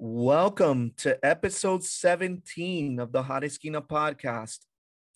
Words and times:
Welcome 0.00 0.92
to 0.98 1.24
episode 1.24 1.84
17 1.84 2.98
of 2.98 3.12
the 3.12 3.22
Hot 3.22 3.44
Esquina 3.44 3.80
podcast. 3.80 4.58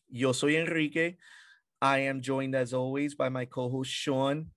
Yo 0.09 0.31
soy 0.31 0.57
Enrique. 0.57 1.17
I 1.83 1.99
am 1.99 2.21
joined 2.21 2.55
as 2.55 2.73
always 2.73 3.17
by 3.17 3.29
my 3.29 3.45
co 3.45 3.69
host 3.69 3.91
Sean. 3.91 4.51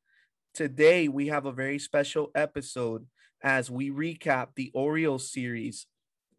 Today 0.53 1.07
we 1.07 1.29
have 1.29 1.47
a 1.47 1.51
very 1.51 1.79
special 1.79 2.29
episode 2.35 3.07
as 3.41 3.71
we 3.71 3.89
recap 3.89 4.49
the 4.55 4.69
Orioles 4.75 5.33
series, 5.33 5.87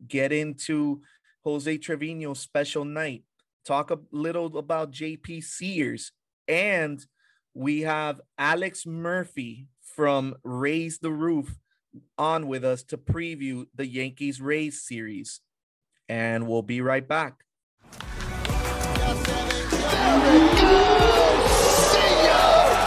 get 0.07 0.31
into 0.31 1.03
Jose 1.43 1.77
Trevino's 1.79 2.39
special 2.39 2.85
night, 2.85 3.25
talk 3.67 3.91
a 3.91 3.99
little 4.13 4.59
about 4.59 4.93
JP 4.93 5.43
Sears, 5.43 6.13
and 6.47 7.05
we 7.53 7.81
have 7.81 8.21
Alex 8.39 8.87
Murphy 8.87 9.67
from 9.97 10.37
Rays 10.45 11.01
the 11.01 11.11
Roof 11.11 11.59
on 12.19 12.47
with 12.47 12.65
us 12.65 12.83
to 12.85 12.99
preview 12.99 13.67
the 13.75 13.87
Yankees 13.87 14.41
Rays 14.41 14.81
series. 14.83 15.41
And 16.09 16.49
we'll 16.49 16.63
be 16.63 16.81
right 16.81 17.07
back. 17.07 17.45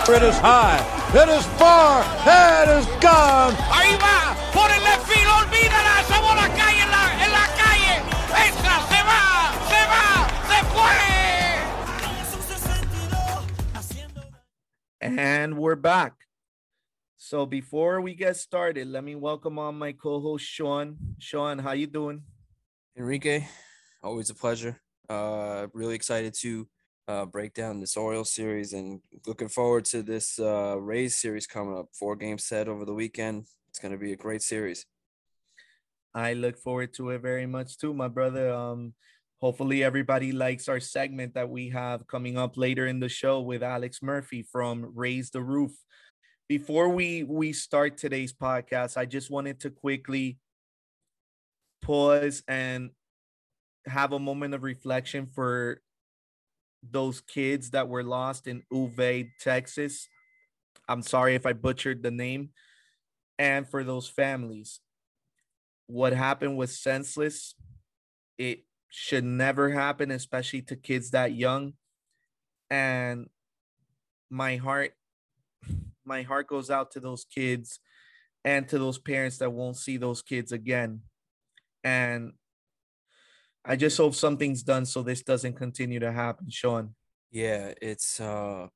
It 0.08 0.22
is 0.22 0.38
high. 0.38 0.80
It 1.16 1.30
is 1.30 1.46
far. 1.58 2.04
It 2.28 2.70
is 2.78 2.86
gone. 3.02 3.54
Ahí 3.74 3.98
va, 3.98 4.36
por 4.54 4.70
el 4.70 4.82
left 4.84 5.08
field, 5.08 5.28
olvídala, 5.28 6.02
esa 6.02 6.20
bola 6.22 6.48
cae 6.56 6.80
en 6.80 6.90
la, 6.92 7.10
en 7.24 7.32
la 7.32 7.48
calle. 7.58 8.04
Esa 8.46 8.86
se 8.86 9.02
va, 9.02 9.24
se 9.72 9.82
va, 9.90 10.06
se 10.48 10.60
fue. 10.74 10.94
And 15.02 15.58
we're 15.58 15.76
back. 15.76 16.25
So 17.26 17.48
before 17.48 18.02
we 18.02 18.14
get 18.14 18.38
started, 18.38 18.88
let 18.88 19.04
me 19.04 19.16
welcome 19.16 19.58
on 19.58 19.80
my 19.80 19.94
co-host 19.94 20.46
Sean. 20.46 20.96
Sean, 21.18 21.58
how 21.58 21.72
you 21.72 21.88
doing? 21.88 22.22
Enrique, 22.96 23.48
always 24.04 24.30
a 24.30 24.36
pleasure. 24.36 24.80
Uh, 25.10 25.66
really 25.74 25.96
excited 25.96 26.36
to 26.42 26.68
uh, 27.08 27.26
break 27.26 27.56
down 27.56 27.80
this 27.80 27.98
Orioles 27.98 28.32
series 28.32 28.74
and 28.74 29.02
looking 29.26 29.48
forward 29.48 29.86
to 29.86 30.04
this 30.04 30.38
uh, 30.38 30.76
Rays 30.80 31.16
series 31.16 31.48
coming 31.48 31.76
up. 31.76 31.88
Four 32.00 32.16
game 32.16 32.38
set 32.38 32.68
over 32.68 32.86
the 32.86 32.94
weekend. 32.94 33.48
It's 33.70 33.80
going 33.80 33.92
to 33.92 33.98
be 33.98 34.14
a 34.14 34.16
great 34.16 34.44
series. 34.44 34.86
I 36.14 36.34
look 36.34 36.60
forward 36.60 36.94
to 36.98 37.10
it 37.10 37.24
very 37.24 37.48
much 37.48 37.80
too, 37.80 37.96
my 37.96 38.08
brother. 38.08 38.54
Um, 38.54 38.94
hopefully 39.42 39.84
everybody 39.84 40.32
likes 40.32 40.70
our 40.70 40.80
segment 40.80 41.34
that 41.34 41.50
we 41.50 41.70
have 41.70 42.06
coming 42.06 42.38
up 42.38 42.56
later 42.56 42.86
in 42.86 43.00
the 43.00 43.10
show 43.10 43.42
with 43.42 43.64
Alex 43.64 44.04
Murphy 44.04 44.44
from 44.44 44.92
Rays 44.94 45.32
the 45.32 45.42
Roof. 45.42 45.72
Before 46.48 46.90
we 46.90 47.24
we 47.24 47.54
start 47.54 47.98
today's 47.98 48.32
podcast, 48.32 48.98
I 48.98 49.06
just 49.06 49.32
wanted 49.32 49.62
to 49.62 49.72
quickly 49.72 50.38
pause 51.82 52.44
and 52.48 52.92
have 53.88 54.14
a 54.14 54.20
moment 54.20 54.54
of 54.54 54.62
reflection 54.62 55.26
for 55.26 55.82
those 56.84 57.20
kids 57.22 57.72
that 57.72 57.90
were 57.90 58.04
lost 58.04 58.46
in 58.46 58.62
Uvalde, 58.72 59.26
Texas. 59.40 60.08
I'm 60.88 61.02
sorry 61.02 61.34
if 61.34 61.48
I 61.48 61.54
butchered 61.54 62.04
the 62.04 62.12
name. 62.12 62.50
And 63.40 63.68
for 63.68 63.84
those 63.84 64.08
families, 64.08 64.82
what 65.88 66.14
happened 66.14 66.58
was 66.58 66.80
senseless. 66.80 67.56
It 68.38 68.66
should 68.90 69.24
never 69.24 69.72
happen, 69.72 70.12
especially 70.12 70.62
to 70.64 70.76
kids 70.76 71.10
that 71.12 71.34
young. 71.34 71.74
And 72.70 73.30
my 74.30 74.58
heart, 74.58 74.94
my 76.06 76.22
heart 76.22 76.48
goes 76.48 76.70
out 76.70 76.92
to 76.92 77.00
those 77.00 77.26
kids 77.26 77.80
and 78.44 78.68
to 78.70 78.78
those 78.78 78.98
parents 78.98 79.38
that 79.40 79.52
won't 79.52 79.78
see 79.78 79.98
those 79.98 80.22
kids 80.22 80.52
again. 80.52 81.02
And 81.84 82.34
I 83.66 83.76
just 83.76 83.98
hope 83.98 84.14
something's 84.14 84.64
done 84.64 84.86
so 84.86 85.02
this 85.02 85.24
doesn't 85.24 85.54
continue 85.54 86.00
to 86.00 86.12
happen, 86.12 86.48
Sean. 86.50 86.96
Yeah, 87.32 87.74
it's 87.82 88.20
uh, 88.20 88.68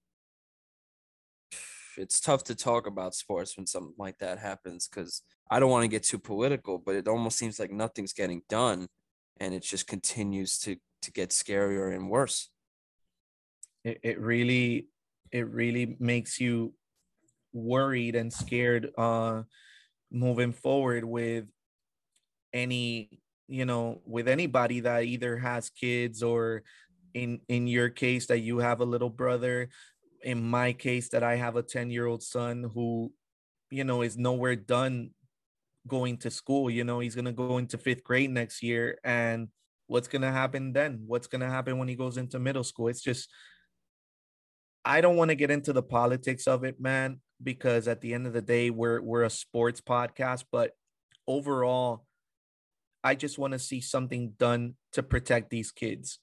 it's 1.98 2.20
tough 2.20 2.44
to 2.46 2.56
talk 2.56 2.88
about 2.88 3.14
sports 3.14 3.56
when 3.56 3.68
something 3.68 3.94
like 3.98 4.18
that 4.20 4.40
happens 4.40 4.88
because 4.88 5.22
I 5.52 5.60
don't 5.60 5.70
want 5.70 5.84
to 5.84 5.88
get 5.88 6.04
too 6.04 6.20
political, 6.20 6.78
but 6.78 6.96
it 6.96 7.08
almost 7.08 7.38
seems 7.38 7.60
like 7.60 7.72
nothing's 7.72 8.14
getting 8.14 8.42
done, 8.50 8.88
and 9.40 9.54
it 9.54 9.64
just 9.64 9.88
continues 9.88 10.58
to 10.60 10.78
to 11.04 11.12
get 11.12 11.30
scarier 11.30 11.94
and 11.94 12.10
worse. 12.10 12.50
It, 13.84 14.00
it 14.04 14.20
really, 14.20 14.88
it 15.32 15.48
really 15.50 15.96
makes 16.00 16.40
you 16.40 16.74
worried 17.54 18.16
and 18.16 18.32
scared 18.32 18.92
uh 18.98 19.42
moving 20.12 20.52
forward 20.52 21.04
with 21.04 21.46
any 22.54 23.20
you 23.48 23.66
know 23.66 24.02
with 24.06 24.28
anybody 24.28 24.80
that 24.82 25.04
either 25.04 25.38
has 25.38 25.70
kids 25.70 26.24
or 26.24 26.64
in 27.14 27.40
in 27.48 27.68
your 27.68 27.90
case 27.90 28.28
that 28.28 28.40
you 28.40 28.60
have 28.60 28.82
a 28.82 28.86
little 28.86 29.10
brother. 29.10 29.70
In 30.22 30.44
my 30.44 30.74
case 30.74 31.10
that 31.10 31.24
i 31.24 31.36
have 31.38 31.56
a 31.56 31.64
10 31.64 31.90
year 31.90 32.06
old 32.06 32.22
son 32.22 32.70
who 32.74 33.14
you 33.72 33.86
know 33.86 34.02
is 34.02 34.18
nowhere 34.18 34.58
done 34.58 35.12
going 35.88 36.18
to 36.18 36.30
school 36.30 36.70
you 36.70 36.84
know 36.84 37.00
he's 37.00 37.16
going 37.16 37.24
to 37.24 37.32
go 37.32 37.58
into 37.58 37.78
fifth 37.78 38.04
grade 38.04 38.30
next 38.30 38.62
year. 38.62 39.00
And 39.04 39.48
what's 39.88 40.08
going 40.08 40.22
to 40.24 40.32
happen 40.32 40.74
then? 40.74 41.04
What's 41.08 41.28
going 41.28 41.42
to 41.42 41.50
happen 41.50 41.78
when 41.78 41.88
he 41.88 41.96
goes 41.96 42.18
into 42.18 42.38
middle 42.38 42.64
school? 42.64 42.90
It's 42.90 43.02
just 43.02 43.30
i 44.86 45.02
don't 45.02 45.18
want 45.18 45.30
to 45.30 45.36
get 45.36 45.52
into 45.52 45.74
the 45.74 45.84
politics 45.84 46.48
of 46.48 46.64
it 46.64 46.80
man 46.80 47.20
because 47.42 47.88
at 47.88 48.02
the 48.02 48.14
end 48.14 48.28
of 48.28 48.34
the 48.34 48.42
day 48.42 48.70
we're 48.70 49.02
we're 49.02 49.24
a 49.24 49.30
sports 49.30 49.82
podcast 49.82 50.44
but 50.52 50.72
overall 51.28 52.06
I 53.04 53.16
just 53.16 53.38
want 53.38 53.54
to 53.54 53.60
see 53.60 53.82
something 53.82 54.34
done 54.38 54.76
to 54.94 55.04
protect 55.04 55.50
these 55.50 55.72
kids. 55.72 56.20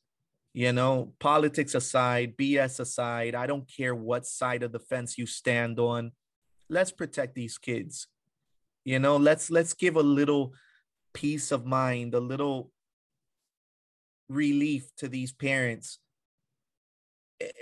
You 0.52 0.72
know, 0.72 1.12
politics 1.20 1.74
aside, 1.74 2.36
BS 2.36 2.80
aside, 2.80 3.34
I 3.34 3.46
don't 3.46 3.70
care 3.70 3.94
what 3.94 4.26
side 4.26 4.62
of 4.62 4.72
the 4.72 4.78
fence 4.78 5.18
you 5.18 5.26
stand 5.26 5.78
on. 5.78 6.12
Let's 6.68 6.92
protect 6.92 7.34
these 7.34 7.58
kids. 7.58 8.08
You 8.84 8.98
know, 8.98 9.16
let's 9.16 9.50
let's 9.50 9.74
give 9.74 9.96
a 9.96 10.02
little 10.02 10.54
peace 11.12 11.52
of 11.52 11.66
mind, 11.66 12.14
a 12.14 12.20
little 12.20 12.70
relief 14.28 14.90
to 14.96 15.08
these 15.08 15.32
parents, 15.32 15.98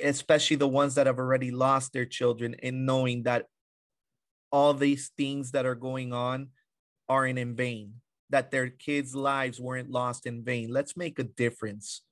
especially 0.02 0.56
the 0.56 0.68
ones 0.68 0.94
that 0.94 1.06
have 1.06 1.18
already 1.18 1.50
lost 1.50 1.92
their 1.92 2.04
children 2.04 2.54
in 2.62 2.84
knowing 2.84 3.24
that 3.24 3.46
all 4.52 4.74
these 4.74 5.10
things 5.16 5.50
that 5.52 5.66
are 5.66 5.74
going 5.74 6.12
on 6.12 6.48
aren't 7.08 7.38
in 7.38 7.56
vain 7.56 7.94
that 8.30 8.50
their 8.50 8.68
kids' 8.68 9.14
lives 9.14 9.60
weren't 9.60 9.90
lost 9.90 10.26
in 10.26 10.42
vain. 10.42 10.68
Let's 10.68 10.96
make 10.96 11.20
a 11.20 11.24
difference. 11.24 12.02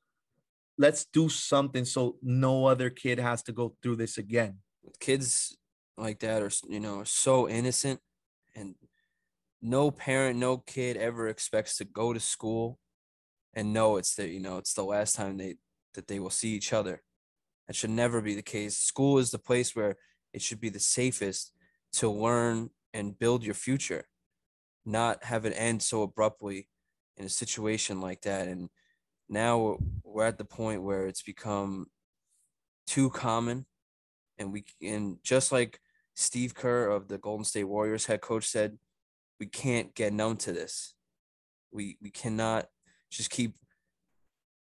Let's 0.79 1.05
do 1.05 1.29
something 1.29 1.85
so 1.85 2.17
no 2.23 2.67
other 2.67 2.91
kid 2.91 3.19
has 3.19 3.43
to 3.45 3.53
go 3.53 3.75
through 3.83 3.97
this 3.97 4.19
again. 4.19 4.59
Kids 5.01 5.57
like 5.97 6.21
that 6.21 6.43
are, 6.43 6.51
you 6.69 6.81
know, 6.81 7.03
so 7.05 7.49
innocent 7.49 8.01
and 8.55 8.75
no 9.61 9.91
parent, 9.91 10.39
no 10.39 10.59
kid 10.59 10.97
ever 10.97 11.29
expects 11.29 11.77
to 11.79 11.85
go 11.85 12.13
to 12.13 12.21
school 12.21 12.79
and 13.55 13.73
know 13.73 13.97
it's 13.97 14.15
the, 14.15 14.29
you 14.29 14.41
know, 14.41 14.59
it's 14.59 14.75
the 14.75 14.85
last 14.85 15.15
time 15.17 15.37
they 15.37 15.57
that 15.95 16.09
they 16.09 16.21
will 16.21 16.31
see 16.31 16.51
each 16.51 16.73
other. 16.73 17.03
That 17.67 17.77
should 17.77 17.91
never 17.91 18.21
be 18.21 18.35
the 18.35 18.43
case. 18.43 18.77
School 18.77 19.19
is 19.19 19.31
the 19.31 19.39
place 19.39 19.75
where 19.75 19.97
it 20.33 20.43
should 20.43 20.61
be 20.61 20.69
the 20.69 20.81
safest 20.81 21.53
to 21.95 22.11
learn 22.11 22.71
and 22.93 23.19
build 23.19 23.45
your 23.45 23.55
future 23.55 24.05
not 24.85 25.25
have 25.25 25.45
it 25.45 25.55
end 25.57 25.83
so 25.83 26.03
abruptly 26.03 26.69
in 27.17 27.25
a 27.25 27.31
situation 27.31 28.01
like 28.01 28.23
that. 28.23 28.49
And 28.49 28.69
now 29.29 29.79
we're 30.03 30.27
at 30.27 30.39
the 30.39 30.45
point 30.45 30.83
where 30.83 31.07
it's 31.07 31.23
become 31.23 31.87
too 32.87 33.11
common. 33.11 33.67
And 34.39 34.53
we 34.53 34.65
and 34.83 35.19
just 35.23 35.53
like 35.53 35.79
Steve 36.15 36.55
Kerr 36.55 36.89
of 36.89 37.09
the 37.09 37.19
Golden 37.19 37.45
State 37.45 37.65
Warriors 37.65 38.07
head 38.07 38.21
coach 38.21 38.47
said, 38.47 38.79
we 39.39 39.47
can't 39.47 39.95
get 39.95 40.13
numb 40.13 40.37
to 40.39 40.53
this. 40.53 40.95
We 41.71 41.97
we 42.01 42.11
cannot 42.11 42.67
just 43.11 43.31
keep 43.31 43.57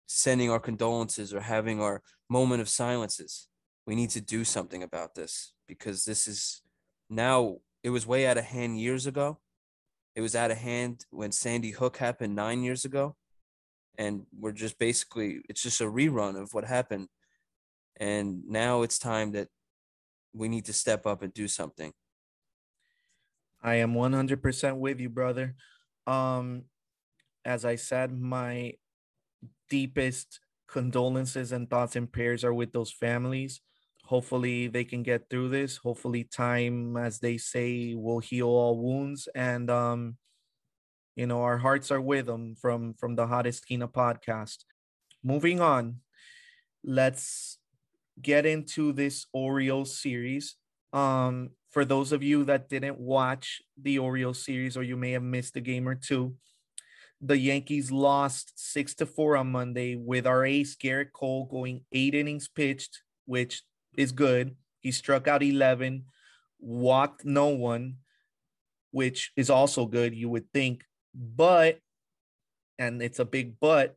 sending 0.06 0.50
our 0.50 0.60
condolences 0.60 1.34
or 1.34 1.40
having 1.40 1.80
our 1.80 2.02
moment 2.28 2.60
of 2.60 2.68
silences. 2.68 3.48
We 3.86 3.94
need 3.94 4.10
to 4.10 4.20
do 4.20 4.44
something 4.44 4.82
about 4.82 5.14
this 5.14 5.52
because 5.68 6.04
this 6.04 6.26
is 6.26 6.62
now 7.08 7.58
it 7.82 7.90
was 7.90 8.06
way 8.06 8.26
out 8.26 8.38
of 8.38 8.44
hand 8.44 8.80
years 8.80 9.06
ago 9.06 9.38
it 10.16 10.22
was 10.22 10.34
out 10.34 10.50
of 10.50 10.56
hand 10.56 11.04
when 11.10 11.30
Sandy 11.30 11.70
Hook 11.70 11.98
happened 11.98 12.34
nine 12.34 12.62
years 12.62 12.86
ago. 12.86 13.14
And 13.98 14.22
we're 14.36 14.52
just 14.52 14.78
basically, 14.78 15.40
it's 15.48 15.62
just 15.62 15.82
a 15.82 15.84
rerun 15.84 16.40
of 16.40 16.54
what 16.54 16.64
happened. 16.64 17.08
And 17.98 18.42
now 18.48 18.82
it's 18.82 18.98
time 18.98 19.32
that 19.32 19.48
we 20.32 20.48
need 20.48 20.64
to 20.66 20.72
step 20.72 21.06
up 21.06 21.22
and 21.22 21.32
do 21.32 21.48
something. 21.48 21.92
I 23.62 23.76
am 23.76 23.92
100% 23.92 24.76
with 24.78 25.00
you, 25.00 25.10
brother. 25.10 25.54
Um, 26.06 26.64
as 27.44 27.64
I 27.64 27.76
said, 27.76 28.10
my 28.10 28.72
deepest 29.70 30.40
condolences 30.68 31.52
and 31.52 31.70
thoughts 31.70 31.96
and 31.96 32.12
prayers 32.12 32.44
are 32.44 32.54
with 32.54 32.72
those 32.72 32.90
families 32.92 33.60
hopefully 34.04 34.68
they 34.68 34.84
can 34.84 35.02
get 35.02 35.28
through 35.30 35.48
this 35.48 35.78
hopefully 35.78 36.24
time 36.24 36.96
as 36.96 37.18
they 37.18 37.36
say 37.36 37.94
will 37.94 38.20
heal 38.20 38.48
all 38.48 38.78
wounds 38.78 39.28
and 39.34 39.70
um 39.70 40.16
You 41.16 41.26
know, 41.26 41.42
our 41.42 41.58
hearts 41.58 41.90
are 41.90 42.00
with 42.00 42.26
them 42.26 42.54
from 42.56 42.94
from 42.94 43.16
the 43.16 43.26
Hot 43.26 43.46
Esquina 43.46 43.88
podcast. 43.88 44.64
Moving 45.22 45.60
on, 45.60 46.00
let's 46.84 47.58
get 48.20 48.46
into 48.46 48.92
this 48.92 49.26
Orioles 49.32 49.98
series. 49.98 50.56
Um, 50.92 51.50
for 51.70 51.84
those 51.84 52.12
of 52.12 52.22
you 52.22 52.44
that 52.44 52.68
didn't 52.68 52.98
watch 52.98 53.62
the 53.80 53.98
Orioles 53.98 54.44
series 54.44 54.76
or 54.76 54.82
you 54.82 54.96
may 54.96 55.12
have 55.12 55.22
missed 55.22 55.56
a 55.56 55.60
game 55.60 55.88
or 55.88 55.94
two, 55.96 56.36
the 57.20 57.38
Yankees 57.38 57.90
lost 57.90 58.52
six 58.56 58.94
to 58.96 59.06
four 59.06 59.36
on 59.36 59.50
Monday 59.50 59.96
with 59.96 60.26
our 60.26 60.44
ace 60.44 60.76
Gerrit 60.76 61.12
Cole 61.12 61.46
going 61.46 61.84
eight 61.92 62.14
innings 62.14 62.48
pitched, 62.48 63.02
which 63.24 63.62
is 63.96 64.12
good. 64.12 64.56
He 64.80 64.92
struck 64.92 65.26
out 65.26 65.42
11, 65.42 66.04
walked 66.60 67.24
no 67.24 67.48
one, 67.48 67.96
which 68.90 69.32
is 69.36 69.50
also 69.50 69.86
good, 69.86 70.14
you 70.14 70.28
would 70.28 70.52
think. 70.52 70.84
But, 71.14 71.78
and 72.78 73.02
it's 73.02 73.18
a 73.18 73.24
big 73.24 73.54
but, 73.60 73.96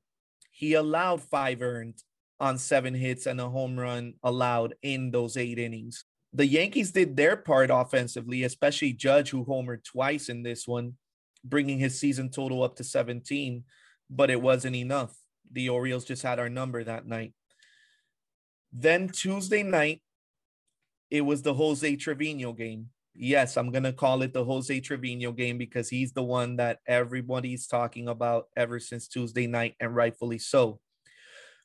he 0.51 0.73
allowed 0.73 1.21
five 1.21 1.61
earned 1.61 2.01
on 2.39 2.57
seven 2.57 2.93
hits 2.93 3.25
and 3.25 3.39
a 3.41 3.49
home 3.49 3.77
run 3.77 4.13
allowed 4.23 4.75
in 4.81 5.11
those 5.11 5.35
eight 5.35 5.59
innings. 5.59 6.05
The 6.33 6.45
Yankees 6.45 6.91
did 6.91 7.17
their 7.17 7.35
part 7.35 7.69
offensively, 7.71 8.43
especially 8.43 8.93
Judge, 8.93 9.31
who 9.31 9.45
homered 9.45 9.83
twice 9.83 10.29
in 10.29 10.43
this 10.43 10.67
one, 10.67 10.93
bringing 11.43 11.79
his 11.79 11.99
season 11.99 12.29
total 12.29 12.63
up 12.63 12.75
to 12.77 12.83
17, 12.83 13.63
but 14.09 14.29
it 14.29 14.41
wasn't 14.41 14.75
enough. 14.75 15.15
The 15.51 15.69
Orioles 15.69 16.05
just 16.05 16.23
had 16.23 16.39
our 16.39 16.49
number 16.49 16.83
that 16.83 17.07
night. 17.07 17.33
Then 18.71 19.09
Tuesday 19.09 19.63
night, 19.63 20.01
it 21.09 21.21
was 21.21 21.41
the 21.41 21.53
Jose 21.53 21.95
Trevino 21.95 22.53
game. 22.53 22.89
Yes, 23.15 23.57
I'm 23.57 23.71
going 23.71 23.83
to 23.83 23.93
call 23.93 24.21
it 24.21 24.33
the 24.33 24.45
Jose 24.45 24.79
Trevino 24.81 25.31
game 25.31 25.57
because 25.57 25.89
he's 25.89 26.13
the 26.13 26.23
one 26.23 26.57
that 26.57 26.79
everybody's 26.87 27.67
talking 27.67 28.07
about 28.07 28.47
ever 28.55 28.79
since 28.79 29.07
Tuesday 29.07 29.47
night, 29.47 29.75
and 29.79 29.95
rightfully 29.95 30.37
so. 30.37 30.79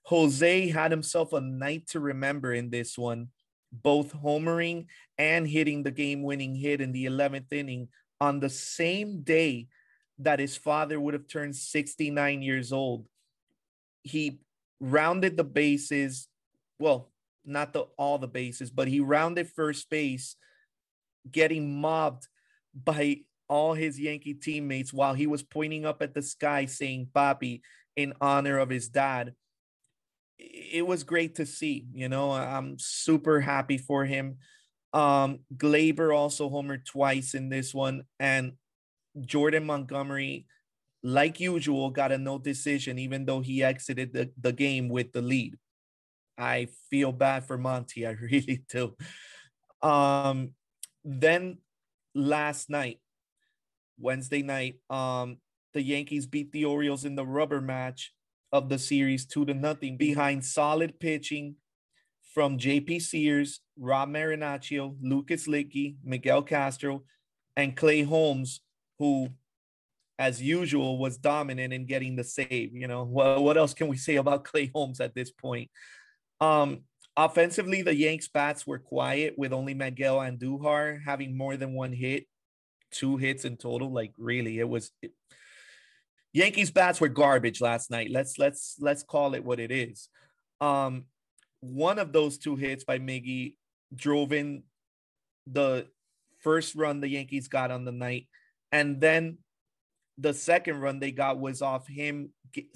Jose 0.04 0.68
had 0.68 0.90
himself 0.90 1.32
a 1.32 1.40
night 1.40 1.86
to 1.88 2.00
remember 2.00 2.52
in 2.52 2.70
this 2.70 2.98
one, 2.98 3.28
both 3.72 4.14
homering 4.14 4.86
and 5.18 5.46
hitting 5.46 5.82
the 5.82 5.90
game 5.90 6.22
winning 6.22 6.54
hit 6.54 6.80
in 6.80 6.92
the 6.92 7.06
11th 7.06 7.52
inning 7.52 7.88
on 8.20 8.40
the 8.40 8.48
same 8.48 9.22
day 9.22 9.68
that 10.18 10.38
his 10.38 10.56
father 10.56 11.00
would 11.00 11.14
have 11.14 11.26
turned 11.26 11.56
69 11.56 12.42
years 12.42 12.72
old. 12.72 13.06
He 14.02 14.40
rounded 14.80 15.36
the 15.36 15.44
bases, 15.44 16.28
well, 16.78 17.10
not 17.44 17.72
the 17.72 17.80
all 17.98 18.18
the 18.18 18.28
bases, 18.28 18.70
but 18.70 18.88
he 18.88 19.00
rounded 19.00 19.48
first 19.50 19.90
base, 19.90 20.36
getting 21.30 21.80
mobbed 21.80 22.28
by 22.74 23.20
all 23.48 23.74
his 23.74 24.00
Yankee 24.00 24.34
teammates 24.34 24.92
while 24.92 25.14
he 25.14 25.26
was 25.26 25.42
pointing 25.42 25.84
up 25.84 26.00
at 26.02 26.14
the 26.14 26.22
sky 26.22 26.64
saying 26.64 27.08
Papi 27.14 27.60
in 27.96 28.14
honor 28.20 28.58
of 28.58 28.70
his 28.70 28.88
dad 28.88 29.34
it 30.38 30.86
was 30.86 31.04
great 31.04 31.36
to 31.36 31.46
see. 31.46 31.86
You 31.92 32.08
know, 32.08 32.32
I'm 32.32 32.76
super 32.78 33.40
happy 33.40 33.78
for 33.78 34.04
him. 34.04 34.38
Um, 34.94 35.40
Gleyber 35.56 36.16
also 36.16 36.48
homered 36.48 36.86
twice 36.86 37.34
in 37.34 37.48
this 37.48 37.74
one, 37.74 38.04
and 38.20 38.52
Jordan 39.20 39.66
Montgomery, 39.66 40.46
like 41.02 41.40
usual, 41.40 41.90
got 41.90 42.12
a 42.12 42.18
no 42.18 42.38
decision, 42.38 42.98
even 43.00 43.26
though 43.26 43.40
he 43.40 43.62
exited 43.62 44.12
the, 44.12 44.30
the 44.40 44.52
game 44.52 44.88
with 44.88 45.12
the 45.12 45.20
lead. 45.20 45.58
I 46.38 46.68
feel 46.90 47.10
bad 47.10 47.44
for 47.44 47.58
Monty. 47.58 48.06
I 48.06 48.10
really 48.30 48.64
do. 48.68 48.94
Um, 49.82 50.52
then 51.04 51.58
last 52.14 52.70
night, 52.70 53.00
Wednesday 53.98 54.42
night, 54.42 54.76
um, 54.90 55.38
the 55.72 55.82
Yankees 55.82 56.26
beat 56.26 56.52
the 56.52 56.64
Orioles 56.64 57.04
in 57.04 57.16
the 57.16 57.26
rubber 57.26 57.60
match 57.60 58.12
of 58.52 58.68
the 58.68 58.78
series 58.78 59.26
two 59.26 59.44
to 59.44 59.54
nothing 59.54 59.96
behind 59.96 60.44
solid 60.44 61.00
pitching 61.00 61.56
from 62.34 62.58
JP 62.58 63.00
Sears, 63.00 63.60
Rob 63.78 64.08
Marinaccio, 64.08 64.96
Lucas 65.00 65.46
Luetge, 65.46 65.94
Miguel 66.02 66.42
Castro, 66.42 67.04
and 67.56 67.76
Clay 67.76 68.02
Holmes, 68.02 68.60
who, 68.98 69.28
as 70.18 70.42
usual, 70.42 70.98
was 70.98 71.16
dominant 71.16 71.72
in 71.72 71.86
getting 71.86 72.16
the 72.16 72.24
save. 72.24 72.74
You 72.74 72.88
know, 72.88 73.04
well, 73.04 73.42
what 73.42 73.56
else 73.56 73.72
can 73.72 73.86
we 73.86 73.96
say 73.96 74.16
about 74.16 74.44
Clay 74.50 74.70
Holmes 74.74 75.00
at 75.00 75.14
this 75.14 75.30
point? 75.30 75.70
Um, 76.40 76.80
offensively, 77.16 77.82
the 77.82 77.94
Yanks 77.94 78.26
bats 78.26 78.66
were 78.66 78.80
quiet 78.80 79.34
with 79.38 79.52
only 79.52 79.74
Miguel 79.74 80.18
Andujar 80.18 81.00
having 81.04 81.38
more 81.38 81.56
than 81.56 81.72
one 81.72 81.92
hit, 81.92 82.26
two 82.90 83.16
hits 83.16 83.44
in 83.44 83.56
total. 83.56 83.92
Like 83.92 84.12
really, 84.18 84.58
it 84.58 84.68
was 84.68 84.90
it, 85.02 85.12
Yankees 86.32 86.72
bats 86.72 87.00
were 87.00 87.08
garbage 87.08 87.60
last 87.60 87.92
night. 87.92 88.10
Let's 88.10 88.40
let's 88.40 88.74
let's 88.80 89.04
call 89.04 89.34
it 89.36 89.44
what 89.44 89.60
it 89.60 89.70
is. 89.70 90.08
Um, 90.60 91.04
one 91.64 91.98
of 91.98 92.12
those 92.12 92.38
two 92.38 92.56
hits 92.56 92.84
by 92.84 92.98
Miggy 92.98 93.56
drove 93.94 94.32
in 94.32 94.62
the 95.46 95.86
first 96.42 96.74
run 96.74 97.00
the 97.00 97.08
Yankees 97.08 97.48
got 97.48 97.70
on 97.70 97.84
the 97.84 97.92
night, 97.92 98.28
and 98.72 99.00
then 99.00 99.38
the 100.18 100.34
second 100.34 100.80
run 100.80 101.00
they 101.00 101.10
got 101.10 101.38
was 101.38 101.62
off 101.62 101.86
him 101.88 102.30
get, 102.52 102.66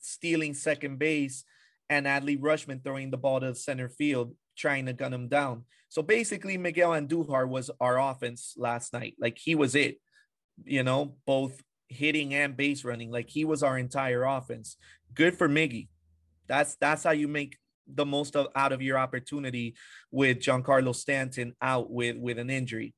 stealing 0.00 0.54
second 0.54 0.98
base 0.98 1.44
and 1.90 2.06
Adley 2.06 2.38
Rutschman 2.38 2.82
throwing 2.82 3.10
the 3.10 3.16
ball 3.16 3.40
to 3.40 3.54
center 3.54 3.88
field, 3.88 4.34
trying 4.56 4.86
to 4.86 4.92
gun 4.92 5.12
him 5.12 5.28
down. 5.28 5.64
So 5.88 6.02
basically, 6.02 6.56
Miguel 6.56 6.90
Andujar 6.90 7.48
was 7.48 7.70
our 7.80 7.98
offense 7.98 8.54
last 8.56 8.92
night. 8.92 9.14
Like 9.18 9.38
he 9.38 9.54
was 9.54 9.74
it, 9.74 9.98
you 10.64 10.82
know, 10.82 11.16
both 11.26 11.60
hitting 11.88 12.34
and 12.34 12.56
base 12.56 12.84
running. 12.84 13.10
Like 13.10 13.28
he 13.28 13.44
was 13.44 13.62
our 13.62 13.78
entire 13.78 14.24
offense. 14.24 14.76
Good 15.14 15.36
for 15.36 15.48
Miggy. 15.48 15.88
That's 16.46 16.76
that's 16.76 17.04
how 17.04 17.12
you 17.12 17.28
make 17.28 17.56
the 17.86 18.06
most 18.06 18.36
of 18.36 18.48
out 18.54 18.72
of 18.72 18.82
your 18.82 18.98
opportunity 18.98 19.74
with 20.10 20.38
Giancarlo 20.38 20.94
Stanton 20.94 21.54
out 21.60 21.90
with 21.90 22.16
with 22.16 22.38
an 22.38 22.50
injury. 22.50 22.94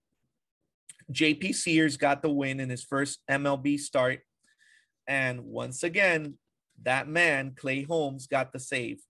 JP 1.12 1.55
Sears 1.55 1.97
got 1.97 2.23
the 2.23 2.31
win 2.31 2.61
in 2.61 2.69
his 2.69 2.85
first 2.85 3.21
MLB 3.31 3.79
start. 3.79 4.21
And 5.06 5.44
once 5.44 5.83
again, 5.85 6.35
that 6.83 7.09
man, 7.09 7.53
Clay 7.56 7.83
Holmes, 7.83 8.27
got 8.27 8.53
the 8.53 8.59
save. 8.59 9.00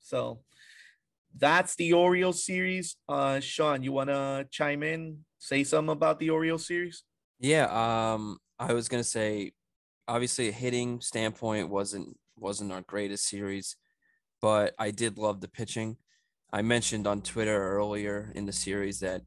So 0.00 0.40
that's 1.36 1.76
the 1.76 1.92
Orioles 1.92 2.44
series. 2.44 2.96
Uh 3.08 3.40
Sean, 3.40 3.82
you 3.82 3.92
wanna 3.92 4.46
chime 4.50 4.82
in, 4.82 5.24
say 5.38 5.64
something 5.64 5.92
about 5.92 6.18
the 6.18 6.30
Orioles 6.30 6.66
series? 6.66 7.04
Yeah, 7.40 7.66
um, 7.66 8.38
I 8.58 8.72
was 8.72 8.88
gonna 8.88 9.04
say, 9.04 9.52
obviously, 10.08 10.48
a 10.48 10.52
hitting 10.52 11.00
standpoint 11.00 11.68
wasn't 11.68 12.16
wasn't 12.36 12.72
our 12.72 12.82
greatest 12.82 13.28
series, 13.28 13.76
but 14.40 14.74
I 14.78 14.90
did 14.90 15.18
love 15.18 15.40
the 15.40 15.48
pitching. 15.48 15.96
I 16.52 16.62
mentioned 16.62 17.06
on 17.06 17.22
Twitter 17.22 17.76
earlier 17.76 18.32
in 18.34 18.46
the 18.46 18.52
series 18.52 19.00
that 19.00 19.22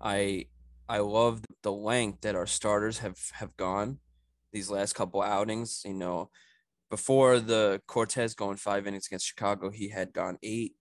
I 0.00 0.46
I 0.88 0.98
loved 0.98 1.46
the 1.62 1.72
length 1.72 2.22
that 2.22 2.34
our 2.34 2.46
starters 2.46 2.98
have 2.98 3.18
have 3.34 3.56
gone 3.56 3.98
these 4.52 4.70
last 4.70 4.94
couple 4.94 5.22
outings. 5.22 5.82
You 5.84 5.94
know, 5.94 6.30
before 6.90 7.40
the 7.40 7.80
Cortes 7.86 8.34
going 8.34 8.56
five 8.56 8.86
innings 8.86 9.06
against 9.06 9.26
Chicago, 9.26 9.70
he 9.70 9.88
had 9.88 10.12
gone 10.12 10.38
eight. 10.42 10.74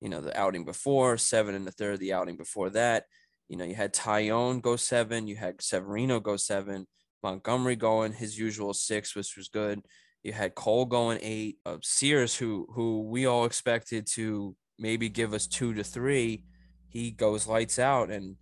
You 0.00 0.08
know, 0.08 0.20
the 0.20 0.38
outing 0.38 0.64
before 0.64 1.16
seven 1.16 1.54
in 1.54 1.64
the 1.64 1.72
third, 1.72 2.00
the 2.00 2.12
outing 2.12 2.36
before 2.36 2.70
that. 2.70 3.04
You 3.48 3.56
know, 3.56 3.64
you 3.64 3.74
had 3.74 3.94
Taillon 3.94 4.62
go 4.62 4.76
seven, 4.76 5.26
you 5.26 5.36
had 5.36 5.60
Severino 5.62 6.18
go 6.20 6.36
seven, 6.36 6.86
Montgomery 7.22 7.76
going 7.76 8.12
his 8.12 8.38
usual 8.38 8.74
six, 8.74 9.14
which 9.14 9.36
was 9.36 9.48
good. 9.48 9.80
You 10.24 10.32
had 10.32 10.54
Cole 10.54 10.86
going 10.86 11.18
eight. 11.22 11.58
Uh, 11.64 11.76
Sears, 11.82 12.34
who 12.34 12.66
who 12.70 13.02
we 13.02 13.26
all 13.26 13.44
expected 13.44 14.06
to 14.14 14.56
maybe 14.78 15.08
give 15.08 15.34
us 15.34 15.46
two 15.46 15.74
to 15.74 15.84
three, 15.84 16.42
he 16.88 17.10
goes 17.10 17.46
lights 17.46 17.78
out 17.78 18.10
and 18.10 18.36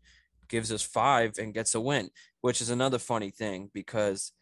gives 0.49 0.73
us 0.73 0.83
five 0.83 1.35
and 1.39 1.53
gets 1.53 1.75
a 1.75 1.81
win, 1.81 2.09
which 2.41 2.61
is 2.61 2.71
another 2.71 2.99
funny 2.99 3.31
thing 3.31 3.69
because 3.75 4.33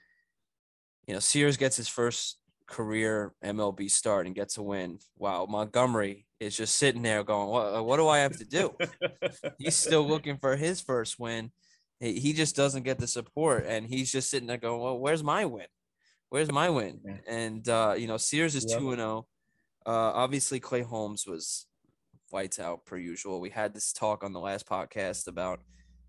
you 1.07 1.15
know 1.15 1.21
Sears 1.21 1.57
gets 1.57 1.77
his 1.77 1.89
first 1.89 2.37
career 2.67 3.33
MLB 3.43 3.91
start 3.91 4.27
and 4.27 4.35
gets 4.35 4.59
a 4.59 4.63
win. 4.63 4.99
Wow, 5.17 5.47
Montgomery 5.49 6.27
is 6.39 6.57
just 6.57 6.77
sitting 6.77 7.03
there 7.03 7.25
going, 7.25 7.49
"What? 7.49 7.85
What 7.87 7.97
do 7.97 8.07
I 8.07 8.19
have 8.19 8.37
to 8.37 8.45
do?" 8.45 8.77
He's 9.59 9.77
still 9.77 10.07
looking 10.07 10.37
for 10.37 10.57
his 10.57 10.81
first 10.83 11.19
win, 11.19 11.53
he 12.01 12.33
just 12.33 12.57
doesn't 12.57 12.85
get 12.85 12.99
the 12.99 13.07
support, 13.07 13.67
and 13.67 13.87
he's 13.87 14.11
just 14.11 14.31
sitting 14.31 14.47
there 14.47 14.57
going, 14.57 14.81
"Well, 14.81 14.99
where's 14.99 15.23
my 15.23 15.45
win? 15.45 15.67
Where's 16.31 16.51
my 16.51 16.71
win?" 16.71 17.01
Yeah. 17.05 17.17
And 17.29 17.69
uh, 17.69 17.95
you 17.97 18.07
know, 18.07 18.17
Sears 18.17 18.55
is 18.55 18.65
two 18.65 18.91
and 18.91 18.99
zero. 18.99 19.27
Oh. 19.87 19.93
Uh, 19.93 20.13
obviously, 20.15 20.61
Clay 20.61 20.83
Holmes 20.83 21.27
was 21.27 21.67
lights 22.33 22.59
out 22.59 22.87
per 22.87 22.97
usual. 22.97 23.41
We 23.41 23.51
had 23.51 23.75
this 23.75 23.93
talk 23.93 24.25
on 24.25 24.33
the 24.33 24.41
last 24.41 24.67
podcast 24.67 25.27
about 25.27 25.61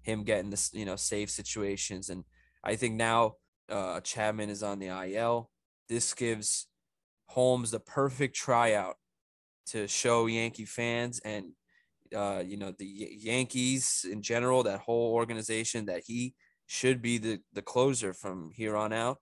him 0.04 0.24
getting 0.24 0.50
this, 0.50 0.72
you 0.74 0.86
know, 0.86 0.96
safe 0.96 1.30
situations, 1.30 2.10
and 2.10 2.24
I 2.64 2.76
think 2.76 2.96
now 2.96 3.36
uh, 3.70 4.02
Chapman 4.02 4.50
is 4.50 4.64
on 4.64 4.80
the 4.80 4.88
IL. 4.88 5.50
This 5.90 6.14
gives 6.14 6.68
Holmes 7.28 7.72
the 7.72 7.80
perfect 7.80 8.36
tryout 8.36 8.96
to 9.68 9.88
show 9.88 10.26
Yankee 10.28 10.66
fans 10.66 11.20
and 11.24 11.54
uh, 12.16 12.44
you 12.46 12.58
know, 12.58 12.74
the 12.78 12.86
Yankees 12.86 14.06
in 14.10 14.22
general, 14.22 14.64
that 14.64 14.82
whole 14.82 15.14
organization, 15.14 15.86
that 15.86 16.04
he 16.06 16.34
should 16.66 17.02
be 17.02 17.18
the 17.18 17.40
the 17.54 17.62
closer 17.62 18.14
from 18.14 18.52
here 18.54 18.76
on 18.76 18.94
out. 18.94 19.18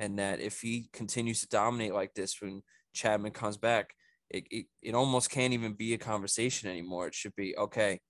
And 0.00 0.18
that 0.18 0.40
if 0.40 0.60
he 0.60 0.88
continues 0.92 1.42
to 1.42 1.48
dominate 1.48 1.94
like 1.94 2.14
this 2.14 2.40
when 2.40 2.62
Chapman 2.92 3.30
comes 3.30 3.56
back, 3.56 3.94
it, 4.30 4.44
it, 4.50 4.66
it 4.82 4.94
almost 4.94 5.30
can't 5.30 5.52
even 5.52 5.74
be 5.74 5.94
a 5.94 5.98
conversation 5.98 6.68
anymore. 6.68 7.06
It 7.06 7.14
should 7.14 7.36
be 7.36 7.56
okay. 7.56 8.00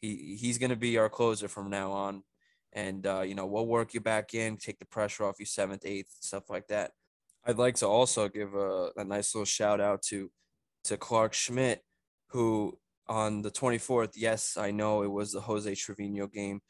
He 0.00 0.38
he's 0.40 0.56
gonna 0.56 0.76
be 0.76 0.96
our 0.96 1.10
closer 1.10 1.48
from 1.48 1.68
now 1.68 1.92
on, 1.92 2.22
and 2.72 3.06
uh, 3.06 3.22
you 3.22 3.34
know 3.34 3.46
we'll 3.46 3.66
work 3.66 3.92
you 3.92 4.00
back 4.00 4.32
in, 4.32 4.56
take 4.56 4.78
the 4.78 4.86
pressure 4.86 5.24
off 5.24 5.40
you 5.40 5.44
seventh, 5.44 5.84
eighth, 5.84 6.14
stuff 6.20 6.48
like 6.48 6.68
that. 6.68 6.92
I'd 7.44 7.58
like 7.58 7.74
to 7.76 7.86
also 7.86 8.28
give 8.28 8.54
a, 8.54 8.90
a 8.96 9.04
nice 9.04 9.34
little 9.34 9.44
shout 9.44 9.80
out 9.80 10.02
to 10.04 10.30
to 10.84 10.96
Clarke 10.96 11.34
Schmidt, 11.34 11.82
who 12.28 12.78
on 13.08 13.42
the 13.42 13.50
24th, 13.50 14.12
yes, 14.14 14.56
I 14.56 14.70
know 14.70 15.02
it 15.02 15.10
was 15.10 15.32
the 15.32 15.40
Jose 15.40 15.74
Trevino 15.74 16.28
game, 16.28 16.60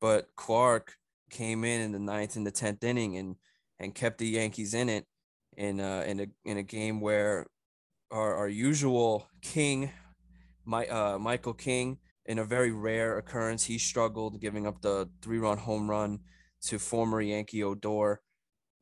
but 0.00 0.26
Clarke 0.36 0.92
came 1.30 1.64
in 1.64 1.80
in 1.80 1.92
the 1.92 2.00
ninth 2.00 2.34
and 2.36 2.46
the 2.46 2.50
tenth 2.50 2.82
inning 2.82 3.16
and 3.16 3.36
and 3.78 3.94
kept 3.94 4.18
the 4.18 4.28
Yankees 4.28 4.74
in 4.74 4.88
it 4.88 5.04
in 5.56 5.80
a, 5.80 6.02
in 6.02 6.20
a 6.20 6.26
in 6.44 6.58
a 6.58 6.62
game 6.62 7.00
where 7.00 7.46
our, 8.10 8.34
our 8.34 8.48
usual 8.48 9.28
king, 9.42 9.90
my 10.64 10.86
uh, 10.86 11.18
Michael 11.18 11.54
King, 11.54 11.98
in 12.26 12.38
a 12.38 12.44
very 12.44 12.70
rare 12.70 13.18
occurrence, 13.18 13.64
he 13.64 13.78
struggled 13.78 14.40
giving 14.40 14.66
up 14.66 14.80
the 14.80 15.08
three 15.20 15.38
run 15.38 15.58
home 15.58 15.90
run 15.90 16.20
to 16.62 16.78
former 16.78 17.20
Yankee 17.20 17.62
Odor. 17.62 18.20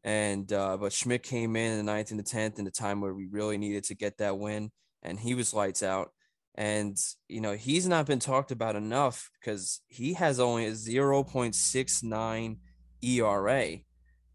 And 0.04 0.52
uh, 0.52 0.76
but 0.76 0.92
Schmidt 0.92 1.22
came 1.22 1.56
in 1.56 1.72
in 1.72 1.78
the 1.78 1.84
ninth 1.84 2.10
and 2.10 2.18
the 2.18 2.24
tenth 2.24 2.58
in 2.58 2.64
the 2.64 2.70
time 2.70 3.00
where 3.00 3.14
we 3.14 3.26
really 3.26 3.56
needed 3.56 3.84
to 3.84 3.94
get 3.94 4.18
that 4.18 4.38
win, 4.38 4.70
and 5.02 5.18
he 5.18 5.34
was 5.34 5.54
lights 5.54 5.82
out. 5.82 6.10
And 6.54 6.98
you 7.28 7.40
know 7.40 7.52
he's 7.52 7.86
not 7.86 8.06
been 8.06 8.18
talked 8.18 8.50
about 8.50 8.76
enough 8.76 9.30
because 9.40 9.80
he 9.88 10.14
has 10.14 10.40
only 10.40 10.66
a 10.66 10.74
zero 10.74 11.22
point 11.22 11.54
six 11.54 12.02
nine 12.02 12.58
ERA, 13.00 13.78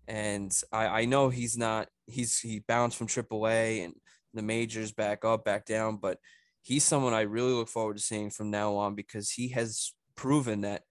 and 0.07 0.51
I, 0.71 1.01
I 1.01 1.05
know 1.05 1.29
he's 1.29 1.57
not 1.57 1.87
he's 2.05 2.39
he 2.39 2.59
bounced 2.59 2.97
from 2.97 3.07
AAA 3.07 3.85
and 3.85 3.93
the 4.33 4.41
majors 4.41 4.91
back 4.91 5.25
up 5.25 5.43
back 5.43 5.65
down, 5.65 5.97
but 5.97 6.19
he's 6.61 6.83
someone 6.83 7.13
I 7.13 7.21
really 7.21 7.53
look 7.53 7.69
forward 7.69 7.97
to 7.97 8.03
seeing 8.03 8.29
from 8.29 8.51
now 8.51 8.75
on 8.75 8.95
because 8.95 9.31
he 9.31 9.49
has 9.49 9.93
proven 10.15 10.61
that 10.61 10.83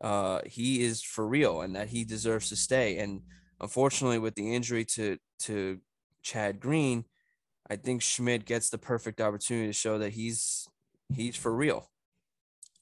uh, 0.00 0.40
he 0.44 0.82
is 0.82 1.02
for 1.02 1.26
real 1.26 1.62
and 1.62 1.76
that 1.76 1.88
he 1.88 2.04
deserves 2.04 2.48
to 2.50 2.56
stay. 2.56 2.98
And 2.98 3.22
unfortunately, 3.60 4.18
with 4.18 4.34
the 4.34 4.54
injury 4.54 4.84
to 4.96 5.18
to 5.40 5.80
Chad 6.22 6.60
Green, 6.60 7.04
I 7.68 7.76
think 7.76 8.02
Schmidt 8.02 8.44
gets 8.44 8.70
the 8.70 8.78
perfect 8.78 9.20
opportunity 9.20 9.68
to 9.68 9.72
show 9.72 9.98
that 9.98 10.12
he's 10.12 10.68
he's 11.12 11.36
for 11.36 11.54
real. 11.54 11.90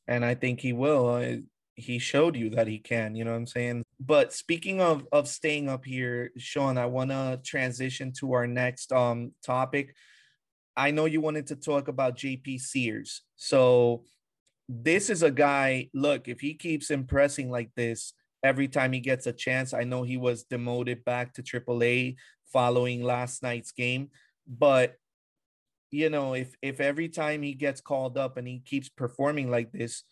And 0.07 0.25
I 0.25 0.35
think 0.35 0.61
he 0.61 0.73
will. 0.73 1.41
He 1.77 1.99
showed 1.99 2.37
you 2.37 2.51
that 2.51 2.69
he 2.69 2.79
can. 2.79 3.15
You 3.17 3.25
know 3.25 3.31
what 3.33 3.39
I'm 3.39 3.47
saying? 3.47 3.85
But 4.05 4.33
speaking 4.33 4.81
of 4.81 5.07
of 5.13 5.29
staying 5.29 5.69
up 5.69 5.85
here, 5.85 6.31
Sean, 6.37 6.77
I 6.79 6.87
want 6.87 7.11
to 7.11 7.41
transition 7.45 8.13
to 8.19 8.33
our 8.33 8.47
next 8.47 8.93
um 8.93 9.33
topic. 9.43 9.95
I 10.77 10.91
know 10.91 11.07
you 11.07 11.21
wanted 11.21 11.47
to 11.49 11.57
talk 11.57 11.89
about 11.89 12.17
JP 12.17 12.61
Sears. 12.61 13.23
So 13.37 14.05
this 14.69 15.11
is 15.11 15.23
a 15.23 15.31
guy, 15.31 15.91
look, 15.95 16.27
if 16.27 16.41
he 16.41 16.55
keeps 16.55 16.91
impressing 16.91 17.51
like 17.51 17.71
this 17.77 18.13
every 18.43 18.67
time 18.67 18.93
he 18.93 19.01
gets 19.01 19.27
a 19.27 19.33
chance, 19.33 19.73
I 19.73 19.85
know 19.85 20.03
he 20.03 20.17
was 20.17 20.45
demoted 20.45 21.05
back 21.05 21.33
to 21.35 21.43
AAA 21.43 22.17
following 22.53 23.03
last 23.03 23.43
night's 23.43 23.73
game, 23.73 24.11
but 24.47 24.97
you 25.91 26.11
know, 26.11 26.35
if 26.35 26.55
if 26.61 26.81
every 26.81 27.09
time 27.09 27.43
he 27.43 27.55
gets 27.55 27.81
called 27.81 28.19
up 28.19 28.37
and 28.37 28.49
he 28.49 28.59
keeps 28.59 28.89
performing 28.89 29.51
like 29.51 29.71
this, 29.71 30.03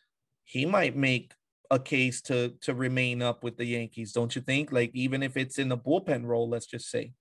he 0.44 0.64
might 0.64 0.96
make 0.96 1.32
a 1.72 1.78
case 1.78 2.20
to 2.20 2.50
to 2.60 2.74
remain 2.74 3.22
up 3.22 3.42
with 3.42 3.56
the 3.56 3.64
Yankees, 3.64 4.12
don't 4.12 4.36
you 4.36 4.42
think? 4.42 4.70
Like 4.70 4.90
even 4.92 5.22
if 5.22 5.36
it's 5.38 5.58
in 5.58 5.70
the 5.70 5.78
bullpen 5.78 6.26
role, 6.26 6.48
let's 6.48 6.66
just 6.66 6.90
say. 6.90 7.14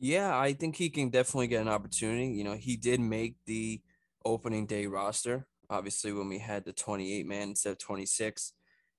Yeah, 0.00 0.36
I 0.36 0.54
think 0.54 0.76
he 0.76 0.88
can 0.90 1.10
definitely 1.10 1.48
get 1.48 1.62
an 1.62 1.68
opportunity. 1.68 2.28
You 2.28 2.44
know, 2.44 2.54
he 2.54 2.76
did 2.76 2.98
make 2.98 3.36
the 3.46 3.80
opening 4.24 4.66
day 4.66 4.86
roster, 4.86 5.46
obviously 5.68 6.12
when 6.12 6.28
we 6.28 6.38
had 6.38 6.64
the 6.64 6.72
28 6.72 7.26
man 7.26 7.50
instead 7.50 7.72
of 7.72 7.78
26. 7.78 8.54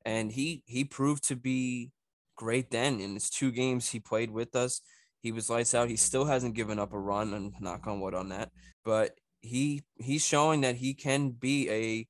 And 0.06 0.32
he 0.32 0.62
he 0.68 0.86
proved 0.86 1.24
to 1.30 1.36
be 1.36 1.92
great 2.36 2.70
then 2.70 3.00
in 3.00 3.16
his 3.16 3.30
two 3.30 3.52
games 3.52 3.90
he 3.90 4.00
played 4.00 4.30
with 4.30 4.56
us. 4.56 4.82
He 5.22 5.32
was 5.32 5.50
lights 5.50 5.74
out. 5.74 5.90
He 5.90 5.96
still 5.98 6.26
hasn't 6.26 6.54
given 6.54 6.78
up 6.78 6.94
a 6.94 7.00
run 7.00 7.34
and 7.34 7.54
knock 7.60 7.88
on 7.88 8.00
wood 8.00 8.14
on 8.14 8.30
that. 8.30 8.52
But 8.84 9.18
he 9.42 9.82
he's 9.96 10.24
showing 10.24 10.62
that 10.62 10.76
he 10.76 10.94
can 10.94 11.32
be 11.32 11.70
a 11.72 12.08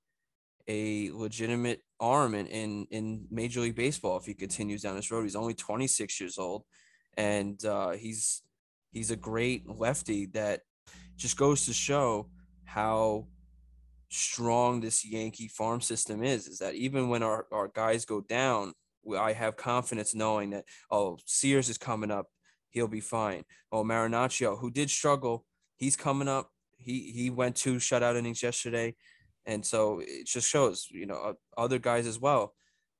a 0.67 1.11
legitimate 1.11 1.81
arm 1.99 2.35
in, 2.35 2.47
in 2.47 2.87
in 2.91 3.27
Major 3.31 3.61
League 3.61 3.75
Baseball 3.75 4.17
if 4.17 4.25
he 4.25 4.33
continues 4.33 4.81
down 4.81 4.95
this 4.95 5.11
road. 5.11 5.23
He's 5.23 5.35
only 5.35 5.53
26 5.53 6.19
years 6.19 6.37
old, 6.37 6.63
and 7.17 7.63
uh, 7.65 7.91
he's 7.91 8.41
he's 8.91 9.11
a 9.11 9.15
great 9.15 9.67
lefty 9.67 10.27
that 10.27 10.61
just 11.17 11.37
goes 11.37 11.65
to 11.65 11.73
show 11.73 12.29
how 12.65 13.27
strong 14.09 14.81
this 14.81 15.05
Yankee 15.05 15.47
farm 15.47 15.81
system 15.81 16.23
is. 16.23 16.47
Is 16.47 16.59
that 16.59 16.75
even 16.75 17.09
when 17.09 17.23
our, 17.23 17.45
our 17.51 17.69
guys 17.69 18.05
go 18.05 18.21
down, 18.21 18.73
I 19.17 19.33
have 19.33 19.55
confidence 19.55 20.15
knowing 20.15 20.51
that 20.51 20.65
oh 20.91 21.17
Sears 21.25 21.69
is 21.69 21.77
coming 21.77 22.11
up, 22.11 22.27
he'll 22.71 22.87
be 22.87 23.01
fine. 23.01 23.43
Oh 23.71 23.83
Marinaccio, 23.83 24.59
who 24.59 24.71
did 24.71 24.89
struggle, 24.89 25.45
he's 25.77 25.95
coming 25.95 26.27
up. 26.27 26.49
He 26.77 27.11
he 27.11 27.29
went 27.29 27.55
two 27.55 27.75
shutout 27.75 28.17
innings 28.17 28.43
yesterday, 28.43 28.95
and 29.45 29.65
so 29.65 30.01
it 30.03 30.27
just 30.27 30.49
shows 30.49 30.87
you 30.91 31.05
know 31.05 31.35
other 31.57 31.79
guys 31.79 32.07
as 32.07 32.19
well. 32.19 32.53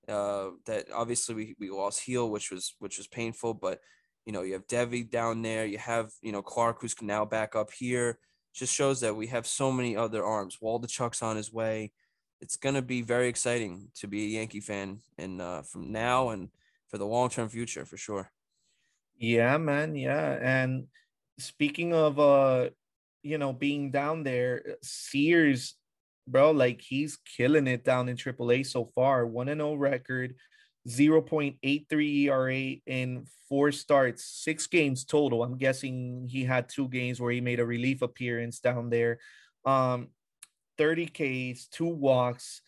Uh, 0.07 0.49
that 0.67 0.85
obviously 0.93 1.33
we, 1.33 1.55
we 1.59 1.69
lost 1.69 2.05
Gil, 2.05 2.29
which 2.29 2.51
was 2.51 2.75
which 2.79 2.97
was 2.97 3.07
painful, 3.07 3.53
but 3.53 3.79
you 4.25 4.33
know, 4.33 4.41
you 4.41 4.53
have 4.53 4.67
Deivi 4.67 5.09
down 5.09 5.41
there. 5.41 5.65
You 5.65 5.77
have, 5.77 6.11
you 6.21 6.31
know, 6.31 6.41
Clarke 6.41 6.81
who's 6.81 6.99
now 7.01 7.25
back 7.25 7.55
up 7.55 7.71
here. 7.71 8.17
Just 8.53 8.73
shows 8.73 9.01
that 9.01 9.15
we 9.15 9.27
have 9.27 9.45
so 9.45 9.71
many 9.71 9.95
other 9.95 10.23
arms. 10.23 10.57
Waldichuk's 10.61 11.21
on 11.21 11.35
his 11.35 11.53
way. 11.53 11.91
It's 12.41 12.57
going 12.57 12.75
to 12.75 12.81
be 12.81 13.01
very 13.01 13.27
exciting 13.27 13.89
to 13.99 14.07
be 14.07 14.23
a 14.23 14.39
Yankee 14.39 14.61
fan 14.61 15.01
and 15.17 15.41
uh, 15.41 15.61
from 15.61 15.91
now 15.91 16.29
and 16.29 16.49
for 16.89 16.97
the 16.97 17.05
long 17.05 17.29
term 17.29 17.49
future 17.49 17.85
for 17.85 17.97
sure. 17.97 18.31
Yeah, 19.17 19.57
man. 19.57 19.95
Yeah. 19.95 20.37
And 20.41 20.87
speaking 21.37 21.93
of, 21.93 22.19
uh, 22.19 22.69
you 23.23 23.37
know, 23.37 23.53
being 23.53 23.91
down 23.91 24.23
there, 24.23 24.77
Sears, 24.81 25.75
bro, 26.27 26.51
like 26.51 26.81
he's 26.81 27.17
killing 27.37 27.67
it 27.67 27.83
down 27.83 28.09
in 28.09 28.17
AAA 28.17 28.65
so 28.65 28.85
far. 28.95 29.25
1 29.25 29.47
0 29.47 29.75
record, 29.75 30.35
0.83 30.87 32.25
ERA 32.25 32.75
in 32.85 33.25
four 33.49 33.71
starts, 33.71 34.25
six 34.25 34.67
games 34.67 35.03
total. 35.03 35.43
I'm 35.43 35.57
guessing 35.57 36.27
he 36.29 36.43
had 36.43 36.69
two 36.69 36.87
games 36.87 37.19
where 37.19 37.31
he 37.31 37.41
made 37.41 37.59
a 37.59 37.65
relief 37.65 38.01
appearance 38.01 38.59
down 38.59 38.89
there. 38.89 39.19
Um, 39.65 40.09
30 40.77 41.07
Ks, 41.07 41.67
two 41.67 41.87
walks, 41.87 42.61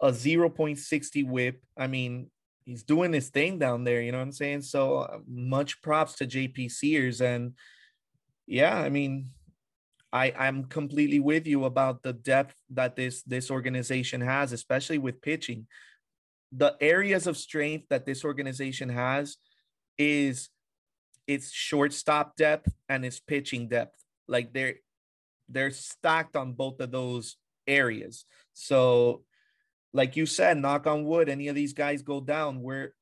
a 0.00 0.10
0.60 0.10 1.28
whip. 1.28 1.62
I 1.76 1.86
mean, 1.86 2.30
he's 2.64 2.82
doing 2.82 3.12
his 3.12 3.28
thing 3.28 3.58
down 3.58 3.84
there. 3.84 4.00
You 4.00 4.12
know 4.12 4.18
what 4.18 4.24
I'm 4.24 4.32
saying? 4.32 4.62
So 4.62 4.98
uh, 4.98 5.18
much 5.26 5.82
props 5.82 6.16
to 6.16 6.26
JP 6.26 6.70
Sears. 6.70 7.20
And 7.20 7.54
yeah, 8.46 8.76
I 8.76 8.90
mean, 8.90 9.30
I, 10.12 10.32
I'm 10.38 10.64
completely 10.64 11.20
with 11.20 11.46
you 11.46 11.64
about 11.64 12.02
the 12.02 12.14
depth 12.14 12.54
that 12.70 12.96
this 12.96 13.22
this 13.22 13.50
organization 13.50 14.20
has, 14.20 14.52
especially 14.52 14.98
with 14.98 15.20
pitching 15.20 15.66
the 16.52 16.76
areas 16.80 17.26
of 17.26 17.36
strength 17.36 17.86
that 17.90 18.06
this 18.06 18.24
organization 18.24 18.88
has 18.88 19.36
is 19.98 20.48
its 21.26 21.52
shortstop 21.52 22.36
depth 22.36 22.72
and 22.88 23.04
its 23.04 23.20
pitching 23.20 23.68
depth. 23.68 24.02
Like 24.26 24.52
they're 24.52 24.76
they're 25.48 25.70
stacked 25.70 26.36
on 26.36 26.52
both 26.52 26.80
of 26.80 26.90
those 26.90 27.36
areas. 27.66 28.24
So, 28.54 29.24
like 29.92 30.16
you 30.16 30.26
said, 30.26 30.58
knock 30.58 30.86
on 30.86 31.04
wood, 31.04 31.28
any 31.28 31.48
of 31.48 31.54
these 31.54 31.72
guys 31.72 32.02
go 32.02 32.20
down, 32.20 32.62
we're 32.62 32.94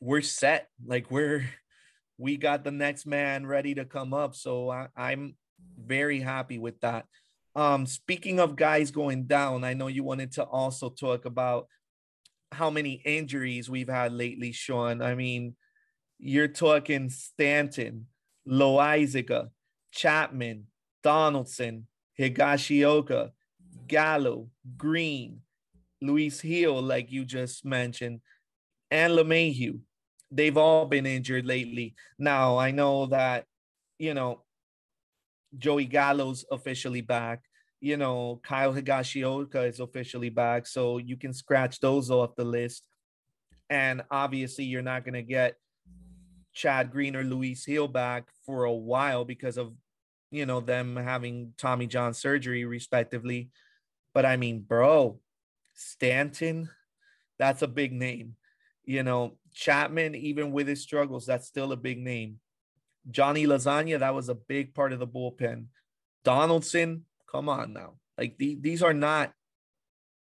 we're 0.00 0.22
set. 0.22 0.68
Like 0.84 1.10
we're 1.10 1.48
we 2.18 2.36
got 2.36 2.62
the 2.62 2.70
next 2.70 3.06
man 3.06 3.46
ready 3.46 3.74
to 3.74 3.84
come 3.84 4.14
up. 4.14 4.36
So 4.36 4.70
I, 4.70 4.88
I'm 4.96 5.34
very 5.78 6.20
happy 6.20 6.58
with 6.58 6.80
that. 6.80 7.06
Um, 7.54 7.86
speaking 7.86 8.40
of 8.40 8.56
guys 8.56 8.90
going 8.90 9.24
down, 9.24 9.64
I 9.64 9.74
know 9.74 9.88
you 9.88 10.04
wanted 10.04 10.32
to 10.32 10.44
also 10.44 10.88
talk 10.88 11.24
about 11.24 11.66
how 12.50 12.70
many 12.70 13.02
injuries 13.04 13.68
we've 13.68 13.88
had 13.88 14.12
lately, 14.12 14.52
Sean. 14.52 15.02
I 15.02 15.14
mean, 15.14 15.54
you're 16.18 16.48
talking 16.48 17.10
Stanton, 17.10 18.06
Loaisiga, 18.48 19.50
Chapman, 19.90 20.66
Donaldson, 21.02 21.86
Higashioka, 22.18 23.30
Gallo, 23.86 24.48
Green, 24.76 25.40
Luis 26.00 26.40
Gil, 26.40 26.80
like 26.82 27.10
you 27.10 27.24
just 27.24 27.64
mentioned, 27.64 28.20
and 28.90 29.12
LeMahieu. 29.12 29.80
They've 30.30 30.56
all 30.56 30.86
been 30.86 31.06
injured 31.06 31.44
lately. 31.44 31.94
Now, 32.18 32.58
I 32.58 32.70
know 32.70 33.06
that, 33.06 33.44
you 33.98 34.14
know, 34.14 34.42
Joey 35.58 35.86
Gallo's 35.86 36.44
officially 36.50 37.00
back 37.00 37.42
you 37.82 37.96
know, 37.96 38.40
Kyle 38.44 38.72
Higashioka 38.72 39.68
is 39.68 39.80
officially 39.80 40.30
back. 40.30 40.68
So 40.68 40.98
you 40.98 41.16
can 41.16 41.34
scratch 41.34 41.80
those 41.80 42.12
off 42.12 42.36
the 42.36 42.44
list. 42.44 42.84
And 43.68 44.02
obviously, 44.08 44.64
you're 44.64 44.82
not 44.82 45.04
going 45.04 45.14
to 45.14 45.22
get 45.22 45.56
Chad 46.54 46.92
Green 46.92 47.16
or 47.16 47.24
Luis 47.24 47.66
Gil 47.66 47.88
back 47.88 48.28
for 48.46 48.64
a 48.64 48.72
while 48.72 49.24
because 49.24 49.58
of 49.58 49.72
you 50.30 50.46
know 50.46 50.60
them 50.60 50.96
having 50.96 51.54
Tommy 51.58 51.88
John 51.88 52.14
surgery 52.14 52.64
respectively. 52.64 53.50
But 54.14 54.26
I 54.26 54.36
mean, 54.36 54.60
bro, 54.60 55.18
Stanton, 55.74 56.70
that's 57.38 57.62
a 57.62 57.68
big 57.68 57.92
name. 57.92 58.36
You 58.84 59.02
know, 59.02 59.38
Chapman, 59.54 60.14
even 60.14 60.52
with 60.52 60.68
his 60.68 60.82
struggles, 60.82 61.26
that's 61.26 61.48
still 61.48 61.72
a 61.72 61.76
big 61.76 61.98
name. 61.98 62.38
Johnny 63.10 63.46
Lasagna, 63.46 63.98
that 63.98 64.14
was 64.14 64.28
a 64.28 64.34
big 64.34 64.74
part 64.74 64.92
of 64.92 64.98
the 64.98 65.06
bullpen. 65.06 65.66
Donaldson, 66.24 67.04
come 67.30 67.48
on 67.48 67.72
now. 67.72 67.94
Like 68.16 68.38
the, 68.38 68.56
these 68.60 68.82
are 68.82 68.94
not, 68.94 69.32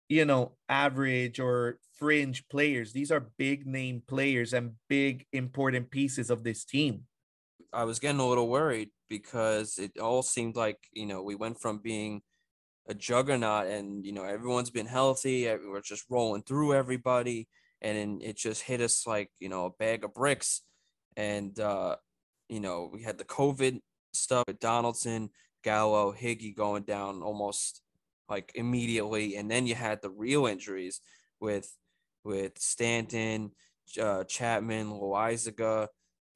you 0.09 0.25
know, 0.25 0.52
average 0.69 1.40
or 1.40 1.78
fringe 1.99 2.47
players. 2.49 2.92
These 2.92 3.11
are 3.11 3.31
big 3.38 3.66
name 3.66 4.02
players 4.07 4.52
and 4.52 4.73
big 4.88 5.26
important 5.33 5.90
pieces 5.90 6.31
of 6.31 6.45
this 6.45 6.64
team. 6.64 7.04
I 7.73 7.85
was 7.85 7.99
getting 7.99 8.21
a 8.21 8.28
little 8.28 8.49
worried 8.49 8.90
because 9.09 9.78
it 9.78 9.99
all 9.99 10.23
seemed 10.23 10.57
like, 10.57 10.78
you 10.92 11.07
know, 11.07 11.23
we 11.23 11.35
went 11.35 11.61
from 11.61 11.78
being 11.78 12.23
a 12.88 12.95
juggernaut 12.95 13.66
and, 13.66 14.04
you 14.04 14.12
know, 14.12 14.25
everyone's 14.25 14.71
been 14.71 14.87
healthy. 14.87 15.47
We're 15.47 15.81
just 15.81 16.04
rolling 16.11 16.42
through 16.42 16.75
everybody. 16.75 17.49
And 17.81 18.23
it 18.23 18.37
just 18.37 18.62
hit 18.62 18.81
us 18.81 19.07
like, 19.07 19.31
you 19.40 19.49
know, 19.49 19.64
a 19.64 19.71
bag 19.71 20.04
of 20.04 20.14
bricks. 20.14 20.62
And, 21.16 21.59
uh, 21.59 21.97
you 22.52 22.61
know, 22.61 22.90
we 22.92 23.02
had 23.02 23.16
the 23.16 23.25
COVID 23.25 23.80
stuff 24.12 24.44
with 24.47 24.61
Donaldson, 24.61 25.30
Gallo, 25.64 26.12
Higgy 26.12 26.54
going 26.54 26.82
down 26.82 27.23
almost 27.23 27.80
like 28.28 28.52
immediately, 28.54 29.37
and 29.37 29.50
then 29.50 29.66
you 29.66 29.75
had 29.75 30.02
the 30.02 30.11
real 30.11 30.44
injuries 30.47 31.00
with 31.40 31.75
with 32.25 32.59
Stanton, 32.59 33.52
uh, 34.00 34.25
Chapman, 34.25 34.90
Loaisiga, 34.90 35.88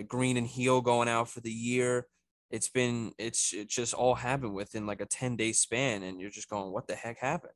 Green 0.08 0.38
and 0.38 0.48
Gil 0.48 0.80
going 0.80 1.08
out 1.08 1.28
for 1.28 1.40
the 1.40 1.52
year. 1.52 2.06
It's 2.50 2.70
been 2.70 3.12
it's 3.18 3.52
it 3.52 3.68
just 3.68 3.92
all 3.92 4.14
happened 4.14 4.54
within 4.54 4.86
like 4.86 5.02
a 5.02 5.06
10 5.06 5.36
day 5.36 5.52
span, 5.52 6.02
and 6.02 6.18
you're 6.18 6.30
just 6.30 6.48
going, 6.48 6.72
what 6.72 6.86
the 6.86 6.94
heck 6.94 7.18
happened? 7.18 7.52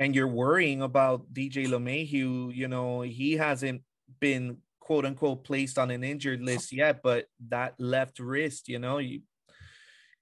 And 0.00 0.16
you're 0.16 0.26
worrying 0.26 0.82
about 0.82 1.32
DJ 1.32 1.68
LeMahieu. 1.68 2.52
You 2.52 2.66
know, 2.66 3.02
he 3.02 3.34
hasn't 3.34 3.82
been 4.18 4.56
quote 4.90 5.06
unquote 5.06 5.44
placed 5.44 5.78
on 5.78 5.88
an 5.92 6.02
injured 6.02 6.42
list 6.42 6.72
yet, 6.72 7.00
but 7.00 7.26
that 7.48 7.74
left 7.78 8.18
wrist, 8.18 8.68
you 8.68 8.80
know, 8.80 8.98
you 8.98 9.20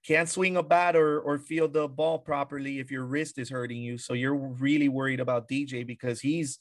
can't 0.05 0.29
swing 0.29 0.57
a 0.57 0.61
bat 0.61 0.95
or 0.95 1.19
or 1.21 1.39
feel 1.39 1.67
the 1.67 1.87
ball 1.87 2.19
properly 2.19 2.77
if 2.77 2.91
your 2.91 3.03
wrist 3.03 3.39
is 3.39 3.49
hurting 3.49 3.81
you. 3.81 3.97
So 3.97 4.13
you're 4.13 4.35
really 4.35 4.87
worried 4.87 5.21
about 5.21 5.49
DJ 5.49 5.87
because 5.87 6.21
he's 6.21 6.59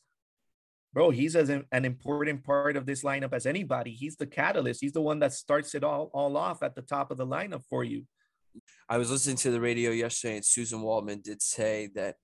bro, 0.94 1.10
he's 1.10 1.36
as 1.36 1.50
an, 1.50 1.66
an 1.70 1.84
important 1.84 2.44
part 2.44 2.78
of 2.78 2.86
this 2.86 3.02
lineup 3.02 3.34
as 3.34 3.44
anybody. 3.44 3.90
He's 3.90 4.16
the 4.16 4.26
catalyst. 4.26 4.80
He's 4.80 4.94
the 4.94 5.02
one 5.02 5.18
that 5.18 5.34
starts 5.34 5.74
it 5.74 5.84
all 5.84 6.10
all 6.14 6.34
off 6.38 6.62
at 6.62 6.74
the 6.74 6.80
top 6.80 7.10
of 7.10 7.18
the 7.18 7.26
lineup 7.26 7.64
for 7.68 7.84
you. 7.84 8.04
I 8.88 8.96
was 8.96 9.10
listening 9.10 9.36
to 9.36 9.50
the 9.50 9.60
radio 9.60 9.90
yesterday, 9.90 10.36
and 10.36 10.44
Suzyn 10.46 10.80
Waldman 10.80 11.20
did 11.20 11.42
say 11.42 11.90
that 11.94 12.16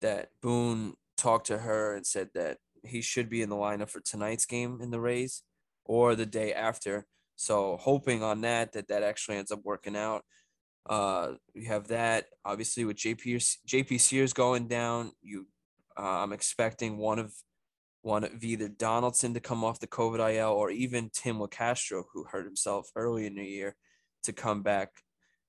that 0.00 0.30
Boone 0.40 0.94
talked 1.18 1.48
to 1.48 1.58
her 1.58 1.94
and 1.94 2.06
said 2.06 2.30
that 2.34 2.56
he 2.84 3.00
should 3.00 3.28
be 3.28 3.42
in 3.42 3.48
the 3.48 3.56
lineup 3.56 3.90
for 3.90 4.00
tonight's 4.00 4.46
game 4.46 4.80
in 4.80 4.90
the 4.90 5.00
Rays 5.00 5.42
or 5.84 6.14
the 6.14 6.26
day 6.26 6.52
after. 6.52 7.06
So 7.36 7.76
hoping 7.80 8.22
on 8.22 8.42
that 8.42 8.72
that 8.72 8.88
that 8.88 9.02
actually 9.02 9.38
ends 9.38 9.50
up 9.50 9.60
working 9.64 9.96
out. 9.96 10.24
Uh, 10.88 11.34
we 11.54 11.64
have 11.66 11.88
that 11.88 12.26
obviously 12.44 12.84
with 12.84 12.96
JP 12.96 13.36
JP 13.66 14.00
Sears 14.00 14.32
going 14.32 14.68
down. 14.68 15.12
You, 15.22 15.46
uh, 15.98 16.22
I'm 16.22 16.32
expecting 16.32 16.96
one 16.96 17.18
of 17.18 17.32
one 18.02 18.24
of 18.24 18.42
either 18.42 18.68
Donaldson 18.68 19.34
to 19.34 19.40
come 19.40 19.62
off 19.62 19.80
the 19.80 19.86
COVID 19.86 20.34
IL 20.34 20.50
or 20.50 20.70
even 20.70 21.10
Tim 21.12 21.38
Locastro, 21.38 22.04
who 22.12 22.24
hurt 22.24 22.46
himself 22.46 22.90
early 22.96 23.26
in 23.26 23.34
the 23.34 23.44
year, 23.44 23.76
to 24.24 24.32
come 24.32 24.62
back 24.62 24.90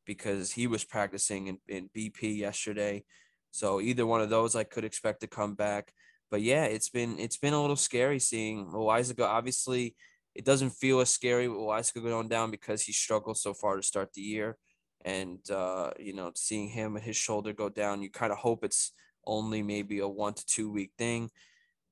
because 0.05 0.51
he 0.51 0.67
was 0.67 0.83
practicing 0.83 1.47
in, 1.47 1.57
in 1.67 1.89
BP 1.95 2.37
yesterday. 2.37 3.03
So 3.51 3.79
either 3.79 4.05
one 4.05 4.21
of 4.21 4.29
those 4.29 4.55
I 4.55 4.63
could 4.63 4.83
expect 4.83 5.21
to 5.21 5.27
come 5.27 5.55
back 5.55 5.93
but 6.31 6.41
yeah, 6.41 6.63
it's 6.63 6.89
been 6.89 7.19
it's 7.19 7.37
been 7.37 7.53
a 7.53 7.61
little 7.61 7.75
scary 7.75 8.17
seeing 8.17 8.67
Loaisiga. 8.67 9.25
Obviously, 9.25 9.95
it 10.33 10.45
doesn't 10.45 10.71
feel 10.71 11.01
as 11.01 11.09
scary 11.09 11.49
with 11.49 11.59
Loaisiga 11.59 12.03
going 12.03 12.29
down 12.29 12.49
because 12.49 12.81
he 12.81 12.93
struggled 12.93 13.37
so 13.37 13.53
far 13.53 13.75
to 13.75 13.83
start 13.83 14.13
the 14.13 14.21
year, 14.21 14.57
and 15.03 15.39
uh, 15.51 15.91
you 15.99 16.13
know, 16.13 16.31
seeing 16.33 16.69
him 16.69 16.95
and 16.95 17.03
his 17.03 17.17
shoulder 17.17 17.51
go 17.51 17.67
down, 17.67 18.01
you 18.01 18.09
kind 18.09 18.31
of 18.31 18.37
hope 18.37 18.63
it's 18.63 18.93
only 19.27 19.61
maybe 19.61 19.99
a 19.99 20.07
one 20.07 20.33
to 20.33 20.45
two 20.45 20.71
week 20.71 20.91
thing, 20.97 21.29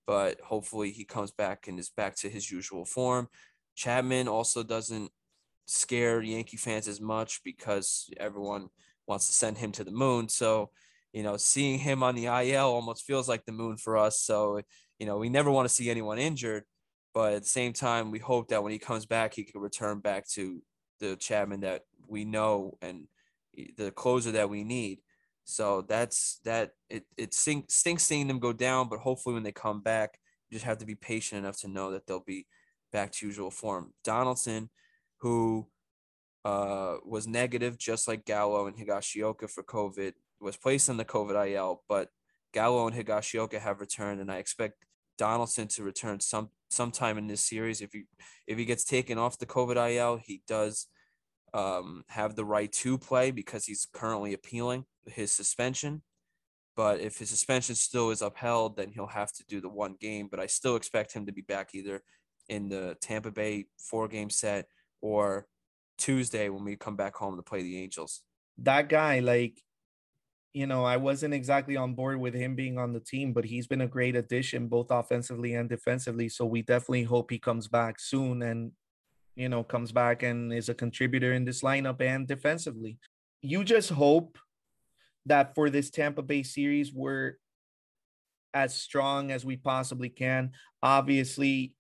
but 0.08 0.40
hopefully 0.40 0.92
he 0.92 1.04
comes 1.04 1.32
back 1.32 1.68
and 1.68 1.78
is 1.78 1.90
back 1.90 2.16
to 2.16 2.30
his 2.30 2.50
usual 2.50 2.86
form. 2.86 3.28
Chapman 3.76 4.28
also 4.28 4.64
doesn't 4.64 5.12
scare 5.68 6.22
Yankee 6.22 6.58
fans 6.58 6.88
as 6.88 7.00
much 7.00 7.42
because 7.44 8.10
everyone 8.18 8.70
wants 9.06 9.28
to 9.28 9.34
send 9.34 9.58
him 9.58 9.72
to 9.74 9.84
the 9.84 9.92
moon. 9.92 10.30
So 10.30 10.72
you 11.14 11.24
know, 11.24 11.38
seeing 11.38 11.80
him 11.80 12.04
on 12.04 12.16
the 12.16 12.26
IL 12.26 12.66
almost 12.66 13.06
feels 13.06 13.28
like 13.28 13.46
the 13.46 13.52
moon 13.52 13.78
for 13.78 13.98
us. 13.98 14.22
So, 14.22 14.62
you 15.00 15.06
know, 15.06 15.18
we 15.18 15.30
never 15.30 15.50
want 15.50 15.68
to 15.68 15.74
see 15.74 15.90
anyone 15.90 16.20
injured, 16.20 16.64
but 17.14 17.34
at 17.34 17.44
the 17.44 17.50
same 17.50 17.74
time, 17.74 18.12
we 18.12 18.20
hope 18.20 18.50
that 18.50 18.64
when 18.64 18.72
he 18.72 18.80
comes 18.80 19.06
back, 19.06 19.34
he 19.34 19.44
can 19.44 19.62
return 19.62 20.00
back 20.00 20.28
to 20.30 20.62
the 21.00 21.16
Chapman 21.16 21.62
that 21.62 21.84
we 22.08 22.26
know 22.26 22.78
and 22.82 23.08
the 23.78 23.92
closer 23.92 24.32
that 24.34 24.50
we 24.50 24.64
need. 24.64 25.00
So 25.46 25.82
that's 25.82 26.40
that. 26.46 26.72
It 26.90 27.06
it 27.18 27.34
stinks, 27.34 27.74
stinks 27.74 28.04
seeing 28.04 28.28
them 28.28 28.40
go 28.40 28.54
down, 28.54 28.88
but 28.88 29.00
hopefully 29.00 29.34
when 29.34 29.44
they 29.44 29.52
come 29.52 29.82
back, 29.82 30.20
you 30.50 30.56
just 30.56 30.66
have 30.66 30.78
to 30.80 30.86
be 30.86 30.96
patient 30.96 31.40
enough 31.40 31.60
to 31.62 31.68
know 31.68 31.92
that 31.92 32.06
they'll 32.06 32.20
be 32.20 32.46
back 32.92 33.12
to 33.14 33.26
usual 33.26 33.50
form. 33.50 33.94
Donaldson, 34.04 34.70
who 35.18 35.68
uh, 36.46 36.98
was 37.04 37.28
negative, 37.28 37.78
just 37.78 38.08
like 38.08 38.26
Gallo 38.26 38.68
and 38.68 38.78
Higashioka 38.78 39.50
for 39.50 39.64
COVID, 39.64 40.14
was 40.42 40.58
placed 40.58 40.90
in 40.90 40.98
the 40.98 41.06
COVID 41.06 41.52
IL, 41.52 41.84
but 41.88 42.10
Gallo 42.54 42.88
and 42.88 42.96
Higashioka 42.96 43.60
have 43.60 43.80
returned, 43.80 44.22
and 44.22 44.32
I 44.32 44.38
expect 44.38 44.86
Donaldson 45.18 45.68
to 45.70 45.84
return 45.84 46.20
some 46.20 46.50
sometime 46.70 47.18
in 47.18 47.28
this 47.28 47.44
series. 47.44 47.82
If 47.82 47.92
he 47.94 48.04
if 48.48 48.58
he 48.58 48.66
gets 48.66 48.84
taken 48.84 49.18
off 49.18 49.38
the 49.38 49.46
COVID 49.46 49.96
IL, 49.96 50.18
he 50.18 50.42
does 50.48 50.88
um, 51.54 52.04
have 52.08 52.36
the 52.36 52.46
right 52.46 52.72
to 52.72 52.98
play 52.98 53.32
because 53.32 53.66
he's 53.66 53.88
currently 53.94 54.34
appealing 54.34 54.86
his 55.06 55.32
suspension. 55.32 56.02
But 56.76 57.02
if 57.02 57.18
his 57.18 57.30
suspension 57.30 57.76
still 57.76 58.10
is 58.10 58.22
upheld, 58.22 58.78
then 58.78 58.92
he'll 58.92 59.08
have 59.08 59.34
to 59.34 59.44
do 59.48 59.60
the 59.60 59.70
one 59.70 59.96
game. 60.00 60.30
But 60.32 60.40
I 60.40 60.46
still 60.46 60.76
expect 60.76 61.14
him 61.14 61.26
to 61.26 61.34
be 61.34 61.42
back 61.42 61.72
either 61.74 62.02
in 62.48 62.70
the 62.70 62.96
Tampa 63.02 63.32
Bay 63.32 63.66
four 63.78 64.08
game 64.08 64.30
set 64.30 64.66
or 65.02 65.46
Tuesday 65.98 66.50
when 66.50 66.64
we 66.64 66.76
come 66.76 66.96
back 66.96 67.16
home 67.16 67.36
to 67.36 67.44
play 67.44 67.62
the 67.62 67.78
Angels. 67.82 68.22
That 68.60 68.90
guy, 68.90 69.20
like 69.20 69.62
you 70.54 70.66
know, 70.66 70.84
I 70.84 70.98
wasn't 70.98 71.34
exactly 71.34 71.78
on 71.78 71.94
board 71.94 72.20
with 72.20 72.34
him 72.34 72.56
being 72.56 72.78
on 72.78 72.92
the 72.94 73.00
team, 73.00 73.34
but 73.34 73.46
he's 73.46 73.68
been 73.68 73.82
a 73.82 73.88
great 73.88 74.16
addition 74.16 74.68
both 74.68 74.88
offensively 74.90 75.54
and 75.54 75.70
defensively. 75.70 76.28
So 76.30 76.46
we 76.46 76.64
definitely 76.64 77.04
hope 77.04 77.30
he 77.30 77.38
comes 77.38 77.68
back 77.68 78.00
soon 78.00 78.42
and, 78.42 78.72
you 79.36 79.48
know, 79.48 79.64
comes 79.64 79.92
back 79.92 80.24
and 80.24 80.52
is 80.52 80.70
a 80.70 80.74
contributor 80.74 81.34
in 81.34 81.46
this 81.46 81.62
lineup 81.62 82.02
and 82.02 82.28
defensively. 82.28 82.98
You 83.42 83.64
just 83.64 83.92
hope 83.92 84.38
that 85.28 85.54
for 85.54 85.70
this 85.70 85.92
Tampa 85.92 86.24
Bay 86.24 86.42
series, 86.42 86.92
we're 86.92 87.38
as 88.54 88.74
strong 88.74 89.32
as 89.32 89.46
we 89.46 89.56
possibly 89.56 90.10
can. 90.10 90.52
Obviously, 90.82 91.74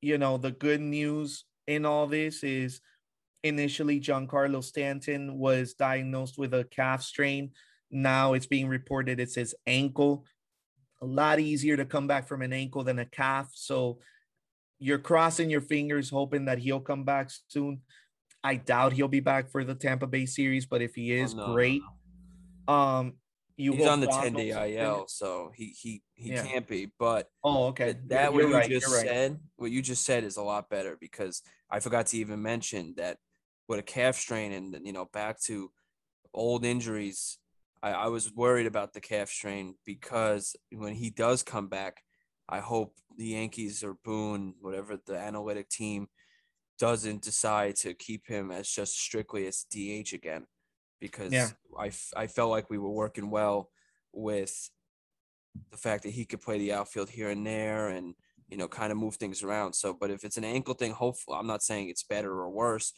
you 0.00 0.18
know, 0.18 0.36
the 0.36 0.52
good 0.52 0.80
news 0.80 1.44
in 1.66 1.84
all 1.84 2.06
this 2.06 2.44
is 2.44 2.80
initially 3.42 4.00
Giancarlo 4.00 4.62
Stanton 4.62 5.38
was 5.38 5.74
diagnosed 5.74 6.38
with 6.38 6.54
a 6.54 6.64
calf 6.64 7.02
strain 7.02 7.50
now 8.02 8.34
it's 8.34 8.46
being 8.46 8.68
reported 8.68 9.20
it's 9.20 9.34
his 9.34 9.54
ankle. 9.66 10.24
A 11.02 11.06
lot 11.06 11.40
easier 11.40 11.76
to 11.76 11.84
come 11.84 12.06
back 12.06 12.26
from 12.26 12.42
an 12.42 12.52
ankle 12.52 12.84
than 12.84 12.98
a 12.98 13.04
calf. 13.04 13.50
So 13.54 13.98
you're 14.78 14.98
crossing 14.98 15.50
your 15.50 15.60
fingers, 15.60 16.10
hoping 16.10 16.46
that 16.46 16.58
he'll 16.58 16.80
come 16.80 17.04
back 17.04 17.30
soon. 17.48 17.80
I 18.44 18.56
doubt 18.56 18.92
he'll 18.92 19.08
be 19.08 19.20
back 19.20 19.50
for 19.50 19.64
the 19.64 19.74
Tampa 19.74 20.06
Bay 20.06 20.26
series, 20.26 20.66
but 20.66 20.82
if 20.82 20.94
he 20.94 21.12
is, 21.12 21.34
oh, 21.34 21.38
no, 21.38 21.52
great. 21.52 21.82
No. 22.68 22.74
Um, 22.74 23.12
you 23.56 23.72
he's 23.72 23.86
on 23.86 24.00
the 24.00 24.06
10 24.06 24.34
day 24.34 24.76
IL, 24.78 25.06
so 25.08 25.50
he 25.54 25.74
he 25.80 26.02
he 26.14 26.32
yeah. 26.32 26.44
can't 26.44 26.68
be. 26.68 26.90
But 26.98 27.28
oh, 27.42 27.68
okay. 27.68 27.96
That 28.08 28.34
you're, 28.34 28.42
what 28.42 28.48
you 28.48 28.54
right, 28.54 28.70
just 28.70 28.86
said, 28.86 29.30
right. 29.30 29.40
what 29.56 29.70
you 29.70 29.80
just 29.80 30.04
said 30.04 30.24
is 30.24 30.36
a 30.36 30.42
lot 30.42 30.68
better 30.68 30.96
because 31.00 31.42
I 31.70 31.80
forgot 31.80 32.06
to 32.08 32.18
even 32.18 32.42
mention 32.42 32.94
that 32.98 33.16
with 33.66 33.78
a 33.78 33.82
calf 33.82 34.16
strain 34.16 34.52
and 34.52 34.76
you 34.84 34.92
know 34.92 35.06
back 35.06 35.40
to 35.44 35.70
old 36.34 36.66
injuries, 36.66 37.38
I, 37.82 37.90
I 37.90 38.06
was 38.08 38.32
worried 38.32 38.66
about 38.66 38.92
the 38.92 39.00
calf 39.00 39.28
strain 39.28 39.74
because 39.84 40.56
when 40.72 40.94
he 40.94 41.10
does 41.10 41.42
come 41.42 41.68
back, 41.68 42.02
I 42.48 42.60
hope 42.60 42.96
the 43.16 43.26
Yankees 43.26 43.82
or 43.82 43.96
Boone, 44.04 44.54
whatever 44.60 44.98
the 45.04 45.18
analytic 45.18 45.68
team, 45.68 46.08
doesn't 46.78 47.22
decide 47.22 47.76
to 47.76 47.94
keep 47.94 48.26
him 48.26 48.50
as 48.50 48.68
just 48.68 48.98
strictly 48.98 49.46
as 49.46 49.64
DH 49.70 50.12
again, 50.12 50.46
because 51.00 51.32
yeah. 51.32 51.48
I, 51.78 51.90
I 52.16 52.26
felt 52.26 52.50
like 52.50 52.70
we 52.70 52.78
were 52.78 52.90
working 52.90 53.30
well 53.30 53.70
with 54.12 54.70
the 55.70 55.76
fact 55.76 56.02
that 56.02 56.10
he 56.10 56.24
could 56.24 56.42
play 56.42 56.58
the 56.58 56.74
outfield 56.74 57.08
here 57.08 57.30
and 57.30 57.46
there, 57.46 57.88
and 57.88 58.14
you 58.48 58.56
know, 58.56 58.68
kind 58.68 58.92
of 58.92 58.98
move 58.98 59.16
things 59.16 59.42
around. 59.42 59.72
So, 59.72 59.94
but 59.98 60.10
if 60.10 60.24
it's 60.24 60.36
an 60.36 60.44
ankle 60.44 60.74
thing, 60.74 60.92
hopefully, 60.92 61.38
I'm 61.38 61.46
not 61.46 61.62
saying 61.62 61.88
it's 61.88 62.04
better 62.04 62.30
or 62.30 62.50
worse, 62.50 62.92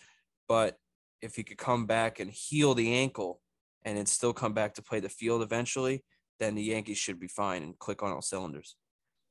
but 0.49 0.77
if 1.23 1.37
he 1.37 1.43
could 1.43 1.59
come 1.59 1.87
back 1.87 2.21
and 2.21 2.31
heal 2.31 2.75
the 2.75 2.95
ankle 2.95 3.41
and 3.89 3.97
then 3.97 4.05
still 4.05 4.35
come 4.35 4.53
back 4.53 4.75
to 4.75 4.83
play 4.83 5.01
the 5.01 5.09
field 5.09 5.41
eventually, 5.41 6.05
then 6.39 6.55
the 6.55 6.63
Yankees 6.63 6.99
should 6.99 7.19
be 7.19 7.27
fine 7.27 7.63
and 7.63 7.79
click 7.79 8.03
on 8.03 8.13
all 8.13 8.21
cylinders. 8.21 8.77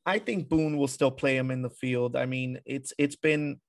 I 0.03 0.17
think 0.17 0.49
Boone 0.49 0.77
will 0.77 0.87
still 0.87 1.11
play 1.11 1.37
him 1.37 1.51
in 1.51 1.61
the 1.61 1.69
field. 1.69 2.15
I 2.15 2.25
mean, 2.25 2.59
it's 2.65 2.91
it's 2.97 3.15
been 3.15 3.61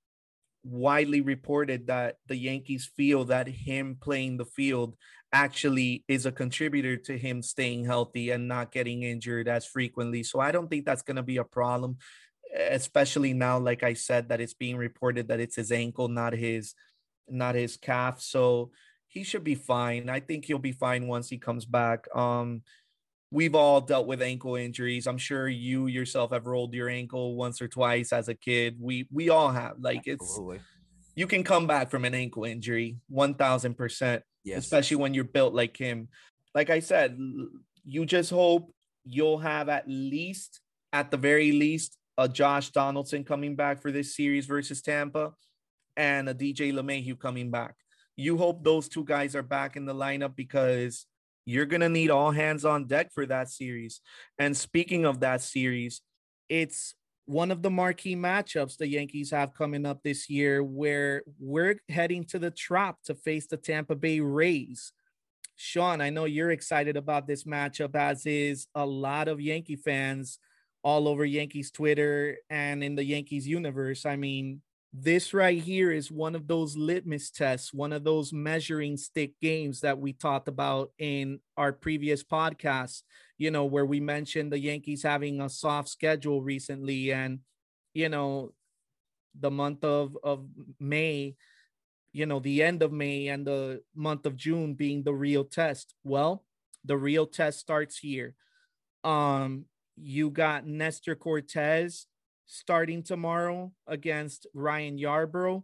widely 0.65 1.21
reported 1.21 1.89
that 1.89 2.17
the 2.27 2.37
Yankees 2.37 2.91
feel 2.97 3.27
that 3.27 3.49
him 3.49 3.99
playing 4.01 4.39
the 4.39 4.47
field 4.47 4.97
actually 5.31 6.05
is 6.09 6.25
a 6.25 6.33
contributor 6.33 6.97
to 6.97 7.19
him 7.19 7.43
staying 7.43 7.85
healthy 7.85 8.31
and 8.31 8.49
not 8.49 8.73
getting 8.73 9.03
injured 9.03 9.47
as 9.47 9.67
frequently. 9.67 10.23
So 10.23 10.41
I 10.41 10.53
don't 10.53 10.69
think 10.69 10.87
that's 10.87 11.03
going 11.03 11.17
to 11.17 11.23
be 11.23 11.37
a 11.37 11.45
problem, 11.45 11.99
especially 12.57 13.35
now 13.35 13.59
like 13.59 13.83
I 13.83 13.93
said 13.93 14.31
that 14.31 14.41
it's 14.41 14.55
being 14.55 14.79
reported 14.79 15.29
that 15.29 15.41
it's 15.41 15.57
his 15.57 15.71
ankle 15.71 16.09
not 16.09 16.33
his 16.33 16.75
not 17.29 17.57
his 17.57 17.77
calf. 17.77 18.23
So 18.23 18.71
he 19.19 19.25
should 19.25 19.45
be 19.45 19.55
fine. 19.57 20.09
I 20.09 20.21
think 20.21 20.45
he'll 20.45 20.59
be 20.59 20.73
fine 20.73 21.07
once 21.09 21.29
he 21.29 21.39
comes 21.39 21.65
back. 21.65 22.07
Um 22.15 22.63
we've 23.31 23.55
all 23.55 23.81
dealt 23.81 24.07
with 24.07 24.23
ankle 24.23 24.57
injuries. 24.57 25.07
I'm 25.07 25.19
sure 25.19 25.49
you 25.49 25.87
yourself 25.87 26.33
have 26.33 26.47
rolled 26.47 26.73
your 26.73 26.89
ankle 26.89 27.37
once 27.37 27.61
or 27.61 27.69
twice 27.69 28.13
as 28.13 28.29
a 28.29 28.35
kid. 28.35 28.77
We 28.81 29.07
we 29.13 29.29
all 29.29 29.51
have. 29.51 29.77
Like 29.81 30.09
Absolutely. 30.09 30.57
it's 30.57 30.65
you 31.15 31.27
can 31.27 31.43
come 31.43 31.67
back 31.67 31.91
from 31.91 32.05
an 32.05 32.15
ankle 32.15 32.45
injury 32.45 32.97
1000%. 33.13 34.23
Yes. 34.45 34.59
Especially 34.59 34.97
when 34.97 35.15
you're 35.15 35.25
built 35.25 35.53
like 35.53 35.77
him. 35.77 36.09
Like 36.55 36.71
I 36.71 36.79
said, 36.79 37.19
you 37.85 38.07
just 38.07 38.31
hope 38.31 38.73
you'll 39.05 39.39
have 39.39 39.69
at 39.69 39.85
least 39.89 40.61
at 40.93 41.11
the 41.11 41.17
very 41.17 41.53
least 41.53 41.99
a 42.17 42.29
Josh 42.29 42.71
Donaldson 42.71 43.25
coming 43.25 43.57
back 43.57 43.83
for 43.83 43.91
this 43.91 44.15
series 44.15 44.47
versus 44.47 44.81
Tampa 44.81 45.33
and 45.97 46.29
a 46.29 46.35
DJ 46.35 46.73
LeMahieu 46.73 47.19
coming 47.19 47.51
back. 47.51 47.75
You 48.19 48.37
hope 48.37 48.65
those 48.65 48.89
two 48.89 49.05
guys 49.05 49.37
are 49.37 49.45
back 49.45 49.77
in 49.77 49.85
the 49.87 49.95
lineup 49.95 50.35
because 50.35 51.07
you're 51.47 51.67
going 51.67 51.83
to 51.83 51.89
need 51.89 52.11
all 52.11 52.33
hands 52.33 52.65
on 52.65 52.87
deck 52.87 53.13
for 53.13 53.25
that 53.27 53.49
series. 53.49 54.01
And 54.41 54.57
speaking 54.57 55.05
of 55.05 55.21
that 55.21 55.41
series, 55.41 56.03
it's 56.49 56.95
one 57.27 57.53
of 57.53 57.63
the 57.63 57.71
marquee 57.71 58.17
matchups 58.17 58.77
the 58.77 58.89
Yankees 58.89 59.31
have 59.31 59.55
coming 59.55 59.87
up 59.87 60.03
this 60.03 60.29
year 60.29 60.65
where 60.65 61.23
we're 61.39 61.81
heading 61.89 62.25
to 62.25 62.41
the 62.41 62.51
Trop 62.51 62.97
to 63.05 63.15
face 63.15 63.47
the 63.47 63.57
Tampa 63.57 63.95
Bay 63.95 64.19
Rays. 64.19 64.93
Sean, 65.55 66.01
I 66.01 66.11
know 66.11 66.25
you're 66.25 66.51
excited 66.51 66.97
about 66.97 67.29
this 67.29 67.45
matchup, 67.45 67.95
as 67.95 68.27
is 68.27 68.67
a 68.75 68.85
lot 68.85 69.29
of 69.29 69.41
Yankee 69.41 69.77
fans 69.77 70.41
all 70.83 71.07
over 71.07 71.25
Yankees 71.25 71.71
Twitter 71.71 72.39
and 72.51 72.83
in 72.83 72.97
the 72.97 73.05
Yankees 73.05 73.47
universe. 73.47 74.05
I 74.05 74.17
mean, 74.17 74.61
this 74.93 75.35
right 75.35 75.61
here 75.63 75.93
is 75.93 76.11
one 76.11 76.35
of 76.35 76.47
those 76.47 76.77
litmus 76.77 77.31
tests, 77.31 77.75
one 77.75 77.93
of 77.93 78.05
those 78.05 78.33
measuring 78.33 78.97
stick 78.97 79.33
games 79.41 79.81
that 79.81 79.99
we 79.99 80.13
talked 80.15 80.49
about 80.49 80.93
in 80.99 81.41
our 81.57 81.73
previous 81.73 82.25
podcast, 82.25 83.03
you 83.37 83.51
know, 83.51 83.67
where 83.67 83.85
we 83.85 84.01
mentioned 84.01 84.51
the 84.51 84.59
Yankees 84.59 85.03
having 85.03 85.41
a 85.41 85.49
soft 85.49 85.91
schedule 85.91 86.43
recently 86.43 87.13
and, 87.13 87.41
you 87.93 88.09
know, 88.09 88.53
the 89.39 89.51
month 89.51 89.85
of, 89.85 90.17
of 90.25 90.47
May, 90.81 91.37
you 92.13 92.25
know, 92.25 92.41
the 92.41 92.63
end 92.63 92.83
of 92.83 92.91
May 92.91 93.29
and 93.29 93.47
the 93.47 93.83
month 93.95 94.25
of 94.25 94.37
June 94.37 94.73
being 94.75 95.03
the 95.03 95.15
real 95.15 95.45
test. 95.45 95.95
Well, 96.03 96.45
the 96.85 96.97
real 96.97 97.27
test 97.27 97.61
starts 97.61 97.99
here. 97.99 98.35
Um, 99.05 99.67
you 99.97 100.31
got 100.31 100.67
Nestor 100.67 101.15
Cortes 101.15 102.07
starting 102.49 103.03
tomorrow 103.03 103.71
against 103.87 104.47
Ryan 104.55 104.99
Yarbrough. 104.99 105.63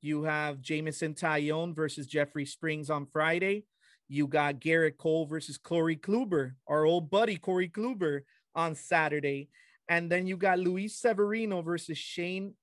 You 0.00 0.22
have 0.22 0.62
Jameson 0.62 1.14
Taillon 1.14 1.74
versus 1.74 2.06
Jeffrey 2.06 2.46
Springs 2.46 2.88
on 2.88 3.06
Friday. 3.12 3.64
You 4.08 4.28
got 4.28 4.60
Gerrit 4.60 4.96
Cole 4.96 5.26
versus 5.26 5.58
Corey 5.58 5.96
Kluber, 5.96 6.52
our 6.68 6.84
old 6.84 7.10
buddy 7.10 7.36
Corey 7.36 7.68
Kluber 7.68 8.20
on 8.54 8.76
Saturday. 8.76 9.48
And 9.88 10.10
then 10.10 10.28
you 10.28 10.36
got 10.36 10.60
Luis 10.60 10.96
Severino 10.96 11.62
versus 11.62 11.98
Shane 11.98 12.54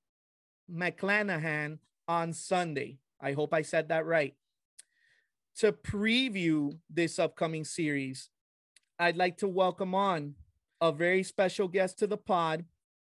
McClanahan 0.74 1.80
on 2.08 2.32
Sunday. 2.32 3.00
I 3.22 3.34
hope 3.34 3.54
I 3.54 3.64
said 3.64 3.90
that 3.90 4.06
right. 4.06 4.34
To 5.58 5.74
preview 5.74 6.78
this 6.90 7.20
upcoming 7.20 7.66
series, 7.66 8.30
I'd 8.98 9.18
like 9.18 9.38
to 9.40 9.48
welcome 9.50 9.94
on 9.94 10.36
a 10.80 10.94
very 10.94 11.24
special 11.24 11.68
guest 11.68 12.00
to 12.00 12.08
the 12.08 12.18
pod. 12.18 12.64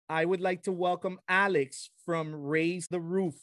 I 0.09 0.23
would 0.23 0.39
like 0.39 0.63
to 0.63 0.71
welcome 0.71 1.19
Alex 1.27 1.89
from 2.05 2.33
Rays 2.33 2.87
the 2.87 2.99
Roof. 3.01 3.35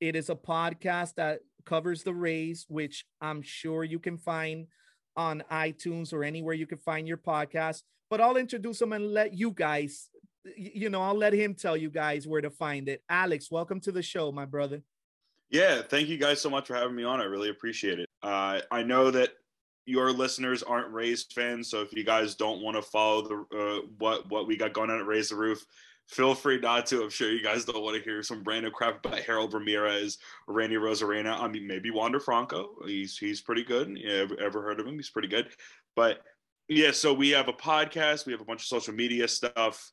It 0.00 0.14
is 0.14 0.30
a 0.30 0.36
podcast 0.36 1.14
that 1.16 1.40
covers 1.66 2.04
the 2.04 2.14
Rays, 2.14 2.66
which 2.68 3.04
I'm 3.20 3.42
sure 3.42 3.82
you 3.82 3.98
can 3.98 4.16
find 4.16 4.68
on 5.16 5.42
iTunes 5.50 6.12
or 6.12 6.22
anywhere 6.22 6.54
you 6.54 6.68
can 6.68 6.78
find 6.78 7.08
your 7.08 7.16
podcast. 7.16 7.82
But 8.10 8.20
I'll 8.20 8.36
introduce 8.36 8.80
him 8.80 8.92
and 8.92 9.12
let 9.12 9.34
you 9.36 9.50
guys, 9.50 10.08
you 10.56 10.88
know, 10.88 11.02
I'll 11.02 11.16
let 11.16 11.32
him 11.32 11.54
tell 11.54 11.76
you 11.76 11.90
guys 11.90 12.28
where 12.28 12.42
to 12.42 12.50
find 12.50 12.88
it. 12.88 13.02
Alex, 13.08 13.50
welcome 13.50 13.80
to 13.80 13.90
the 13.90 14.02
show, 14.02 14.30
my 14.30 14.44
brother. 14.44 14.82
Yeah, 15.50 15.82
thank 15.82 16.06
you 16.06 16.16
guys 16.16 16.40
so 16.40 16.48
much 16.48 16.68
for 16.68 16.76
having 16.76 16.94
me 16.94 17.02
on. 17.02 17.20
I 17.20 17.24
really 17.24 17.50
appreciate 17.50 17.98
it. 17.98 18.08
Uh, 18.22 18.60
I 18.70 18.84
know 18.84 19.10
that 19.10 19.30
your 19.88 20.12
listeners 20.12 20.62
aren't 20.62 20.92
Rays 20.92 21.24
fans, 21.34 21.70
so 21.70 21.80
if 21.80 21.92
you 21.92 22.04
guys 22.04 22.34
don't 22.34 22.62
want 22.62 22.76
to 22.76 22.82
follow 22.82 23.22
the 23.22 23.58
uh, 23.58 23.86
what 23.98 24.28
what 24.30 24.46
we 24.46 24.56
got 24.56 24.74
going 24.74 24.90
on 24.90 25.00
at 25.00 25.06
Rays 25.06 25.30
the 25.30 25.36
Roof, 25.36 25.64
feel 26.06 26.34
free 26.34 26.60
not 26.60 26.84
to. 26.86 27.02
I'm 27.02 27.10
sure 27.10 27.30
you 27.30 27.42
guys 27.42 27.64
don't 27.64 27.82
want 27.82 27.96
to 27.96 28.02
hear 28.02 28.22
some 28.22 28.44
random 28.44 28.70
crap 28.70 29.04
about 29.04 29.20
Harold 29.20 29.54
Ramirez 29.54 30.18
or 30.46 30.54
Randy 30.54 30.76
Arozarena. 30.76 31.40
I 31.40 31.48
mean, 31.48 31.66
maybe 31.66 31.90
Wander 31.90 32.20
Franco. 32.20 32.74
He's 32.84 33.16
he's 33.16 33.40
pretty 33.40 33.64
good. 33.64 33.98
Ever, 34.04 34.38
ever 34.38 34.62
heard 34.62 34.78
of 34.78 34.86
him? 34.86 34.96
He's 34.96 35.10
pretty 35.10 35.28
good. 35.28 35.48
But 35.96 36.20
yeah, 36.68 36.90
so 36.90 37.14
we 37.14 37.30
have 37.30 37.48
a 37.48 37.52
podcast. 37.54 38.26
We 38.26 38.32
have 38.32 38.42
a 38.42 38.44
bunch 38.46 38.60
of 38.60 38.66
social 38.66 38.94
media 38.94 39.26
stuff. 39.26 39.90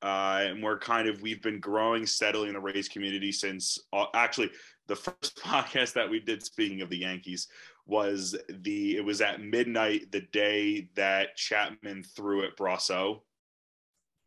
Uh, 0.00 0.42
and 0.42 0.62
we're 0.62 0.78
kind 0.78 1.08
of 1.08 1.20
we've 1.22 1.42
been 1.42 1.58
growing 1.58 2.06
steadily 2.06 2.48
in 2.48 2.54
the 2.54 2.60
Rays 2.60 2.88
community 2.88 3.32
since 3.32 3.78
uh, 3.92 4.04
actually 4.14 4.50
the 4.86 4.94
first 4.96 5.40
podcast 5.42 5.94
that 5.94 6.08
we 6.08 6.20
did. 6.20 6.42
Speaking 6.42 6.82
of 6.82 6.90
the 6.90 6.98
Yankees, 6.98 7.48
was 7.88 8.36
the 8.48 8.96
it 8.96 9.04
was 9.04 9.20
at 9.20 9.40
midnight 9.40 10.12
the 10.12 10.20
day 10.20 10.88
that 10.94 11.36
Chapman 11.36 12.04
threw 12.04 12.44
at 12.44 12.56
Brosseau 12.56 13.22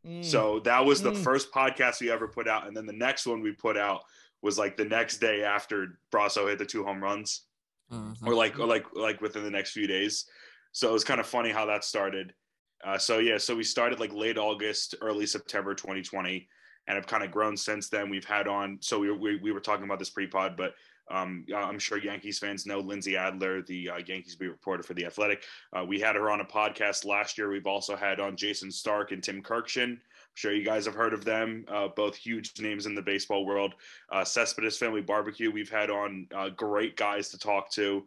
Mm. 0.06 0.24
So 0.24 0.60
that 0.62 0.84
was 0.84 1.02
the 1.02 1.12
mm. 1.12 1.24
first 1.24 1.52
podcast 1.54 2.02
we 2.02 2.12
ever 2.12 2.28
put 2.28 2.48
out. 2.48 2.68
And 2.68 2.76
then 2.76 2.86
the 2.86 2.94
next 2.94 3.26
one 3.26 3.42
we 3.42 3.52
put 3.52 3.78
out 3.78 4.04
was 4.42 4.58
like 4.58 4.78
the 4.78 4.86
next 4.86 5.20
day 5.20 5.44
after 5.44 6.00
Brosseau 6.12 6.50
hit 6.50 6.58
the 6.58 6.66
two 6.66 6.84
home 6.84 7.02
runs. 7.02 7.46
Mm-hmm. 7.92 8.28
Or 8.28 8.34
like 8.34 8.58
or 8.58 8.66
like 8.66 8.86
like 8.96 9.22
within 9.22 9.44
the 9.44 9.52
next 9.52 9.72
few 9.72 9.86
days. 9.86 10.26
So 10.72 10.90
it 10.90 10.94
was 10.94 11.04
kind 11.04 11.20
of 11.20 11.28
funny 11.28 11.50
how 11.50 11.66
that 11.66 11.84
started. 11.84 12.34
Uh, 12.84 12.98
so 12.98 13.20
yeah, 13.20 13.38
so 13.38 13.54
we 13.56 13.64
started 13.64 14.00
like 14.00 14.14
late 14.14 14.38
August, 14.38 14.96
early 15.02 15.26
September 15.26 15.76
2020, 15.76 16.48
and 16.88 16.96
have 16.96 17.06
kind 17.06 17.22
of 17.22 17.32
grown 17.32 17.58
since 17.58 17.90
then. 17.90 18.10
We've 18.10 18.26
had 18.26 18.48
on, 18.48 18.78
so 18.82 18.98
we, 18.98 19.12
we, 19.12 19.36
we 19.44 19.52
were 19.52 19.60
talking 19.60 19.84
about 19.84 20.00
this 20.00 20.10
pre-pod, 20.10 20.56
but 20.56 20.74
um, 21.12 21.46
I'm 21.56 21.80
sure 21.80 21.98
Yankees 21.98 22.40
fans 22.40 22.66
know 22.66 22.80
Lindsey 22.80 23.18
Adler, 23.18 23.62
the 23.62 23.90
uh, 23.90 23.98
Yankees 24.06 24.36
beat 24.36 24.48
reporter 24.48 24.84
for 24.84 24.94
the 24.94 25.06
Athletic. 25.06 25.44
Uh, 25.74 25.84
we 25.86 26.00
had 26.00 26.16
her 26.16 26.30
on 26.30 26.42
a 26.42 26.46
podcast 26.46 27.06
last 27.06 27.38
year. 27.38 27.50
We've 27.50 27.68
also 27.68 27.96
had 27.96 28.20
on 28.20 28.36
Jayson 28.36 28.72
Stark 28.72 29.12
and 29.12 29.24
Tim 29.24 29.42
Kurkjian. 29.42 29.92
I'm 29.92 30.36
sure 30.36 30.54
you 30.54 30.64
guys 30.64 30.86
have 30.86 30.96
heard 30.96 31.14
of 31.14 31.26
them, 31.26 31.66
uh, 31.68 31.90
both 31.90 32.16
huge 32.16 32.60
names 32.60 32.86
in 32.86 32.96
the 32.96 33.02
baseball 33.02 33.46
world. 33.46 33.74
Uh, 34.12 34.24
Cespedes 34.24 34.78
Family 34.78 35.02
Barbecue, 35.02 35.52
we've 35.52 35.70
had 35.70 35.90
on 35.90 36.28
uh, 36.34 36.50
great 36.50 36.96
guys 36.96 37.30
to 37.30 37.38
talk 37.38 37.70
to. 37.72 38.06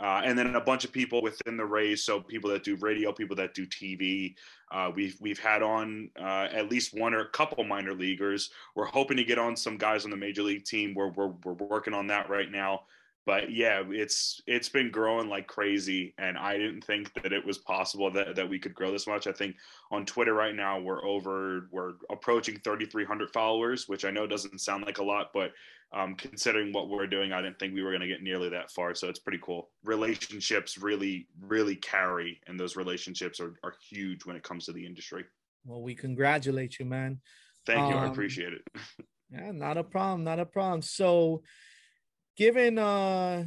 Uh, 0.00 0.22
and 0.24 0.36
then 0.36 0.56
a 0.56 0.60
bunch 0.60 0.84
of 0.84 0.92
people 0.92 1.22
within 1.22 1.56
the 1.56 1.64
Rays. 1.64 2.04
so 2.04 2.20
people 2.20 2.50
that 2.50 2.64
do 2.64 2.76
radio, 2.76 3.12
people 3.12 3.36
that 3.36 3.54
do 3.54 3.64
TV. 3.66 4.34
Uh, 4.72 4.90
we've 4.94 5.16
we've 5.20 5.38
had 5.38 5.62
on 5.62 6.10
uh, 6.20 6.48
at 6.52 6.68
least 6.68 6.98
one 6.98 7.14
or 7.14 7.20
a 7.20 7.28
couple 7.28 7.62
minor 7.62 7.94
leaguers. 7.94 8.50
We're 8.74 8.86
hoping 8.86 9.16
to 9.18 9.24
get 9.24 9.38
on 9.38 9.56
some 9.56 9.76
guys 9.76 10.04
on 10.04 10.10
the 10.10 10.16
major 10.16 10.42
league 10.42 10.64
team. 10.64 10.94
We're 10.94 11.10
we're, 11.10 11.32
we're 11.44 11.52
working 11.52 11.94
on 11.94 12.08
that 12.08 12.28
right 12.28 12.50
now. 12.50 12.82
But 13.26 13.50
yeah, 13.50 13.82
it's 13.88 14.42
it's 14.46 14.68
been 14.68 14.90
growing 14.90 15.30
like 15.30 15.46
crazy, 15.46 16.12
and 16.18 16.36
I 16.36 16.58
didn't 16.58 16.82
think 16.82 17.10
that 17.22 17.32
it 17.32 17.44
was 17.44 17.56
possible 17.56 18.10
that, 18.10 18.36
that 18.36 18.48
we 18.48 18.58
could 18.58 18.74
grow 18.74 18.92
this 18.92 19.06
much. 19.06 19.26
I 19.26 19.32
think 19.32 19.56
on 19.90 20.04
Twitter 20.04 20.34
right 20.34 20.54
now 20.54 20.78
we're 20.78 21.02
over 21.06 21.68
we're 21.70 21.92
approaching 22.10 22.60
3,300 22.62 23.30
followers, 23.30 23.88
which 23.88 24.04
I 24.04 24.10
know 24.10 24.26
doesn't 24.26 24.60
sound 24.60 24.84
like 24.84 24.98
a 24.98 25.04
lot, 25.04 25.30
but 25.32 25.52
um, 25.94 26.14
considering 26.16 26.72
what 26.72 26.88
we're 26.88 27.06
doing, 27.06 27.32
I 27.32 27.40
didn't 27.40 27.58
think 27.58 27.72
we 27.74 27.82
were 27.82 27.90
going 27.90 28.00
to 28.00 28.08
get 28.08 28.22
nearly 28.22 28.48
that 28.50 28.70
far. 28.70 28.94
So 28.94 29.08
it's 29.08 29.20
pretty 29.20 29.38
cool. 29.42 29.70
Relationships 29.84 30.76
really, 30.76 31.28
really 31.40 31.76
carry, 31.76 32.40
and 32.46 32.58
those 32.58 32.74
relationships 32.76 33.38
are, 33.40 33.54
are 33.62 33.74
huge 33.90 34.26
when 34.26 34.36
it 34.36 34.42
comes 34.42 34.66
to 34.66 34.72
the 34.72 34.84
industry. 34.84 35.24
Well, 35.64 35.82
we 35.82 35.94
congratulate 35.94 36.78
you, 36.78 36.84
man. 36.84 37.20
Thank 37.64 37.90
you. 37.90 37.96
Um, 37.96 38.04
I 38.04 38.06
appreciate 38.08 38.52
it. 38.52 38.62
yeah, 39.30 39.52
not 39.52 39.78
a 39.78 39.84
problem. 39.84 40.24
Not 40.24 40.40
a 40.40 40.46
problem. 40.46 40.82
So, 40.82 41.42
given 42.36 42.78
uh 42.78 43.44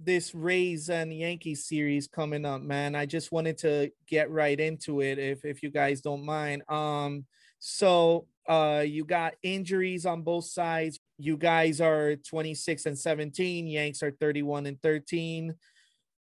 this 0.00 0.34
Rays 0.34 0.90
and 0.90 1.12
Yankees 1.12 1.66
series 1.66 2.06
coming 2.06 2.44
up, 2.44 2.62
man, 2.62 2.94
I 2.94 3.06
just 3.06 3.32
wanted 3.32 3.58
to 3.58 3.90
get 4.06 4.30
right 4.30 4.58
into 4.58 5.00
it 5.00 5.18
if 5.18 5.44
if 5.44 5.62
you 5.62 5.70
guys 5.70 6.00
don't 6.00 6.24
mind. 6.24 6.62
Um, 6.68 7.24
so 7.58 8.26
Uh, 8.48 8.82
you 8.86 9.04
got 9.04 9.34
injuries 9.42 10.06
on 10.06 10.22
both 10.22 10.46
sides. 10.46 10.97
You 11.18 11.36
guys 11.36 11.80
are 11.80 12.16
26 12.16 12.86
and 12.86 12.98
17. 12.98 13.66
Yanks 13.66 14.02
are 14.02 14.12
31 14.12 14.66
and 14.66 14.80
13. 14.80 15.54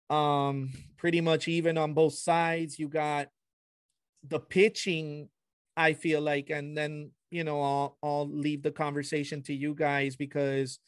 Um, 0.10 0.72
pretty 0.98 1.22
much 1.22 1.48
even 1.48 1.78
on 1.78 1.94
both 1.94 2.14
sides. 2.14 2.80
You 2.80 2.88
got 2.88 3.28
the 4.28 4.40
pitching, 4.40 5.30
I 5.76 5.94
feel 5.94 6.22
like, 6.22 6.50
and 6.50 6.76
then 6.78 7.12
you 7.30 7.44
know, 7.44 7.62
I'll 7.62 7.98
I'll 8.02 8.28
leave 8.28 8.64
the 8.64 8.72
conversation 8.72 9.44
to 9.44 9.54
you 9.54 9.76
guys 9.76 10.16
because 10.16 10.80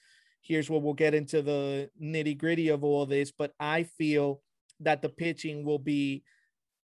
here's 0.41 0.69
where 0.69 0.79
we'll 0.79 0.93
get 0.93 1.13
into 1.13 1.41
the 1.41 1.89
nitty 2.01 2.37
gritty 2.37 2.69
of 2.69 2.83
all 2.83 3.05
this. 3.05 3.31
But 3.31 3.53
I 3.59 3.83
feel 3.83 4.41
that 4.79 5.01
the 5.01 5.09
pitching 5.09 5.65
will 5.65 5.79
be 5.79 6.23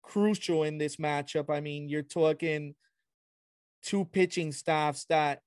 crucial 0.03 0.65
in 0.65 0.79
this 0.79 0.97
matchup. 0.97 1.49
I 1.49 1.61
mean, 1.61 1.89
you're 1.89 2.03
talking 2.03 2.75
two 3.83 4.05
pitching 4.05 4.53
staffs 4.53 5.05
that 5.07 5.41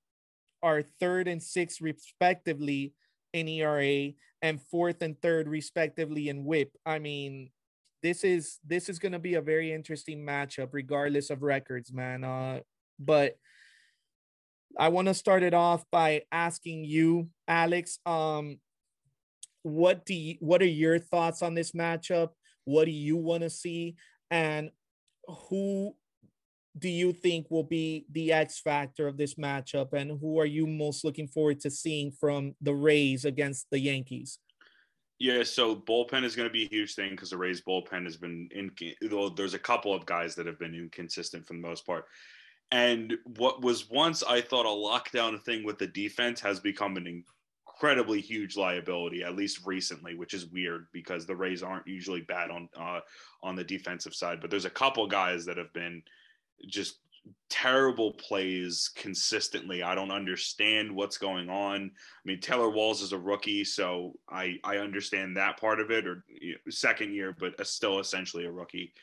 are 0.62 0.84
third 1.00 1.28
and 1.28 1.42
sixth 1.42 1.82
respectively 1.82 2.94
in 3.34 3.48
ERA 3.48 4.12
and 4.42 4.62
fourth 4.72 5.02
and 5.02 5.20
third 5.22 5.48
respectively 5.48 6.30
in 6.30 6.44
WHIP. 6.44 6.72
I 6.86 7.00
mean, 7.00 7.52
this 8.02 8.24
is 8.24 8.60
this 8.66 8.90
is 8.90 9.00
going 9.00 9.12
to 9.12 9.20
be 9.20 9.36
a 9.36 9.42
very 9.42 9.74
interesting 9.74 10.26
matchup 10.26 10.70
regardless 10.72 11.30
of 11.30 11.44
records, 11.44 11.92
man. 11.92 12.24
Uh 12.24 12.60
but 13.00 13.38
I 14.78 14.90
want 14.90 15.08
to 15.08 15.14
start 15.14 15.44
it 15.44 15.54
off 15.54 15.84
by 15.92 16.24
asking 16.32 16.86
you, 16.86 17.30
Alex, 17.48 18.00
um 18.06 18.60
what 19.64 20.06
do 20.06 20.14
you, 20.14 20.36
what 20.40 20.62
are 20.62 20.66
your 20.66 21.00
thoughts 21.00 21.42
on 21.42 21.54
this 21.54 21.74
matchup? 21.74 22.30
What 22.64 22.86
do 22.86 22.92
you 22.92 23.18
want 23.18 23.44
to 23.44 23.50
see 23.50 23.96
and 24.32 24.72
who 25.50 25.96
do 26.80 26.90
you 26.90 27.12
think 27.12 27.48
will 27.50 27.64
be 27.64 28.06
the 28.12 28.32
X 28.32 28.60
factor 28.60 29.08
of 29.08 29.18
this 29.18 29.36
matchup, 29.36 29.94
and 29.94 30.20
who 30.20 30.40
are 30.40 30.46
you 30.46 30.66
most 30.66 31.04
looking 31.04 31.28
forward 31.28 31.60
to 31.62 31.70
seeing 31.70 32.12
from 32.12 32.56
the 32.62 32.74
Rays 32.74 33.26
against 33.26 33.68
the 33.70 33.80
Yankees? 33.80 34.40
Yeah, 35.20 35.44
so 35.44 35.76
bullpen 35.76 36.24
is 36.24 36.36
going 36.36 36.48
to 36.48 36.54
be 36.54 36.64
a 36.64 36.70
huge 36.70 36.96
thing 36.96 37.12
because 37.12 37.30
the 37.30 37.38
Rays 37.38 37.62
bullpen 37.62 38.06
has 38.06 38.16
been 38.16 38.48
in. 38.52 38.72
There's 39.36 39.54
a 39.54 39.60
couple 39.60 39.94
of 39.94 40.06
guys 40.06 40.34
that 40.36 40.46
have 40.46 40.60
been 40.60 40.74
inconsistent 40.74 41.46
for 41.46 41.54
the 41.54 41.60
most 41.60 41.86
part, 41.86 42.06
and 42.72 43.18
what 43.38 43.62
was 43.62 43.90
once 43.90 44.24
I 44.24 44.42
thought 44.42 44.66
a 44.66 44.70
lockdown 44.70 45.42
thing 45.44 45.66
with 45.66 45.78
the 45.78 45.88
defense 45.88 46.40
has 46.42 46.60
become 46.60 46.96
an 46.96 47.24
incredibly 47.82 48.22
huge 48.22 48.56
liability, 48.56 49.24
at 49.24 49.36
least 49.36 49.66
recently, 49.66 50.16
which 50.16 50.34
is 50.34 50.48
weird 50.48 50.88
because 50.94 51.26
the 51.26 51.36
Rays 51.36 51.64
aren't 51.64 51.88
usually 51.88 52.22
bad 52.22 52.50
on 52.52 52.70
uh, 52.78 53.00
on 53.44 53.56
the 53.56 53.64
defensive 53.64 54.14
side. 54.14 54.40
But 54.40 54.52
there's 54.52 54.66
a 54.66 54.70
couple 54.70 55.06
guys 55.08 55.46
that 55.46 55.58
have 55.58 55.74
been 55.74 56.02
just 56.68 57.00
terrible 57.50 58.14
plays 58.14 58.92
consistently. 58.96 59.84
I 59.84 59.96
don't 59.96 60.12
understand 60.12 60.92
what's 60.92 61.18
going 61.18 61.50
on. 61.50 61.92
I 61.94 62.22
mean, 62.24 62.40
Taylor 62.40 62.70
Walls 62.70 63.02
is 63.02 63.12
a 63.12 63.18
rookie, 63.18 63.64
so 63.64 64.14
I 64.30 64.58
I 64.64 64.78
understand 64.78 65.38
that 65.38 65.60
part 65.60 65.80
of 65.80 65.92
it, 65.92 66.08
or 66.08 66.24
you 66.28 66.54
know, 66.54 66.72
second 66.72 67.14
year, 67.14 67.36
but 67.38 67.66
still 67.68 68.00
essentially 68.00 68.46
a 68.46 68.52
rookie. 68.52 68.94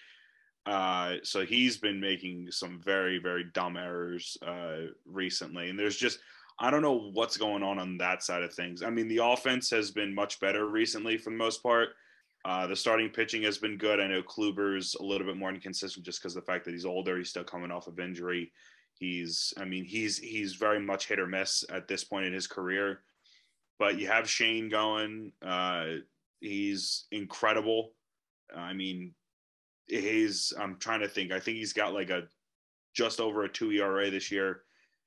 Uh, 0.64 1.16
so 1.22 1.46
he's 1.46 1.76
been 1.76 2.00
making 2.00 2.50
some 2.50 2.80
very 2.80 3.18
very 3.18 3.44
dumb 3.54 3.76
errors 3.76 4.36
uh, 4.46 4.86
recently, 5.04 5.70
and 5.70 5.78
there's 5.78 5.96
just 5.96 6.18
I 6.58 6.70
don't 6.70 6.82
know 6.82 7.10
what's 7.12 7.36
going 7.36 7.62
on 7.62 7.78
on 7.78 7.98
that 7.98 8.22
side 8.22 8.42
of 8.42 8.54
things. 8.54 8.82
I 8.82 8.90
mean, 8.90 9.08
the 9.08 9.22
offense 9.22 9.68
has 9.70 9.90
been 9.90 10.14
much 10.14 10.40
better 10.40 10.66
recently 10.66 11.18
for 11.18 11.30
the 11.30 11.36
most 11.36 11.62
part. 11.62 11.90
Uh, 12.46 12.64
the 12.64 12.76
starting 12.76 13.08
pitching 13.08 13.42
has 13.42 13.58
been 13.58 13.76
good. 13.76 13.98
I 13.98 14.06
know 14.06 14.22
Kluber's 14.22 14.94
a 14.94 15.02
little 15.02 15.26
bit 15.26 15.36
more 15.36 15.50
inconsistent 15.50 16.06
just 16.06 16.22
because 16.22 16.36
of 16.36 16.44
the 16.44 16.46
fact 16.46 16.64
that 16.64 16.70
he's 16.70 16.84
older. 16.84 17.18
He's 17.18 17.28
still 17.28 17.42
coming 17.42 17.72
off 17.72 17.88
of 17.88 17.98
injury. 17.98 18.52
He's, 18.94 19.52
I 19.58 19.64
mean, 19.64 19.84
he's 19.84 20.16
he's 20.18 20.54
very 20.54 20.78
much 20.78 21.08
hit 21.08 21.18
or 21.18 21.26
miss 21.26 21.64
at 21.72 21.88
this 21.88 22.04
point 22.04 22.24
in 22.24 22.32
his 22.32 22.46
career. 22.46 23.00
But 23.80 23.98
you 23.98 24.06
have 24.06 24.30
Shane 24.30 24.68
going. 24.68 25.32
Uh, 25.44 25.86
he's 26.38 27.06
incredible. 27.10 27.90
I 28.56 28.74
mean, 28.74 29.12
he's. 29.88 30.52
I'm 30.56 30.76
trying 30.78 31.00
to 31.00 31.08
think. 31.08 31.32
I 31.32 31.40
think 31.40 31.56
he's 31.56 31.72
got 31.72 31.94
like 31.94 32.10
a 32.10 32.28
just 32.94 33.20
over 33.20 33.42
a 33.42 33.48
two 33.48 33.72
ERA 33.72 34.08
this 34.08 34.30
year. 34.30 34.62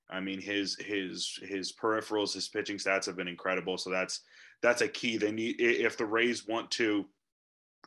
I 0.10 0.20
mean, 0.20 0.42
his 0.42 0.76
his 0.76 1.40
his 1.42 1.72
peripherals, 1.72 2.34
his 2.34 2.50
pitching 2.50 2.78
stats 2.78 3.06
have 3.06 3.16
been 3.16 3.30
incredible. 3.30 3.78
So 3.78 3.90
that's 3.90 4.24
that's 4.62 4.82
a 4.82 4.90
key. 4.90 5.16
They 5.16 5.32
need 5.32 5.56
if 5.62 5.96
the 5.96 6.06
Rays 6.06 6.46
want 6.46 6.70
to 6.72 7.06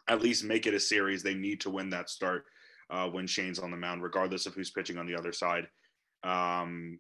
at 0.08 0.22
least 0.22 0.44
make 0.44 0.66
it 0.66 0.74
a 0.74 0.80
series. 0.80 1.22
They 1.22 1.34
need 1.34 1.60
to 1.62 1.70
win 1.70 1.90
that 1.90 2.10
start 2.10 2.44
uh, 2.90 3.08
when 3.08 3.26
Shane's 3.26 3.58
on 3.58 3.70
the 3.70 3.76
mound, 3.76 4.02
regardless 4.02 4.46
of 4.46 4.54
who's 4.54 4.70
pitching 4.70 4.98
on 4.98 5.06
the 5.06 5.14
other 5.14 5.32
side. 5.32 5.68
Um, 6.24 6.98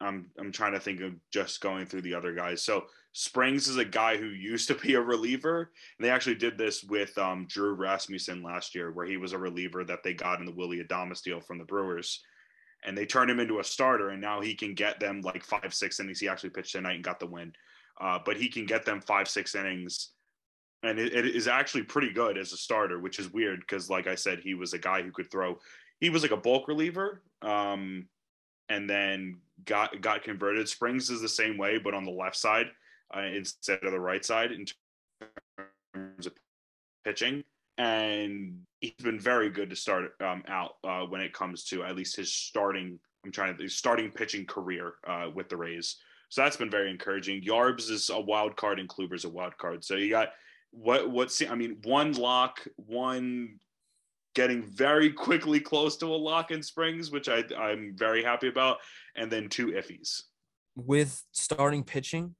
I'm 0.00 0.30
I'm 0.38 0.52
trying 0.52 0.72
to 0.72 0.80
think 0.80 1.00
of 1.00 1.14
just 1.32 1.60
going 1.60 1.86
through 1.86 2.02
the 2.02 2.14
other 2.14 2.32
guys. 2.32 2.62
So 2.62 2.84
Springs 3.12 3.66
is 3.66 3.78
a 3.78 3.84
guy 3.84 4.16
who 4.16 4.28
used 4.28 4.68
to 4.68 4.74
be 4.74 4.94
a 4.94 5.00
reliever, 5.00 5.72
and 5.98 6.06
they 6.06 6.10
actually 6.10 6.36
did 6.36 6.56
this 6.56 6.84
with 6.84 7.16
um, 7.18 7.46
Drew 7.48 7.74
Rasmussen 7.74 8.42
last 8.42 8.74
year, 8.74 8.92
where 8.92 9.06
he 9.06 9.16
was 9.16 9.32
a 9.32 9.38
reliever 9.38 9.84
that 9.84 10.02
they 10.04 10.14
got 10.14 10.38
in 10.38 10.46
the 10.46 10.54
Willie 10.54 10.82
Adames 10.82 11.22
deal 11.22 11.40
from 11.40 11.58
the 11.58 11.64
Brewers, 11.64 12.22
and 12.84 12.96
they 12.96 13.06
turned 13.06 13.30
him 13.30 13.40
into 13.40 13.58
a 13.58 13.64
starter, 13.64 14.10
and 14.10 14.20
now 14.20 14.40
he 14.40 14.54
can 14.54 14.74
get 14.74 15.00
them 15.00 15.20
like 15.22 15.42
five 15.42 15.74
six 15.74 15.98
innings. 15.98 16.20
He 16.20 16.28
actually 16.28 16.50
pitched 16.50 16.72
tonight 16.72 16.94
and 16.94 17.04
got 17.04 17.18
the 17.18 17.26
win, 17.26 17.52
uh, 18.00 18.20
but 18.24 18.36
he 18.36 18.48
can 18.48 18.66
get 18.66 18.84
them 18.84 19.00
five 19.00 19.28
six 19.28 19.56
innings 19.56 20.10
and 20.82 20.98
it, 20.98 21.14
it 21.14 21.26
is 21.26 21.48
actually 21.48 21.82
pretty 21.82 22.12
good 22.12 22.38
as 22.38 22.52
a 22.52 22.56
starter, 22.56 23.00
which 23.00 23.18
is 23.18 23.32
weird 23.32 23.60
because, 23.60 23.90
like 23.90 24.06
I 24.06 24.14
said, 24.14 24.40
he 24.40 24.54
was 24.54 24.72
a 24.72 24.78
guy 24.78 25.02
who 25.02 25.10
could 25.10 25.30
throw. 25.30 25.58
He 26.00 26.10
was 26.10 26.22
like 26.22 26.30
a 26.30 26.36
bulk 26.36 26.68
reliever, 26.68 27.22
um, 27.42 28.06
and 28.68 28.88
then 28.88 29.38
got 29.64 30.00
got 30.00 30.22
converted. 30.22 30.68
Springs 30.68 31.10
is 31.10 31.20
the 31.20 31.28
same 31.28 31.58
way, 31.58 31.78
but 31.78 31.94
on 31.94 32.04
the 32.04 32.10
left 32.10 32.36
side 32.36 32.66
uh, 33.16 33.22
instead 33.22 33.82
of 33.82 33.92
the 33.92 34.00
right 34.00 34.24
side 34.24 34.52
in 34.52 34.66
terms 35.94 36.26
of 36.26 36.32
pitching. 37.04 37.42
And 37.76 38.60
he's 38.80 38.92
been 39.02 39.20
very 39.20 39.50
good 39.50 39.70
to 39.70 39.76
start 39.76 40.12
um, 40.20 40.42
out 40.48 40.76
uh, 40.84 41.02
when 41.02 41.20
it 41.20 41.32
comes 41.32 41.64
to 41.66 41.84
at 41.84 41.96
least 41.96 42.16
his 42.16 42.32
starting. 42.32 42.98
I'm 43.24 43.32
trying 43.32 43.56
to 43.56 43.62
his 43.62 43.76
starting 43.76 44.10
pitching 44.10 44.46
career 44.46 44.94
uh, 45.06 45.28
with 45.32 45.48
the 45.48 45.56
Rays. 45.56 45.96
So 46.28 46.42
that's 46.42 46.56
been 46.56 46.70
very 46.70 46.90
encouraging. 46.90 47.42
Yarbs 47.42 47.90
is 47.90 48.10
a 48.10 48.20
wild 48.20 48.56
card 48.56 48.78
and 48.78 48.88
Kluber's 48.88 49.24
a 49.24 49.28
wild 49.28 49.56
card. 49.58 49.84
So 49.84 49.94
you 49.94 50.10
got 50.10 50.30
what 50.70 51.10
what's 51.10 51.42
I 51.42 51.54
mean, 51.54 51.78
one 51.84 52.12
lock, 52.12 52.66
one 52.76 53.58
getting 54.34 54.62
very 54.62 55.10
quickly 55.10 55.60
close 55.60 55.96
to 55.96 56.06
a 56.06 56.16
lock 56.16 56.50
in 56.50 56.62
Springs, 56.62 57.10
which 57.10 57.28
I 57.28 57.44
I'm 57.56 57.94
very 57.96 58.22
happy 58.22 58.48
about, 58.48 58.78
and 59.16 59.30
then 59.30 59.48
two 59.48 59.68
iffies. 59.68 60.22
With 60.76 61.24
starting 61.32 61.82
pitching, 61.82 62.34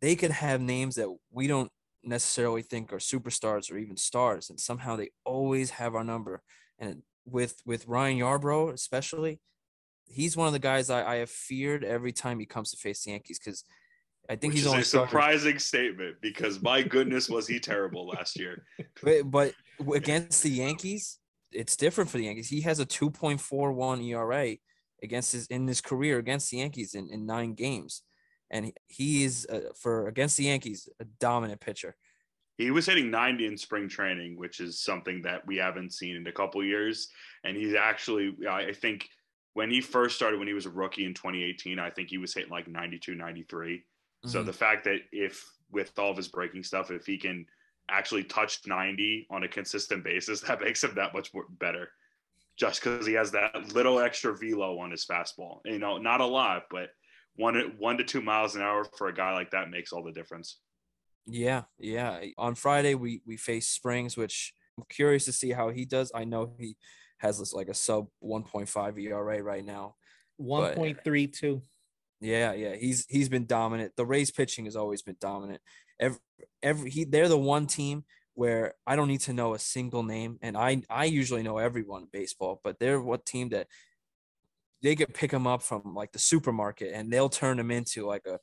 they 0.00 0.16
could 0.16 0.32
have 0.32 0.60
names 0.60 0.96
that 0.96 1.14
we 1.30 1.46
don't 1.46 1.70
necessarily 2.02 2.62
think 2.62 2.92
are 2.92 2.98
superstars 2.98 3.70
or 3.70 3.78
even 3.78 3.96
stars, 3.96 4.50
and 4.50 4.58
somehow 4.58 4.96
they 4.96 5.10
always 5.24 5.70
have 5.70 5.94
our 5.94 6.04
number. 6.04 6.42
And 6.78 7.02
with 7.24 7.60
with 7.64 7.86
Ryan 7.86 8.18
Yarbrough, 8.18 8.72
especially, 8.72 9.40
he's 10.06 10.36
one 10.36 10.46
of 10.46 10.52
the 10.52 10.58
guys 10.58 10.90
I, 10.90 11.14
I 11.14 11.16
have 11.16 11.30
feared 11.30 11.84
every 11.84 12.12
time 12.12 12.38
he 12.38 12.46
comes 12.46 12.70
to 12.70 12.76
face 12.76 13.04
the 13.04 13.10
Yankees 13.12 13.38
because 13.38 13.64
I 14.28 14.36
think 14.36 14.52
Which 14.52 14.58
he's 14.58 14.66
is 14.66 14.68
only 14.68 14.82
a 14.82 14.84
surprising 14.84 15.58
statement 15.58 16.16
because 16.20 16.60
my 16.60 16.82
goodness 16.82 17.28
was 17.28 17.46
he 17.46 17.60
terrible 17.60 18.08
last 18.08 18.38
year. 18.38 18.64
But, 19.02 19.30
but 19.30 19.54
against 19.94 20.42
the 20.42 20.50
Yankees, 20.50 21.18
it's 21.52 21.76
different 21.76 22.10
for 22.10 22.18
the 22.18 22.24
Yankees. 22.24 22.48
He 22.48 22.62
has 22.62 22.80
a 22.80 22.86
2.41 22.86 24.04
ERA 24.04 24.56
against 25.02 25.32
his 25.32 25.46
in 25.48 25.66
his 25.66 25.80
career 25.80 26.18
against 26.18 26.50
the 26.50 26.58
Yankees 26.58 26.94
in, 26.94 27.08
in 27.10 27.26
nine 27.26 27.54
games, 27.54 28.02
and 28.50 28.72
he 28.86 29.24
is 29.24 29.46
uh, 29.50 29.72
for 29.80 30.08
against 30.08 30.36
the 30.36 30.44
Yankees 30.44 30.88
a 31.00 31.04
dominant 31.20 31.60
pitcher. 31.60 31.96
He 32.58 32.70
was 32.70 32.86
hitting 32.86 33.10
90 33.10 33.46
in 33.46 33.58
spring 33.58 33.88
training, 33.88 34.38
which 34.38 34.60
is 34.60 34.80
something 34.80 35.22
that 35.22 35.46
we 35.46 35.58
haven't 35.58 35.92
seen 35.92 36.16
in 36.16 36.26
a 36.26 36.32
couple 36.32 36.64
years. 36.64 37.08
And 37.44 37.54
he's 37.54 37.74
actually, 37.74 38.34
I 38.48 38.72
think, 38.72 39.06
when 39.52 39.70
he 39.70 39.82
first 39.82 40.16
started, 40.16 40.38
when 40.38 40.48
he 40.48 40.54
was 40.54 40.64
a 40.64 40.70
rookie 40.70 41.04
in 41.04 41.12
2018, 41.12 41.78
I 41.78 41.90
think 41.90 42.08
he 42.08 42.16
was 42.16 42.32
hitting 42.32 42.50
like 42.50 42.66
92, 42.66 43.14
93 43.14 43.84
so 44.24 44.38
mm-hmm. 44.38 44.46
the 44.46 44.52
fact 44.52 44.84
that 44.84 45.00
if 45.12 45.44
with 45.70 45.98
all 45.98 46.10
of 46.10 46.16
his 46.16 46.28
breaking 46.28 46.62
stuff, 46.62 46.90
if 46.90 47.06
he 47.06 47.18
can 47.18 47.46
actually 47.88 48.24
touch 48.24 48.60
90 48.66 49.26
on 49.30 49.44
a 49.44 49.48
consistent 49.48 50.04
basis, 50.04 50.40
that 50.42 50.60
makes 50.60 50.82
him 50.82 50.94
that 50.94 51.14
much 51.14 51.32
more 51.34 51.44
better. 51.50 51.88
Just 52.56 52.82
because 52.82 53.06
he 53.06 53.12
has 53.12 53.30
that 53.32 53.74
little 53.74 54.00
extra 54.00 54.34
velo 54.34 54.78
on 54.78 54.90
his 54.90 55.04
fastball, 55.04 55.60
you 55.66 55.78
know, 55.78 55.98
not 55.98 56.22
a 56.22 56.26
lot, 56.26 56.62
but 56.70 56.88
one 57.36 57.74
one 57.78 57.98
to 57.98 58.04
two 58.04 58.22
miles 58.22 58.56
an 58.56 58.62
hour 58.62 58.86
for 58.96 59.08
a 59.08 59.14
guy 59.14 59.34
like 59.34 59.50
that 59.50 59.70
makes 59.70 59.92
all 59.92 60.02
the 60.02 60.12
difference. 60.12 60.58
Yeah, 61.26 61.64
yeah. 61.78 62.18
On 62.38 62.54
Friday 62.54 62.94
we 62.94 63.20
we 63.26 63.36
face 63.36 63.68
Springs, 63.68 64.16
which 64.16 64.54
I'm 64.78 64.84
curious 64.88 65.26
to 65.26 65.32
see 65.32 65.50
how 65.50 65.68
he 65.68 65.84
does. 65.84 66.10
I 66.14 66.24
know 66.24 66.54
he 66.58 66.78
has 67.18 67.38
this 67.38 67.52
like 67.52 67.68
a 67.68 67.74
sub 67.74 68.06
1.5 68.22 69.02
ERA 69.02 69.42
right 69.42 69.64
now. 69.64 69.96
1.32. 70.40 71.60
Yeah, 72.20 72.52
yeah, 72.54 72.74
he's 72.76 73.06
he's 73.08 73.28
been 73.28 73.46
dominant. 73.46 73.92
The 73.96 74.06
Rays 74.06 74.30
pitching 74.30 74.64
has 74.64 74.76
always 74.76 75.02
been 75.02 75.16
dominant. 75.20 75.60
Every 76.00 76.18
every 76.62 76.90
he 76.90 77.04
they're 77.04 77.28
the 77.28 77.38
one 77.38 77.66
team 77.66 78.04
where 78.34 78.74
I 78.86 78.96
don't 78.96 79.08
need 79.08 79.20
to 79.22 79.32
know 79.32 79.54
a 79.54 79.58
single 79.58 80.02
name, 80.02 80.38
and 80.42 80.56
I 80.56 80.82
I 80.88 81.04
usually 81.04 81.42
know 81.42 81.58
everyone 81.58 82.02
in 82.02 82.08
baseball, 82.12 82.60
but 82.64 82.78
they're 82.78 83.00
what 83.00 83.26
team 83.26 83.50
that 83.50 83.66
they 84.82 84.94
could 84.94 85.14
pick 85.14 85.32
him 85.32 85.46
up 85.46 85.62
from 85.62 85.94
like 85.94 86.12
the 86.12 86.18
supermarket 86.18 86.92
and 86.94 87.10
they'll 87.10 87.28
turn 87.30 87.58
him 87.58 87.70
into 87.70 88.06
like 88.06 88.26
a 88.26 88.38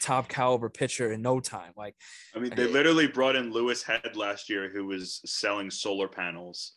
top 0.00 0.28
caliber 0.28 0.68
pitcher 0.70 1.12
in 1.12 1.22
no 1.22 1.40
time. 1.40 1.72
Like 1.76 1.94
I 2.34 2.38
mean, 2.38 2.52
they 2.54 2.64
eh. 2.64 2.72
literally 2.72 3.06
brought 3.06 3.36
in 3.36 3.52
Louis 3.52 3.82
Head 3.82 4.16
last 4.16 4.48
year, 4.48 4.70
who 4.70 4.86
was 4.86 5.20
selling 5.26 5.70
solar 5.70 6.08
panels, 6.08 6.72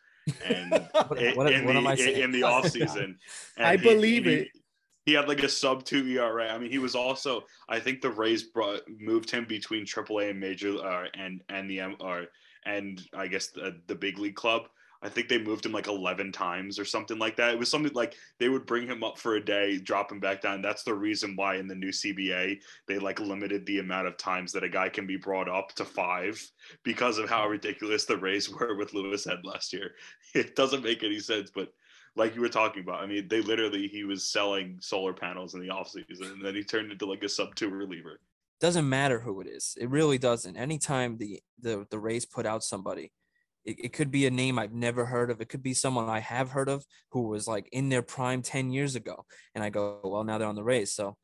and 0.46 0.72
What- 0.92 1.18
in, 1.20 1.36
what- 1.36 1.52
in 1.52 1.66
what 1.66 1.76
am 1.76 1.88
I 1.88 1.96
the 1.96 2.22
in 2.22 2.32
the 2.32 2.44
off 2.44 2.70
season. 2.70 3.18
I 3.58 3.78
believe 3.78 4.28
it. 4.28 4.50
He 5.06 5.14
had 5.14 5.28
like 5.28 5.44
a 5.44 5.50
sub 5.50 5.84
two 5.84 6.06
ERA. 6.08 6.50
I 6.50 6.58
mean, 6.58 6.72
he 6.72 6.80
was 6.80 6.96
also. 6.96 7.44
I 7.68 7.80
think 7.80 8.02
the 8.02 8.12
Rays 8.12 8.44
brought 8.44 8.82
moved 9.00 9.30
him 9.30 9.46
between 9.46 9.86
AAA 9.86 10.32
and 10.32 10.40
Major 10.40 10.78
uh, 10.84 11.08
and 11.14 11.42
and 11.50 11.70
the 11.70 11.80
M 11.80 11.96
or 12.00 12.28
and 12.66 13.02
I 13.14 13.28
guess 13.28 13.48
the, 13.48 13.80
the 13.88 13.96
big 13.96 14.18
league 14.18 14.36
club. 14.36 14.64
I 15.04 15.10
think 15.10 15.28
they 15.28 15.38
moved 15.38 15.66
him 15.66 15.74
like 15.74 15.88
11 15.88 16.32
times 16.32 16.80
or 16.80 16.86
something 16.86 17.20
like 17.20 17.36
that. 17.36 17.54
It 17.54 17.60
was 17.60 17.70
something 17.70 17.92
like 17.94 18.16
they 18.40 18.48
would 18.48 18.66
bring 18.66 18.88
him 18.88 19.04
up 19.04 19.18
for 19.18 19.36
a 19.36 19.44
day, 19.44 19.78
drop 19.78 20.10
him 20.10 20.22
back 20.22 20.42
down. 20.42 20.62
That's 20.62 20.84
the 20.84 20.94
reason 20.94 21.36
why 21.36 21.56
in 21.58 21.68
the 21.68 21.76
new 21.76 21.90
CBA 21.90 22.60
they 22.88 23.00
like 23.00 23.20
limited 23.20 23.66
the 23.66 23.80
amount 23.80 24.08
of 24.08 24.18
times 24.18 24.54
that 24.54 24.64
a 24.64 24.70
guy 24.70 24.88
can 24.88 25.06
be 25.06 25.18
brought 25.18 25.50
up 25.50 25.74
to 25.76 25.84
five 25.84 26.42
because 26.84 27.18
of 27.18 27.30
how 27.30 27.46
ridiculous 27.46 28.06
the 28.06 28.16
Rays 28.16 28.50
were 28.50 28.78
with 28.78 28.94
Louis 28.94 29.26
Head 29.26 29.40
last 29.44 29.74
year. 29.74 29.92
It 30.36 30.56
doesn't 30.56 30.84
make 30.84 31.04
any 31.04 31.20
sense, 31.20 31.52
but 31.54 31.74
like 32.16 32.36
you 32.36 32.42
were 32.42 32.50
talking 32.50 32.84
about, 32.84 33.02
I 33.02 33.06
mean, 33.08 33.28
they 33.28 33.42
literally 33.42 33.88
he 33.88 34.04
was 34.04 34.24
selling 34.32 34.78
solar 34.80 35.14
panels 35.14 35.56
in 35.56 35.62
the 35.62 35.74
offseason 35.74 36.34
and 36.34 36.46
then 36.46 36.56
he 36.56 36.64
turned 36.64 36.92
into 36.92 37.06
like 37.06 37.24
a 37.24 37.30
sub 37.30 37.56
two 37.56 37.70
reliever. 37.70 38.20
doesn't 38.60 38.88
matter 38.88 39.20
who 39.20 39.42
it 39.42 39.48
is. 39.48 39.76
It 39.80 39.90
really 39.90 40.18
doesn't. 40.18 40.56
Anytime 40.56 41.18
the 41.18 41.42
the 41.60 41.86
the 41.90 42.00
Rays 42.00 42.26
put 42.26 42.46
out 42.46 42.64
somebody, 42.64 43.12
it, 43.66 43.78
it 43.86 43.94
could 43.94 44.12
be 44.12 44.26
a 44.26 44.32
name 44.32 44.60
I've 44.60 44.74
never 44.74 45.06
heard 45.06 45.32
of. 45.32 45.42
It 45.42 45.50
could 45.50 45.64
be 45.64 45.74
someone 45.74 46.10
I 46.10 46.20
have 46.20 46.52
heard 46.52 46.70
of 46.70 46.86
who 47.12 47.28
was 47.28 47.48
like 47.48 47.70
in 47.72 47.90
their 47.90 48.02
prime 48.02 48.42
10 48.42 48.72
years 48.72 48.96
ago. 48.96 49.26
And 49.56 49.64
I 49.64 49.70
go, 49.70 50.00
well, 50.04 50.24
now 50.24 50.38
they're 50.38 50.48
on 50.48 50.56
the 50.56 50.64
Rays. 50.64 50.94
So 50.94 51.18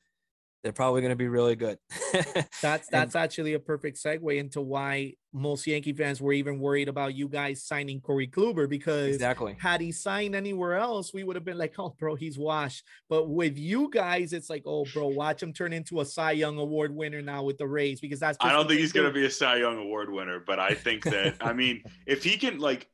they're 0.63 0.73
probably 0.73 1.01
going 1.01 1.11
to 1.11 1.15
be 1.15 1.27
really 1.27 1.55
good. 1.55 1.77
That's 2.61 2.89
And- 2.89 2.91
that's 2.91 3.15
actually 3.15 3.53
a 3.53 3.59
perfect 3.59 3.97
segue 3.97 4.37
into 4.37 4.61
why 4.61 5.13
most 5.31 5.65
Yankee 5.67 5.93
fans 5.93 6.19
were 6.19 6.33
even 6.33 6.59
worried 6.59 6.89
about 6.89 7.15
you 7.15 7.29
guys 7.29 7.63
signing 7.63 8.01
Corey 8.01 8.27
Kluber 8.27 8.67
because 8.67 9.15
exactly. 9.15 9.55
had 9.59 9.79
he 9.79 9.91
signed 9.91 10.35
anywhere 10.35 10.75
else, 10.75 11.13
we 11.13 11.23
would 11.23 11.35
have 11.35 11.45
been 11.45 11.57
like, 11.57 11.75
oh, 11.77 11.95
bro, 11.97 12.15
he's 12.15 12.37
washed. 12.37 12.83
But 13.09 13.29
with 13.29 13.57
you 13.57 13.89
guys, 13.91 14.33
it's 14.33 14.49
like, 14.49 14.63
oh, 14.65 14.85
bro, 14.91 15.07
watch 15.07 15.41
him 15.43 15.53
turn 15.53 15.71
into 15.71 16.01
a 16.01 16.05
Cy 16.05 16.31
Young 16.31 16.57
Award 16.57 16.93
winner 16.93 17.21
now 17.21 17.43
with 17.43 17.57
the 17.57 17.67
Rays 17.67 18.01
because 18.01 18.19
that's. 18.19 18.37
I 18.41 18.51
don't 18.51 18.67
think 18.67 18.79
he's 18.79 18.91
going 18.91 19.07
to 19.07 19.13
be 19.13 19.25
a 19.25 19.31
Cy 19.31 19.57
Young 19.57 19.77
Award 19.77 20.11
winner, 20.11 20.39
but 20.45 20.59
I 20.59 20.73
think 20.73 21.03
that, 21.03 21.35
I 21.41 21.53
mean, 21.53 21.83
if 22.05 22.23
he 22.23 22.37
can, 22.37 22.59
like, 22.59 22.89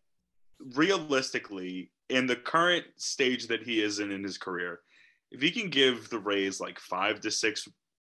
realistically, 0.75 1.91
in 2.10 2.28
the 2.28 2.36
current 2.36 2.86
stage 2.97 3.47
that 3.47 3.63
he 3.63 3.82
is 3.82 3.99
in 3.99 4.12
in 4.12 4.23
his 4.23 4.38
career, 4.38 4.82
if 5.31 5.41
he 5.41 5.51
can 5.51 5.69
give 5.69 6.09
the 6.09 6.19
Rays 6.19 6.59
like 6.59 6.79
five 6.79 7.19
to 7.21 7.31
six 7.31 7.67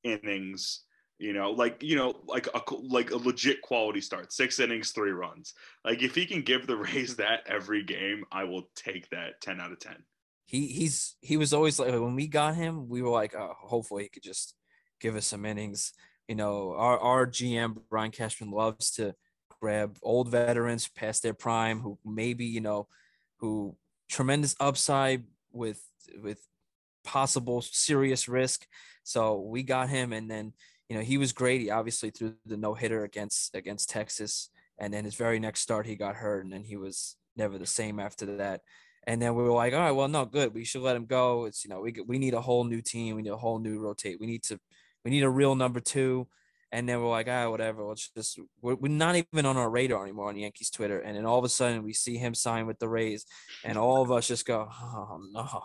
innings, 0.04 0.84
you 1.20 1.34
know, 1.34 1.52
like, 1.52 1.84
you 1.84 1.96
know, 1.96 2.16
like 2.26 2.48
a, 2.54 2.62
like 2.82 3.12
a 3.12 3.18
legit 3.18 3.62
quality 3.62 4.02
start, 4.02 4.34
six 4.34 4.60
innings, 4.60 4.92
three 4.92 5.12
runs. 5.12 5.54
Like, 5.86 6.02
if 6.02 6.16
he 6.16 6.26
can 6.26 6.42
give 6.42 6.66
the 6.66 6.78
Rays 6.78 7.18
that 7.18 7.42
every 7.48 7.84
game, 7.84 8.24
I 8.32 8.46
will 8.46 8.64
take 8.76 9.10
that 9.10 9.40
10 9.42 9.60
out 9.60 9.72
of 9.72 9.80
10. 9.80 9.96
He 10.46 10.68
he's 10.68 11.16
he 11.22 11.38
was 11.38 11.54
always 11.54 11.80
like 11.80 11.94
when 11.94 12.16
we 12.16 12.28
got 12.28 12.56
him, 12.56 12.90
we 12.90 13.02
were 13.02 13.10
like, 13.10 13.34
oh, 13.34 13.54
hopefully 13.58 14.04
he 14.04 14.10
could 14.10 14.24
just 14.24 14.54
give 15.00 15.16
us 15.16 15.26
some 15.26 15.46
innings. 15.46 15.94
You 16.28 16.36
know, 16.36 16.74
our 16.74 17.00
our 17.00 17.26
GM 17.26 17.78
Brian 17.90 18.12
Cashman 18.12 18.52
loves 18.52 18.92
to 18.92 19.16
grab 19.62 19.98
old 20.02 20.30
veterans 20.30 20.90
past 20.90 21.24
their 21.24 21.34
prime 21.34 21.80
who 21.80 21.98
maybe 22.04 22.44
you 22.44 22.60
know 22.60 22.88
who 23.38 23.78
tremendous 24.10 24.56
upside 24.60 25.24
with 25.54 25.82
with 26.22 26.46
possible 27.04 27.62
serious 27.62 28.28
risk. 28.28 28.68
So 29.04 29.40
we 29.40 29.64
got 29.64 29.90
him, 29.90 30.14
and 30.14 30.30
then 30.30 30.54
you 30.90 30.96
know 30.96 31.02
he 31.04 31.18
was 31.18 31.34
great. 31.34 31.62
He 31.62 31.70
obviously 31.70 32.12
threw 32.12 32.36
the 32.46 32.58
no 32.58 32.74
hitter 32.74 33.04
against 33.04 33.56
against 33.56 33.90
Texas, 33.90 34.50
and 34.78 34.94
then 34.94 35.06
his 35.06 35.16
very 35.16 35.40
next 35.40 35.62
start 35.62 35.86
he 35.86 35.96
got 35.96 36.16
hurt, 36.16 36.44
and 36.44 36.54
then 36.54 36.64
he 36.64 36.78
was 36.78 37.16
never 37.36 37.58
the 37.58 37.66
same 37.66 38.00
after 38.00 38.38
that. 38.38 38.62
And 39.08 39.20
then 39.20 39.34
we 39.34 39.44
were 39.44 39.52
like, 39.52 39.74
all 39.74 39.80
right, 39.80 39.92
well, 39.92 40.08
no, 40.08 40.26
good. 40.26 40.54
We 40.54 40.64
should 40.64 40.84
let 40.84 40.96
him 40.96 41.06
go. 41.06 41.46
It's 41.46 41.64
you 41.64 41.70
know 41.70 41.82
we 41.82 41.94
we 42.06 42.20
need 42.20 42.34
a 42.34 42.42
whole 42.42 42.64
new 42.64 42.82
team. 42.82 43.16
We 43.16 43.24
need 43.24 43.30
a 43.30 43.38
whole 43.38 43.60
new 43.60 43.80
rotate. 43.80 44.20
We 44.20 44.28
need 44.28 44.44
to 44.44 44.60
we 45.04 45.12
need 45.12 45.24
a 45.24 45.30
real 45.30 45.56
number 45.56 45.80
two. 45.80 46.28
And 46.74 46.88
then 46.88 47.02
we're 47.02 47.10
like, 47.10 47.28
ah, 47.30 47.50
whatever. 47.50 47.84
Let's 47.84 48.10
just 48.16 48.40
we're, 48.62 48.76
we're 48.76 48.88
not 48.92 49.16
even 49.16 49.46
on 49.46 49.58
our 49.58 49.70
radar 49.70 50.04
anymore 50.04 50.30
on 50.30 50.38
Yankees 50.38 50.70
Twitter. 50.70 51.00
And 51.00 51.18
then 51.18 51.26
all 51.26 51.38
of 51.38 51.44
a 51.44 51.50
sudden 51.50 51.84
we 51.84 51.94
see 51.94 52.18
him 52.18 52.34
sign 52.34 52.66
with 52.66 52.80
the 52.80 52.88
Rays, 52.88 53.26
and 53.66 53.78
all 53.78 54.02
of 54.02 54.12
us 54.12 54.28
just 54.28 54.46
go, 54.46 54.70
oh 54.72 55.20
no. 55.32 55.62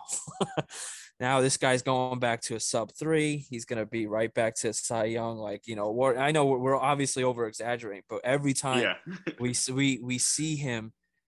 now 1.19 1.41
this 1.41 1.57
guy's 1.57 1.81
going 1.81 2.19
back 2.19 2.41
to 2.41 2.55
a 2.55 2.59
sub 2.59 2.91
three. 2.93 3.45
He's 3.49 3.65
gonna 3.65 3.85
be 3.85 4.05
right 4.07 4.33
back 4.33 4.55
to 4.57 4.73
Cy 4.73 5.05
Young. 5.05 5.37
Like 5.37 5.67
you 5.67 5.75
know, 5.75 5.91
we're, 5.91 6.17
I 6.17 6.31
know 6.31 6.45
we're, 6.45 6.59
we're 6.59 6.75
obviously 6.75 7.23
over 7.23 7.47
exaggerating, 7.47 8.03
but 8.09 8.21
every 8.23 8.53
time 8.53 8.81
Yeah. 8.81 8.95
we 9.39 9.55
we 9.71 9.99
we 10.03 10.17
see 10.17 10.55
him 10.55 10.91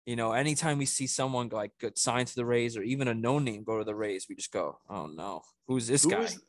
you 0.06 0.16
know 0.16 0.32
anytime 0.32 0.78
we 0.78 0.86
see 0.86 1.06
someone 1.06 1.50
like 1.52 1.72
get 1.78 1.98
signed 1.98 2.28
to 2.28 2.34
the 2.34 2.46
rays 2.46 2.78
or 2.78 2.82
even 2.82 3.08
a 3.08 3.14
no 3.14 3.38
name 3.38 3.62
go 3.62 3.76
to 3.76 3.84
the 3.84 3.94
rays 3.94 4.24
we 4.26 4.34
just 4.34 4.50
go 4.50 4.78
oh 4.88 5.06
no 5.06 5.42
who's 5.66 5.86
this 5.86 6.04
Who 6.04 6.10
guy 6.12 6.20
was- 6.20 6.40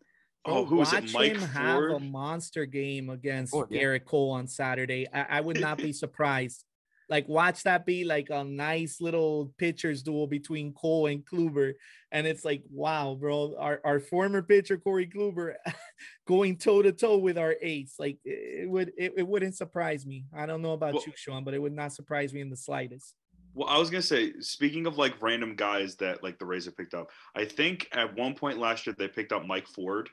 oh, 0.46 0.66
who 0.66 0.78
was 0.78 0.94
it? 0.94 1.04
Watch 1.04 1.14
Mike 1.14 1.32
him 1.34 1.42
have 1.42 1.84
a 1.84 2.00
monster 2.00 2.66
game 2.66 3.10
against 3.10 3.52
Ford, 3.52 3.68
yeah. 3.70 3.82
Gerrit 3.82 4.06
Cole 4.06 4.32
on 4.32 4.48
Saturday. 4.48 5.08
I, 5.14 5.38
I 5.38 5.42
would 5.42 5.60
not 5.60 5.78
be 5.78 5.94
surprised. 5.94 6.64
Like, 7.10 7.28
watch 7.28 7.64
that 7.64 7.88
be 7.88 8.04
like 8.06 8.30
a 8.30 8.44
nice 8.44 9.02
little 9.02 9.52
pitchers 9.58 10.04
duel 10.04 10.28
between 10.28 10.74
Cole 10.74 11.08
and 11.08 11.26
Kluber. 11.26 11.74
And 12.12 12.28
it's 12.28 12.46
like, 12.46 12.62
wow, 12.70 13.18
bro, 13.20 13.56
our, 13.58 13.82
our 13.84 14.00
former 14.00 14.44
pitcher, 14.44 14.78
Corey 14.78 15.08
Kluber, 15.08 15.56
going 16.28 16.58
toe 16.58 16.84
to 16.84 16.92
toe 16.92 17.18
with 17.18 17.38
our 17.38 17.56
ace. 17.62 17.96
Like, 17.98 18.20
it 18.24 18.64
it 18.64 18.70
would, 18.70 18.92
it, 18.96 19.14
it 19.18 19.28
wouldn't 19.28 19.56
surprise 19.56 20.06
me. 20.06 20.26
I 20.36 20.46
don't 20.46 20.62
know 20.62 20.74
about 20.74 20.94
Well- 20.94 21.04
you, 21.08 21.14
Sean, 21.16 21.44
but 21.44 21.56
it 21.56 21.62
would 21.62 21.74
not 21.74 21.94
surprise 21.94 22.32
me 22.32 22.42
in 22.42 22.52
the 22.52 22.58
slightest. 22.58 23.16
Well, 23.56 23.68
I 23.68 23.80
was 23.80 23.90
gonna 23.90 24.04
say, 24.04 24.34
speaking 24.40 24.86
of 24.86 24.98
like 24.98 25.22
random 25.22 25.56
guys 25.56 25.96
that 25.96 26.22
like 26.24 26.38
the 26.38 26.46
Rays 26.46 26.66
have 26.66 26.78
picked 26.78 26.94
up, 26.94 27.10
I 27.36 27.46
think 27.46 27.88
at 27.92 28.16
one 28.16 28.36
point 28.36 28.60
last 28.60 28.86
year 28.86 28.96
they 28.98 29.08
picked 29.08 29.34
up 29.34 29.46
Mike 29.46 29.68
Ford, 29.68 30.08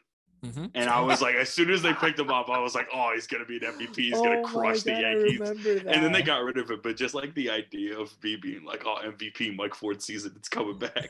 Mhm. 0.53 0.71
and 0.75 0.89
I 0.91 1.01
was 1.01 1.21
like, 1.23 1.35
as 1.35 1.49
soon 1.49 1.71
as 1.71 1.83
they 1.83 1.93
picked 1.95 2.19
him 2.19 2.31
up, 2.31 2.49
I 2.49 2.59
was 2.61 2.75
like, 2.75 2.89
oh, 2.95 3.13
he's 3.15 3.27
gonna 3.27 3.45
be 3.45 3.57
an 3.57 3.63
MVP, 3.65 3.97
he's 3.97 4.13
gonna 4.15 4.41
Oh 4.41 4.45
crush 4.45 4.83
the 4.83 4.93
God, 4.93 5.05
I 5.05 5.11
Yankees. 5.13 5.41
And 5.87 6.05
then 6.05 6.13
they 6.13 6.23
got 6.23 6.43
rid 6.45 6.59
of 6.59 6.71
it, 6.71 6.83
but 6.83 6.97
just 6.97 7.15
like 7.15 7.35
the 7.35 7.51
idea 7.51 7.99
of 7.99 8.13
me 8.23 8.37
being 8.37 8.65
like, 8.65 8.83
oh, 8.87 8.99
MVP 9.05 9.55
Mike 9.57 9.75
Ford 9.75 10.01
season, 10.03 10.33
it's 10.37 10.49
coming 10.49 10.79
back. 10.79 11.09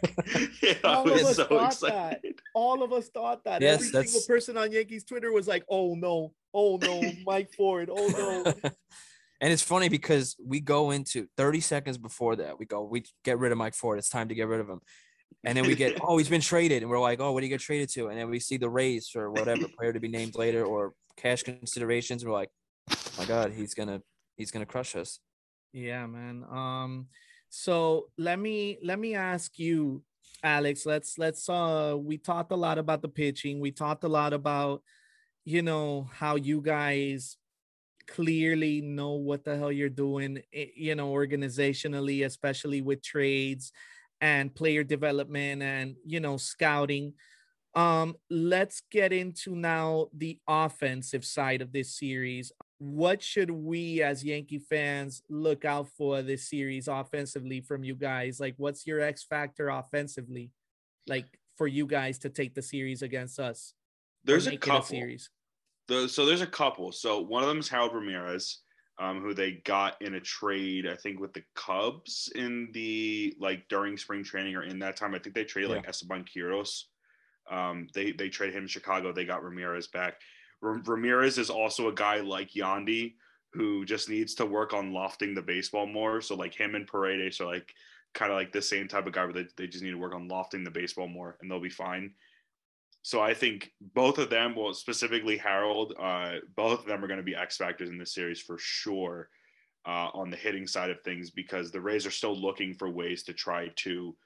yeah, 0.63 0.75
I 0.85 0.95
All 0.95 1.07
of 1.07 1.13
was 1.13 1.23
us 1.25 1.37
so 1.37 1.45
thought 1.45 1.81
that. 1.81 2.13
excited. 2.15 2.41
all 2.55 2.83
of 2.83 2.93
us 2.93 3.09
thought 3.09 3.45
that. 3.45 3.61
Yes, 3.63 3.75
Every 3.75 3.85
single 3.87 4.01
that's- 4.03 4.27
person 4.27 4.57
on 4.57 4.73
Yankees 4.73 5.05
Twitter 5.05 5.33
was 5.33 5.47
like, 5.49 5.65
"Oh 5.69 5.95
no, 5.95 6.33
oh 6.55 6.79
no, 6.81 7.03
Mike 7.27 7.53
Ford, 7.55 7.91
oh 7.93 8.07
no." 8.63 8.71
and 9.41 9.53
it's 9.53 9.63
funny 9.63 9.91
because 9.91 10.35
we 10.43 10.61
go 10.61 10.91
into 10.93 11.27
30 11.37 11.61
seconds 11.61 11.99
before 11.99 12.37
that 12.37 12.59
we 12.59 12.65
go 12.65 12.83
we 12.85 13.05
get 13.23 13.39
rid 13.39 13.53
of 13.53 13.59
mike 13.59 13.75
ford 13.75 13.99
it's 13.99 14.09
time 14.09 14.29
to 14.31 14.35
get 14.35 14.49
rid 14.49 14.61
of 14.61 14.67
him 14.67 14.81
and 15.45 15.57
then 15.57 15.67
we 15.67 15.75
get 15.75 15.99
oh 16.03 16.17
he's 16.19 16.29
been 16.29 16.41
traded 16.41 16.83
and 16.83 16.91
we're 16.91 17.01
like 17.01 17.21
oh 17.21 17.33
what 17.33 17.41
do 17.41 17.47
you 17.47 17.51
get 17.51 17.61
traded 17.61 17.89
to 17.89 18.09
and 18.09 18.19
then 18.19 18.29
we 18.29 18.41
see 18.41 18.57
the 18.57 18.69
rays 18.69 19.13
or 19.15 19.31
whatever 19.31 19.67
player 19.79 19.93
to 19.93 20.01
be 20.01 20.09
named 20.09 20.35
later 20.35 20.65
or 20.65 20.93
cash 21.17 21.43
considerations 21.43 22.25
we're 22.25 22.33
like 22.33 22.51
oh 22.91 22.97
my 23.19 23.25
god 23.25 23.53
he's 23.53 23.75
gonna 23.75 24.01
he's 24.37 24.51
gonna 24.51 24.67
crush 24.67 24.97
us 24.97 25.21
Yeah, 25.77 26.07
man. 26.07 26.43
Um, 26.51 27.09
so 27.51 28.09
let 28.17 28.39
me 28.39 28.79
let 28.83 28.99
me 28.99 29.15
ask 29.15 29.59
you, 29.59 30.03
Alex. 30.43 30.87
Let's 30.87 31.19
let's 31.19 31.49
uh 31.49 31.97
we 31.99 32.17
talked 32.17 32.53
a 32.53 32.57
lot 32.57 32.79
about 32.79 33.03
the 33.03 33.09
pitching. 33.09 33.61
We 33.61 33.73
talked 33.73 34.05
a 34.05 34.09
lot 34.09 34.33
about, 34.33 34.83
you 35.45 35.61
know, 35.61 36.09
how 36.13 36.37
you 36.37 36.63
guys 36.63 37.37
clearly 38.09 38.81
know 38.81 39.13
what 39.15 39.45
the 39.45 39.57
hell 39.57 39.71
you're 39.71 39.89
doing, 39.91 40.43
eh, 40.53 40.67
you 40.75 40.95
know, 40.95 41.13
organizationally, 41.13 42.25
especially 42.25 42.81
with 42.81 43.03
trades 43.03 43.71
and 44.21 44.55
player 44.55 44.85
development 44.85 45.63
and 45.63 45.97
you 46.05 46.21
know 46.21 46.37
scouting. 46.37 47.15
Um, 47.75 48.17
let's 48.31 48.83
get 48.91 49.13
into 49.13 49.55
now 49.55 50.07
the 50.17 50.39
offensive 50.49 51.25
side 51.27 51.61
of 51.61 51.73
this 51.73 51.95
series. 51.99 52.51
What 52.79 53.23
should 53.23 53.51
we 53.51 54.03
as 54.03 54.25
Yankee 54.25 54.59
fans 54.59 55.23
look 55.29 55.67
out 55.67 55.89
for 55.91 56.23
this 56.23 56.49
series 56.49 56.89
offensively 56.89 57.61
from 57.61 57.85
you 57.85 57.95
guys? 57.95 58.41
Like, 58.41 58.55
what's 58.57 58.87
your 58.87 59.01
X 59.01 59.25
factor 59.25 59.69
offensively, 59.69 60.53
like 61.07 61.27
for 61.59 61.67
you 61.67 61.87
guys 61.87 62.19
to 62.21 62.31
take 62.31 62.55
the 62.55 62.63
series 62.63 63.03
against 63.03 63.39
us? 63.39 63.75
There's 64.25 64.47
a 64.47 64.57
couple. 64.57 64.87
series. 64.87 65.31
The, 65.89 66.09
so 66.09 66.27
there's 66.27 66.41
a 66.41 66.47
couple. 66.47 66.93
So 66.93 67.21
one 67.21 67.43
of 67.43 67.49
them 67.49 67.59
is 67.59 67.69
Harold 67.69 67.95
Ramirez, 67.95 68.59
um, 68.99 69.21
who 69.21 69.35
they 69.35 69.63
got 69.65 70.01
in 70.01 70.15
a 70.15 70.21
trade, 70.21 70.87
I 70.87 70.97
think, 70.97 71.21
with 71.21 71.33
the 71.33 71.43
Cubs 71.55 72.31
in 72.35 72.71
the 72.73 73.35
like 73.39 73.69
during 73.69 73.97
spring 73.97 74.25
training 74.25 74.57
or 74.57 74.63
in 74.63 74.79
that 74.79 74.97
time. 74.97 75.15
I 75.15 75.19
think 75.19 75.35
they 75.35 75.45
traded 75.45 75.71
like 75.71 75.89
Esteban 75.89 76.25
Quiroz. 76.25 76.85
Um, 77.51 77.89
they 77.95 78.13
they 78.13 78.29
traded 78.29 78.57
him 78.57 78.63
in 78.63 78.69
Chicago. 78.69 79.13
They 79.13 79.25
got 79.25 79.45
Ramirez 79.45 79.89
back. 79.89 80.21
Ra- 80.61 80.81
Ramirez 80.85 81.39
is 81.39 81.51
also 81.51 81.89
a 81.89 81.95
guy 81.95 82.21
like 82.21 82.53
Yandy 82.53 83.15
who 83.53 83.85
just 83.85 84.09
needs 84.09 84.35
to 84.35 84.47
work 84.47 84.73
on 84.73 84.93
lofting 84.93 85.35
the 85.35 85.43
baseball 85.43 85.87
more. 85.87 86.21
So 86.21 86.35
like 86.35 86.55
him 86.55 86.75
and 86.75 86.87
Paredes 86.87 87.41
are 87.41 87.47
like 87.47 87.73
kind 88.15 88.31
of 88.31 88.37
like 88.37 88.53
the 88.53 88.63
same 88.63 88.89
type 88.89 89.07
of 89.07 89.13
guy 89.13 89.25
where 89.25 89.33
they, 89.33 89.47
they 89.57 89.67
just 89.67 89.83
need 89.83 89.91
to 89.91 89.99
work 89.99 90.15
on 90.15 90.29
lofting 90.29 90.65
the 90.65 90.71
baseball 90.71 91.09
more 91.09 91.37
and 91.41 91.51
they'll 91.51 91.61
be 91.61 91.71
fine. 91.71 92.13
So 93.07 93.21
I 93.21 93.35
think 93.35 93.71
both 93.95 94.19
of 94.19 94.31
them, 94.31 94.57
well, 94.57 94.75
specifically 94.75 95.37
Harold, 95.37 95.95
uh, 95.97 96.39
both 96.57 96.81
of 96.81 96.87
them 96.87 97.05
are 97.05 97.07
going 97.07 97.21
to 97.21 97.23
be 97.23 97.37
X 97.37 97.57
factors 97.57 97.89
in 97.89 97.99
this 97.99 98.13
series 98.13 98.41
for 98.41 98.59
sure 98.59 99.29
uh, 99.87 100.09
on 100.13 100.29
the 100.29 100.37
hitting 100.37 100.67
side 100.67 100.91
of 100.91 101.01
things 101.03 101.31
because 101.31 101.71
the 101.71 101.81
Rays 101.81 102.05
are 102.05 102.11
still 102.11 102.37
looking 102.37 102.75
for 102.75 102.91
ways 102.91 103.23
to 103.23 103.33
try 103.33 103.69
to 103.77 104.17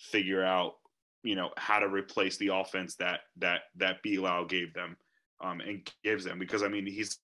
figure 0.00 0.42
out, 0.42 0.78
you 1.22 1.36
know, 1.36 1.50
how 1.58 1.78
to 1.78 1.86
replace 1.86 2.36
the 2.38 2.48
offense 2.48 2.96
that 2.96 3.20
that 3.36 3.60
that 3.76 4.02
Belau 4.02 4.48
gave 4.48 4.74
them 4.74 4.96
um, 5.40 5.60
and 5.60 5.88
gives 6.02 6.24
them. 6.24 6.40
Because 6.40 6.64
I 6.64 6.68
mean, 6.68 6.86
he's 6.86 7.20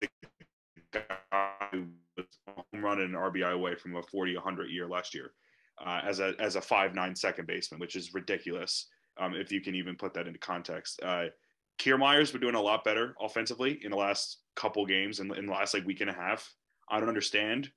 the 0.00 0.08
guy 0.90 1.68
who 1.70 1.84
was 2.16 2.26
home 2.48 2.82
run 2.82 3.02
and 3.02 3.14
an 3.14 3.20
RBI 3.20 3.52
away 3.52 3.74
from 3.74 3.94
a 3.96 4.02
40, 4.02 4.34
100 4.36 4.70
year 4.70 4.86
last 4.86 5.14
year 5.14 5.32
uh, 5.84 6.00
as 6.02 6.20
a 6.20 6.32
as 6.38 6.56
a 6.56 6.62
five 6.62 6.94
nine 6.94 7.14
second 7.14 7.46
baseman, 7.46 7.78
which 7.78 7.94
is 7.94 8.14
ridiculous 8.14 8.86
um, 9.18 9.34
if 9.34 9.52
you 9.52 9.60
can 9.60 9.74
even 9.74 9.96
put 9.96 10.14
that 10.14 10.26
into 10.26 10.38
context. 10.38 11.00
Uh, 11.02 11.26
Kiermaier's 11.78 12.30
been 12.30 12.40
doing 12.40 12.54
a 12.54 12.60
lot 12.60 12.84
better 12.84 13.14
offensively 13.20 13.78
in 13.82 13.90
the 13.90 13.96
last 13.96 14.38
couple 14.54 14.86
games 14.86 15.20
and 15.20 15.30
in, 15.32 15.38
in 15.38 15.46
the 15.46 15.52
last 15.52 15.74
like 15.74 15.86
week 15.86 16.00
and 16.00 16.10
a 16.10 16.14
half. 16.14 16.52
I 16.88 16.98
don't 17.00 17.08
understand 17.08 17.70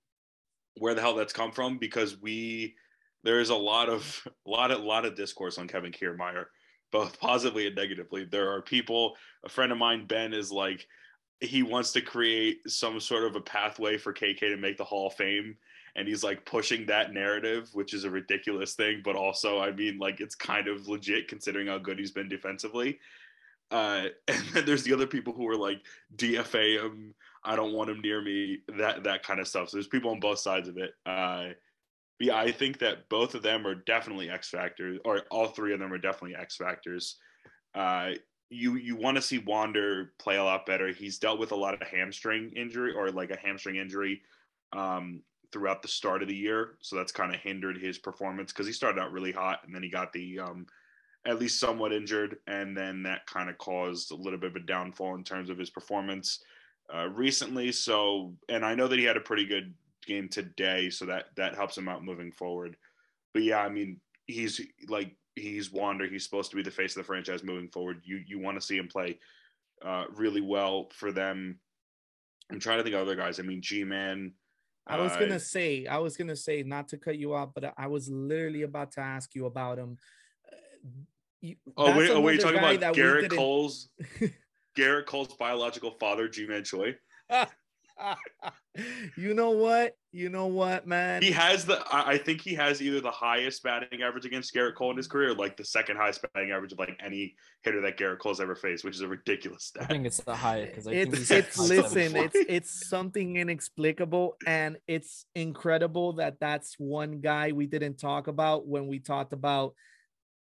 where 0.78 0.94
the 0.94 1.02
hell 1.02 1.16
that's 1.16 1.34
come 1.34 1.52
from 1.52 1.78
because 1.78 2.20
we 2.20 2.76
there 3.24 3.40
is 3.40 3.50
a 3.50 3.56
lot 3.56 3.90
of 3.90 4.28
a 4.28 4.32
lot 4.50 4.72
a 4.72 4.78
lot 4.78 5.06
of 5.06 5.16
discourse 5.16 5.58
on 5.58 5.68
Kevin 5.68 5.92
Kiermaier, 5.92 6.46
both 6.92 7.20
positively 7.20 7.68
and 7.68 7.76
negatively. 7.76 8.26
There 8.26 8.52
are 8.52 8.62
people. 8.62 9.16
A 9.46 9.50
friend 9.50 9.72
of 9.72 9.78
mine, 9.78 10.06
Ben, 10.06 10.34
is 10.34 10.52
like 10.52 10.88
he 11.42 11.64
wants 11.64 11.94
to 11.94 12.02
create 12.02 12.60
some 12.68 13.00
sort 13.00 13.24
of 13.24 13.36
a 13.36 13.42
pathway 13.42 13.98
for 13.98 14.14
KK 14.14 14.40
to 14.40 14.58
make 14.58 14.78
the 14.78 14.84
Hall 14.84 15.08
of 15.08 15.14
Fame 15.14 15.56
and 16.00 16.08
he's 16.08 16.24
like 16.24 16.46
pushing 16.46 16.86
that 16.86 17.14
narrative, 17.14 17.70
which 17.74 17.94
is 17.94 18.06
a 18.06 18.10
ridiculous 18.10 18.74
thing, 18.74 19.02
but 19.04 19.18
also, 19.18 19.60
I 19.60 19.74
mean, 19.74 20.00
like 20.00 20.22
it's 20.22 20.34
kind 20.34 20.70
of 20.70 20.88
legit 20.88 21.28
considering 21.28 21.68
how 21.68 21.78
good 21.78 22.00
he's 22.00 22.12
been 22.12 22.30
defensively. 22.30 23.00
Uh, 23.70 24.06
and 24.30 24.44
then 24.54 24.66
there's 24.66 24.84
the 24.84 24.94
other 24.94 25.06
people 25.06 25.34
who 25.34 25.46
are 25.50 25.58
like 25.58 25.82
DFA 26.16 26.82
him. 26.82 27.14
I 27.44 27.58
don't 27.58 27.74
want 27.74 27.90
him 27.90 28.00
near 28.00 28.22
me. 28.22 28.60
That 28.78 29.04
that 29.04 29.24
kind 29.24 29.42
of 29.42 29.48
stuff. 29.50 29.70
So 29.70 29.76
there's 29.76 29.88
people 29.88 30.12
on 30.12 30.22
both 30.22 30.40
sides 30.40 30.70
of 30.70 30.78
it. 30.78 30.92
Uh, 31.06 31.50
yeah, 32.18 32.38
I 32.38 32.54
think 32.54 32.80
that 32.80 33.10
both 33.10 33.36
of 33.36 33.44
them 33.44 33.68
are 33.68 33.76
definitely 33.76 34.30
X 34.30 34.50
factors, 34.50 35.00
or 35.04 35.24
all 35.30 35.48
three 35.48 35.74
of 35.74 35.80
them 35.82 35.92
are 35.92 35.98
definitely 35.98 36.38
X 36.38 36.56
factors. 36.56 37.18
Uh, 37.76 38.12
you 38.50 38.76
you 38.76 38.96
want 38.96 39.18
to 39.18 39.22
see 39.22 39.40
Wander 39.40 40.14
play 40.18 40.38
a 40.38 40.44
lot 40.46 40.66
better. 40.66 40.94
He's 40.94 41.20
dealt 41.20 41.40
with 41.40 41.52
a 41.52 41.58
lot 41.58 41.74
of 41.74 41.86
hamstring 41.86 42.54
injury 42.56 42.94
or 42.94 43.12
like 43.12 43.32
a 43.32 43.38
hamstring 43.38 43.76
injury 43.76 44.22
um, 44.72 45.24
throughout 45.52 45.82
the 45.82 45.88
start 45.88 46.22
of 46.22 46.28
the 46.28 46.36
year, 46.36 46.76
so 46.82 46.96
that's 46.96 47.12
kind 47.12 47.34
of 47.34 47.40
hindered 47.42 47.78
his 47.78 47.98
performance 47.98 48.52
because 48.52 48.68
he 48.68 48.74
started 48.74 49.02
out 49.02 49.12
really 49.12 49.32
hot 49.32 49.62
and 49.66 49.74
then 49.74 49.84
he 49.84 49.90
got 49.90 50.14
the 50.14 50.40
um, 50.40 50.66
at 51.26 51.40
least 51.40 51.60
somewhat 51.60 51.94
injured, 51.94 52.38
and 52.48 52.76
then 52.76 53.04
that 53.04 53.26
kind 53.26 53.50
of 53.50 53.58
caused 53.58 54.12
a 54.12 54.16
little 54.16 54.40
bit 54.40 54.52
of 54.52 54.56
a 54.56 54.66
downfall 54.66 55.16
in 55.16 55.24
terms 55.24 55.50
of 55.50 55.58
his 55.58 55.70
performance 55.70 56.44
uh, 56.94 57.08
recently. 57.10 57.72
So, 57.72 58.34
and 58.48 58.66
I 58.66 58.76
know 58.76 58.88
that 58.88 59.00
he 59.00 59.06
had 59.06 59.18
a 59.18 59.22
pretty 59.22 59.46
good 59.46 59.74
game 60.06 60.30
today, 60.30 60.90
so 60.90 61.06
that 61.06 61.26
that 61.36 61.56
helps 61.56 61.78
him 61.78 61.90
out 61.90 62.06
moving 62.06 62.32
forward. 62.32 62.78
But 63.34 63.44
yeah, 63.44 63.60
I 63.60 63.70
mean, 63.70 64.00
he's 64.28 64.62
like 64.88 65.16
he's 65.36 65.72
Wander. 65.72 66.08
He's 66.08 66.24
supposed 66.24 66.52
to 66.52 66.58
be 66.58 66.64
the 66.64 66.72
face 66.72 66.96
of 66.96 67.02
the 67.02 67.08
franchise 67.08 67.44
moving 67.44 67.70
forward. 67.70 68.02
You 68.04 68.22
you 68.26 68.40
want 68.40 68.60
to 68.60 68.66
see 68.66 68.78
him 68.78 68.88
play 68.88 69.20
uh, 69.84 70.06
really 70.16 70.42
well 70.42 70.90
for 70.94 71.12
them. 71.12 71.60
I'm 72.52 72.60
trying 72.60 72.78
to 72.78 72.84
think 72.84 72.96
of 72.96 73.02
other 73.02 73.16
guys. 73.16 73.40
I 73.40 73.44
mean, 73.44 73.62
Ji-Man 73.62 74.34
I 74.90 74.98
was 75.02 75.16
gonna 75.16 75.40
say, 75.40 75.86
I 75.86 75.98
was 75.98 76.18
gonna 76.18 76.36
say, 76.36 76.64
not 76.64 76.88
to 76.90 76.98
cut 76.98 77.18
you 77.18 77.34
off, 77.34 77.50
but 77.54 77.74
I 77.78 77.88
was 77.88 78.10
literally 78.10 78.64
about 78.64 78.92
to 78.94 79.02
ask 79.02 79.36
you 79.36 79.46
about 79.46 79.78
him. 79.78 79.98
You, 81.42 81.56
oh 81.78 81.98
wait, 81.98 82.10
oh 82.10 82.20
wait, 82.20 82.34
you 82.34 82.40
talking 82.40 82.58
about 82.58 82.96
Gerrit 82.96 83.34
Cole's 83.34 83.90
Gerrit 84.78 85.06
Cole's 85.06 85.34
biological 85.36 85.92
father, 85.92 86.28
Ji-Man 86.28 86.64
Choi? 86.64 86.96
Ah. 87.30 87.50
you 89.18 89.34
know 89.34 89.52
what? 89.52 89.96
You 90.12 90.30
know 90.30 90.48
what, 90.48 90.88
man? 90.88 91.22
He 91.22 91.32
has 91.32 91.66
the. 91.66 91.84
I 91.92 92.18
think 92.18 92.42
he 92.42 92.56
has 92.56 92.82
either 92.82 93.00
the 93.00 93.12
highest 93.12 93.62
batting 93.64 94.02
average 94.02 94.26
against 94.26 94.54
Gerrit 94.56 94.76
Cole 94.76 94.92
in 94.92 94.98
his 94.98 95.08
career, 95.08 95.34
like 95.34 95.58
the 95.58 95.66
second 95.66 95.98
highest 95.98 96.26
batting 96.34 96.52
average 96.52 96.72
of 96.72 96.80
like 96.80 97.00
any 97.04 97.36
hitter 97.64 97.82
that 97.82 97.98
Gerrit 97.98 98.20
Cole's 98.20 98.42
ever 98.42 98.56
faced, 98.56 98.84
which 98.84 98.96
is 98.96 99.02
a 99.02 99.08
ridiculous 99.08 99.66
stat. 99.66 99.84
I 99.84 99.88
think 99.88 100.06
it's 100.06 100.22
the 100.22 100.36
highest 100.36 100.72
because 100.72 100.88
it's 100.88 101.32
it's 101.32 101.58
listen, 101.58 102.16
it's 102.16 102.36
it's 102.36 102.90
something 102.90 103.36
inexplicable, 103.36 104.36
and 104.48 104.78
it's 104.88 105.26
incredible 105.36 106.14
that 106.14 106.40
that's 106.40 106.76
one 106.78 107.20
guy 107.20 107.52
we 107.52 107.68
didn't 107.68 107.98
talk 107.98 108.28
about 108.28 108.68
when 108.68 108.88
we 108.88 109.00
talked 109.00 109.34
about, 109.34 109.76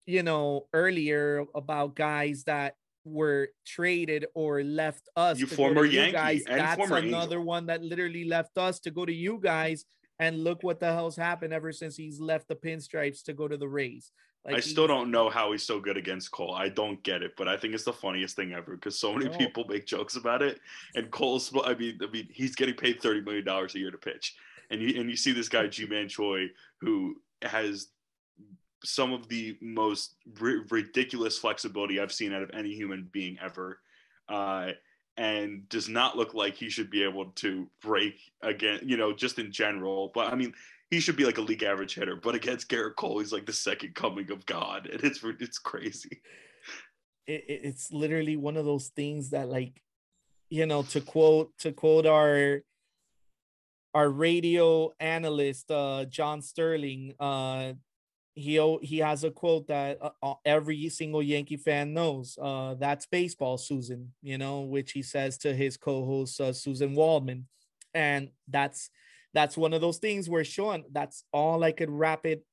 you 0.06 0.24
know, 0.24 0.68
earlier 0.74 1.46
about 1.56 1.96
guys 1.96 2.44
that 2.46 2.76
were 3.06 3.50
traded 3.66 4.26
or 4.34 4.64
left 4.64 5.08
us. 5.16 5.40
You 5.40 5.46
former 5.48 5.86
Yankee 5.86 6.08
you 6.08 6.12
guys. 6.12 6.44
and 6.48 6.60
That's 6.60 6.76
former 6.78 6.98
another 6.98 7.38
Angel. 7.38 7.44
one 7.46 7.66
that 7.68 7.84
literally 7.84 8.26
left 8.26 8.58
us 8.58 8.80
to 8.82 8.92
go 8.92 9.06
to 9.06 9.14
you 9.14 9.40
guys. 9.42 9.86
And 10.18 10.46
look 10.46 10.64
what 10.64 10.80
the 10.80 10.86
hell's 10.94 11.18
happened 11.18 11.54
ever 11.54 11.74
since 11.74 11.98
he's 11.98 12.22
left 12.22 12.48
the 12.48 12.56
pinstripes 12.56 13.22
to 13.26 13.34
go 13.34 13.50
to 13.50 13.58
the 13.58 13.68
Rays. 13.68 14.12
Like 14.46 14.56
I 14.56 14.60
still 14.62 14.88
don't 14.88 15.12
know 15.12 15.30
how 15.30 15.52
he's 15.52 15.64
so 15.64 15.80
good 15.80 15.98
against 15.98 16.32
Cole. 16.32 16.54
I 16.54 16.70
don't 16.70 17.04
get 17.04 17.22
it, 17.22 17.34
but 17.36 17.48
I 17.50 17.58
think 17.58 17.74
it's 17.74 17.84
the 17.84 17.92
funniest 17.92 18.36
thing 18.36 18.54
ever 18.54 18.76
because 18.76 18.98
so 18.98 19.12
many 19.14 19.26
No. 19.30 19.38
people 19.38 19.66
make 19.68 19.86
jokes 19.86 20.16
about 20.16 20.42
it. 20.42 20.60
And 20.94 21.12
Cole's, 21.12 21.52
I 21.66 21.74
mean, 21.74 22.00
I 22.02 22.06
mean, 22.12 22.30
he's 22.32 22.56
getting 22.56 22.76
paid 22.76 23.02
thirty 23.02 23.22
million 23.22 23.44
dollars 23.44 23.76
a 23.76 23.80
year 23.80 23.92
to 23.92 23.98
pitch, 23.98 24.36
and 24.70 24.82
you 24.82 25.02
and 25.02 25.10
you 25.10 25.18
see 25.18 25.32
this 25.34 25.50
guy 25.50 25.68
Ji-Man 25.68 26.08
Choi 26.08 26.46
who 26.80 27.16
has 27.42 27.88
some 28.86 29.12
of 29.14 29.28
the 29.28 29.58
most 29.62 30.16
ri- 30.40 30.64
ridiculous 30.70 31.38
flexibility 31.38 32.00
I've 32.00 32.12
seen 32.14 32.34
out 32.34 32.42
of 32.44 32.52
any 32.54 32.74
human 32.74 33.10
being 33.12 33.38
ever, 33.42 33.80
uh, 34.30 34.72
and 35.18 35.68
does 35.70 35.88
not 35.90 36.18
look 36.18 36.34
like 36.34 36.56
he 36.56 36.70
should 36.70 36.90
be 36.90 37.04
able 37.04 37.28
to 37.32 37.70
break 37.82 38.20
again. 38.42 38.80
You 38.84 38.98
know, 38.98 39.14
just 39.14 39.40
in 39.40 39.52
general. 39.52 40.12
But 40.14 40.32
I 40.32 40.36
mean, 40.36 40.54
he 40.92 41.00
should 41.00 41.16
be 41.18 41.26
like 41.26 41.38
a 41.38 41.42
league 41.42 41.64
average 41.64 41.96
hitter. 41.96 42.16
But 42.16 42.36
against 42.36 42.70
Gerrit 42.70 42.96
Cole, 42.96 43.20
he's 43.20 43.34
like 43.34 43.46
the 43.46 43.54
second 43.54 43.96
coming 43.96 44.32
of 44.32 44.46
God, 44.46 44.88
and 44.88 45.04
it's 45.04 45.22
it's 45.40 45.58
crazy. 45.58 46.22
it- 47.28 47.44
it's 47.48 47.92
literally 47.92 48.38
one 48.38 48.56
of 48.58 48.66
those 48.66 48.90
things 48.90 49.32
that 49.32 49.50
like 49.50 49.82
you 50.50 50.66
know 50.66 50.84
to 50.84 51.02
quote 51.02 51.58
to 51.58 51.72
quote 51.72 52.06
our 52.06 52.62
our 53.96 54.10
radio 54.10 54.94
analyst 55.00 55.72
uh 55.72 56.06
john 56.06 56.42
sterling 56.42 57.16
uh 57.20 57.74
he 58.36 58.78
he 58.82 58.98
has 58.98 59.24
a 59.24 59.32
quote 59.32 59.68
that 59.68 59.98
uh, 60.02 60.10
uh, 60.22 60.34
every 60.44 60.90
single 60.90 61.24
yankee 61.24 61.56
fan 61.56 61.94
knows 61.94 62.38
uh 62.42 62.76
that's 62.78 63.06
baseball 63.06 63.58
suzyn 63.58 64.08
you 64.22 64.38
know 64.38 64.62
which 64.62 64.92
he 64.92 65.02
says 65.02 65.38
to 65.38 65.56
his 65.56 65.78
co-host 65.78 66.40
uh, 66.42 66.52
suzyn 66.52 66.94
waldman 66.94 67.48
and 67.94 68.30
that's 68.50 68.90
that's 69.34 69.58
one 69.58 69.74
of 69.74 69.80
those 69.80 70.00
things 70.00 70.30
where 70.30 70.44
sean 70.44 70.84
that's 70.92 71.24
all 71.32 71.64
i 71.64 71.72
could 71.72 71.90
wrap 71.90 72.26
it 72.26 72.46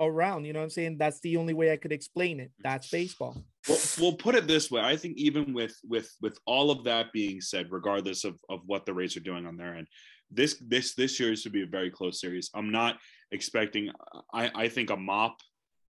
around 0.00 0.44
you 0.44 0.52
know 0.52 0.60
what 0.60 0.64
i'm 0.64 0.70
saying 0.70 0.96
that's 0.98 1.20
the 1.20 1.36
only 1.36 1.52
way 1.52 1.72
i 1.72 1.76
could 1.76 1.92
explain 1.92 2.38
it 2.38 2.52
that's 2.62 2.88
baseball 2.90 3.36
Well, 3.68 3.78
we'll 3.98 4.16
put 4.16 4.34
it 4.34 4.46
this 4.46 4.70
way. 4.70 4.82
I 4.82 4.96
think 4.96 5.16
even 5.16 5.54
with 5.54 5.74
with 5.88 6.10
with 6.20 6.38
all 6.44 6.70
of 6.70 6.84
that 6.84 7.12
being 7.12 7.40
said, 7.40 7.68
regardless 7.70 8.24
of 8.24 8.34
of 8.50 8.60
what 8.66 8.84
the 8.84 8.92
Rays 8.92 9.16
are 9.16 9.20
doing 9.20 9.46
on 9.46 9.56
their 9.56 9.74
end, 9.74 9.86
this 10.30 10.60
this 10.60 10.94
this 10.94 11.16
series 11.16 11.40
should 11.40 11.52
be 11.52 11.62
a 11.62 11.66
very 11.66 11.90
close 11.90 12.20
series. 12.20 12.50
I'm 12.54 12.70
not 12.70 12.98
expecting. 13.32 13.90
I 14.32 14.50
I 14.54 14.68
think 14.68 14.90
a 14.90 14.96
mop 14.96 15.40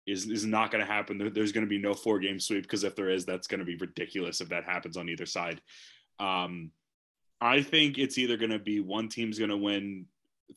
is 0.08 0.26
is 0.30 0.46
not 0.46 0.72
going 0.72 0.84
to 0.86 0.92
happen. 0.92 1.18
There- 1.18 1.30
There's 1.30 1.52
going 1.52 1.66
to 1.66 1.70
be 1.70 1.78
no 1.78 1.94
four 1.94 2.20
game 2.20 2.40
sweep 2.40 2.64
because 2.64 2.84
if 2.84 2.96
there 2.96 3.10
is, 3.10 3.26
that's 3.26 3.48
going 3.48 3.60
to 3.60 3.66
be 3.66 3.76
ridiculous 3.76 4.42
if 4.42 4.50
that 4.50 4.64
happens 4.64 4.98
on 4.98 5.10
either 5.10 5.26
side. 5.26 5.62
Um, 6.20 6.72
I 7.42 7.62
think 7.62 7.98
it's 7.98 8.18
either 8.18 8.36
going 8.38 8.52
to 8.52 8.60
be 8.60 8.80
one 8.82 9.08
team's 9.08 9.40
going 9.40 9.52
to 9.52 9.58
win 9.58 10.06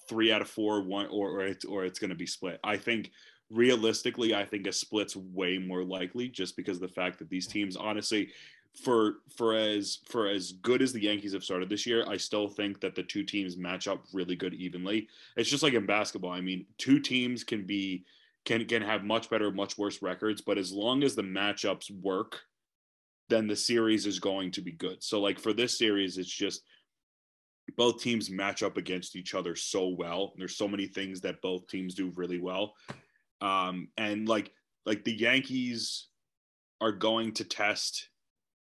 three 0.09 0.33
out 0.33 0.41
of 0.43 0.49
four, 0.49 0.83
one 0.83 1.07
or 1.11 1.29
or 1.31 1.47
it's, 1.47 1.65
or 1.65 1.85
it's 1.85 1.99
going 1.99 2.11
to 2.11 2.17
be 2.17 2.27
split. 2.27 2.59
I 2.65 2.77
think 2.77 3.11
realistically, 3.51 4.35
I 4.35 4.45
think 4.45 4.67
a 4.67 4.73
split's 4.73 5.15
way 5.15 5.59
more 5.59 5.85
likely 5.85 6.29
just 6.29 6.57
because 6.57 6.81
the 6.81 6.89
fact 6.89 7.19
that 7.19 7.29
these 7.29 7.47
teams, 7.47 7.77
honestly, 7.77 8.31
for 8.75 9.17
for 9.37 9.55
as 9.55 9.99
for 10.09 10.29
as 10.29 10.53
good 10.53 10.83
as 10.83 10.93
the 10.93 11.03
Yankees 11.03 11.33
have 11.35 11.45
started 11.45 11.69
this 11.69 11.87
year, 11.87 12.05
I 12.09 12.17
still 12.17 12.49
think 12.49 12.81
that 12.81 12.95
the 12.95 13.03
two 13.03 13.23
teams 13.23 13.57
match 13.57 13.87
up 13.87 14.05
really 14.13 14.37
good 14.37 14.55
evenly. 14.55 15.09
It's 15.37 15.51
just 15.51 15.63
like 15.63 15.75
in 15.75 15.87
basketball. 15.87 16.31
I 16.31 16.41
mean, 16.41 16.67
two 16.79 16.99
teams 16.99 17.45
can 17.45 17.67
be 17.67 18.05
can 18.45 18.65
can 18.67 18.83
have 18.83 19.05
much 19.05 19.29
better, 19.29 19.51
much 19.51 19.77
worse 19.77 20.01
records, 20.03 20.41
but 20.41 20.59
as 20.59 20.73
long 20.73 21.03
as 21.03 21.15
the 21.15 21.23
matchups 21.23 21.91
work, 22.03 22.41
then 23.29 23.47
the 23.47 23.57
series 23.57 24.07
is 24.07 24.19
going 24.19 24.51
to 24.53 24.63
be 24.63 24.73
good. 24.73 25.03
So 25.03 25.21
like 25.21 25.39
for 25.39 25.53
this 25.53 25.79
series, 25.79 26.17
it's 26.17 26.29
just 26.29 26.63
both 27.77 28.01
teams 28.01 28.31
match 28.31 28.63
up 28.63 28.77
against 28.77 29.17
each 29.17 29.35
other 29.35 29.55
so 29.55 29.89
well. 29.89 30.33
There's 30.37 30.57
so 30.57 30.67
many 30.67 30.87
things 30.87 31.21
that 31.21 31.43
both 31.43 31.67
teams 31.69 31.95
do 31.95 32.13
really 32.17 32.41
well. 32.41 32.75
Um, 33.41 33.89
and 33.97 34.29
like 34.29 34.53
like 34.87 35.05
the 35.05 35.15
Yankees 35.15 36.09
are 36.81 36.93
going 36.93 37.33
to 37.33 37.45
test 37.45 38.09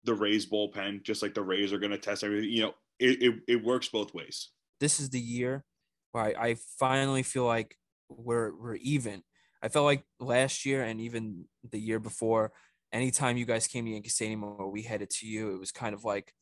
the 0.04 0.14
Rays 0.14 0.46
bullpen, 0.46 1.02
just 1.02 1.22
like 1.22 1.34
the 1.34 1.42
Rays 1.42 1.72
are 1.72 1.78
going 1.78 1.90
to 1.90 1.98
test 1.98 2.24
everything. 2.24 2.50
You 2.50 2.62
know, 2.62 2.74
it, 2.98 3.22
it, 3.22 3.34
it 3.48 3.64
works 3.64 3.88
both 3.88 4.14
ways. 4.14 4.50
this 4.80 5.00
is 5.00 5.10
the 5.10 5.20
year 5.20 5.64
where 6.12 6.24
I, 6.24 6.48
I 6.48 6.56
finally 6.78 7.22
feel 7.22 7.44
like 7.44 7.76
we're 8.08 8.54
we're 8.54 8.76
even. 8.76 9.22
I 9.62 9.68
felt 9.68 9.84
like 9.84 10.04
last 10.20 10.64
year 10.64 10.82
and 10.84 11.00
even 11.00 11.44
the 11.68 11.80
year 11.80 11.98
before, 11.98 12.52
anytime 12.92 13.36
you 13.36 13.44
guys 13.44 13.66
came 13.66 13.84
to 13.84 13.90
Yankee 13.90 14.08
Stadium 14.08 14.44
or 14.44 14.70
we 14.70 14.82
headed 14.82 15.10
to 15.10 15.26
you, 15.26 15.52
it 15.52 15.58
was 15.58 15.72
kind 15.72 15.94
of 15.94 16.04
like, 16.04 16.32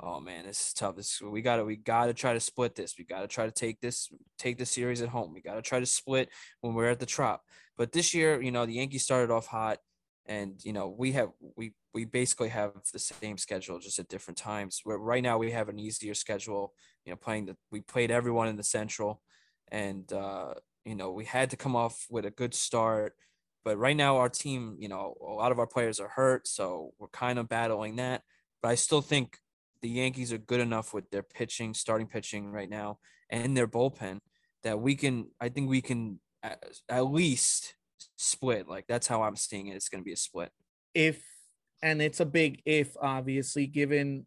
oh 0.00 0.20
man, 0.20 0.44
this 0.44 0.68
is 0.68 0.72
tough. 0.72 0.96
This 0.96 1.20
we 1.22 1.40
gotta 1.40 1.64
we 1.64 1.76
gotta 1.76 2.12
try 2.12 2.34
to 2.34 2.40
split 2.40 2.74
this. 2.74 2.96
We 2.98 3.04
gotta 3.04 3.28
try 3.28 3.46
to 3.46 3.52
take 3.52 3.80
this 3.80 4.08
take 4.38 4.58
the 4.58 4.66
series 4.66 5.02
at 5.02 5.08
home. 5.08 5.32
We 5.32 5.40
gotta 5.40 5.62
try 5.62 5.80
to 5.80 5.86
split 5.86 6.30
when 6.60 6.74
we're 6.74 6.90
at 6.90 6.98
the 6.98 7.06
Trop. 7.06 7.42
But 7.76 7.92
this 7.92 8.12
year, 8.14 8.40
you 8.42 8.50
know, 8.50 8.66
the 8.66 8.74
Yankees 8.74 9.04
started 9.04 9.32
off 9.32 9.46
hot, 9.46 9.78
and 10.26 10.64
you 10.64 10.72
know 10.72 10.88
we 10.88 11.12
have 11.12 11.30
we 11.56 11.72
we 11.92 12.04
basically 12.04 12.48
have 12.48 12.72
the 12.92 12.98
same 12.98 13.38
schedule 13.38 13.78
just 13.78 13.98
at 13.98 14.08
different 14.08 14.38
times. 14.38 14.80
Where 14.84 14.98
right 14.98 15.22
now 15.22 15.38
we 15.38 15.50
have 15.52 15.68
an 15.68 15.78
easier 15.78 16.14
schedule. 16.14 16.72
You 17.04 17.12
know, 17.12 17.16
playing 17.16 17.46
the 17.46 17.56
we 17.70 17.80
played 17.80 18.10
everyone 18.10 18.48
in 18.48 18.56
the 18.56 18.62
Central, 18.62 19.20
and 19.70 20.10
uh, 20.12 20.54
you 20.84 20.94
know 20.94 21.12
we 21.12 21.24
had 21.24 21.50
to 21.50 21.56
come 21.56 21.76
off 21.76 22.06
with 22.10 22.24
a 22.24 22.30
good 22.30 22.54
start. 22.54 23.14
But 23.64 23.78
right 23.78 23.96
now 23.96 24.18
our 24.18 24.28
team, 24.28 24.76
you 24.78 24.88
know, 24.88 25.16
a 25.20 25.32
lot 25.32 25.50
of 25.50 25.58
our 25.58 25.66
players 25.66 25.98
are 25.98 26.08
hurt, 26.08 26.46
so 26.46 26.92
we're 26.98 27.08
kind 27.08 27.38
of 27.38 27.48
battling 27.48 27.96
that. 27.96 28.22
But 28.62 28.70
I 28.70 28.74
still 28.74 29.00
think 29.00 29.38
the 29.80 29.88
Yankees 29.88 30.32
are 30.32 30.38
good 30.38 30.60
enough 30.60 30.92
with 30.92 31.10
their 31.10 31.22
pitching, 31.22 31.72
starting 31.74 32.06
pitching 32.06 32.50
right 32.50 32.68
now, 32.68 32.98
and 33.30 33.56
their 33.56 33.68
bullpen 33.68 34.18
that 34.62 34.80
we 34.80 34.96
can. 34.96 35.28
I 35.40 35.48
think 35.48 35.68
we 35.68 35.80
can 35.80 36.20
at, 36.42 36.62
at 36.88 37.06
least 37.06 37.74
split. 38.16 38.68
Like 38.68 38.86
that's 38.88 39.06
how 39.06 39.22
I'm 39.22 39.36
seeing 39.36 39.68
it. 39.68 39.76
It's 39.76 39.88
going 39.88 40.02
to 40.02 40.04
be 40.04 40.12
a 40.12 40.16
split. 40.16 40.50
If 40.94 41.22
and 41.82 42.00
it's 42.00 42.20
a 42.20 42.26
big 42.26 42.62
if, 42.64 42.96
obviously, 43.00 43.66
given 43.66 44.26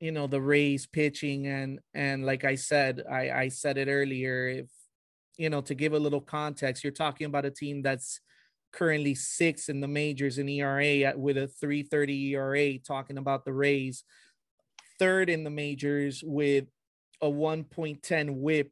you 0.00 0.12
know 0.12 0.26
the 0.26 0.40
Rays 0.40 0.86
pitching 0.86 1.46
and 1.46 1.80
and 1.94 2.24
like 2.24 2.44
I 2.44 2.54
said, 2.54 3.02
I 3.10 3.30
I 3.30 3.48
said 3.48 3.78
it 3.78 3.88
earlier. 3.88 4.48
If 4.48 4.66
you 5.36 5.50
know 5.50 5.60
to 5.62 5.74
give 5.74 5.92
a 5.92 5.98
little 5.98 6.20
context, 6.20 6.84
you're 6.84 6.92
talking 6.92 7.26
about 7.26 7.44
a 7.44 7.50
team 7.50 7.82
that's 7.82 8.20
currently 8.72 9.14
six 9.14 9.68
in 9.68 9.80
the 9.80 9.88
majors 9.88 10.38
in 10.38 10.48
ERA 10.48 11.12
with 11.16 11.36
a 11.36 11.48
330 11.48 12.34
ERA. 12.34 12.78
Talking 12.78 13.18
about 13.18 13.44
the 13.44 13.52
Rays 13.52 14.04
third 15.00 15.30
in 15.30 15.42
the 15.44 15.50
majors 15.50 16.22
with 16.24 16.66
a 17.22 17.26
1.10 17.26 18.36
whip. 18.36 18.70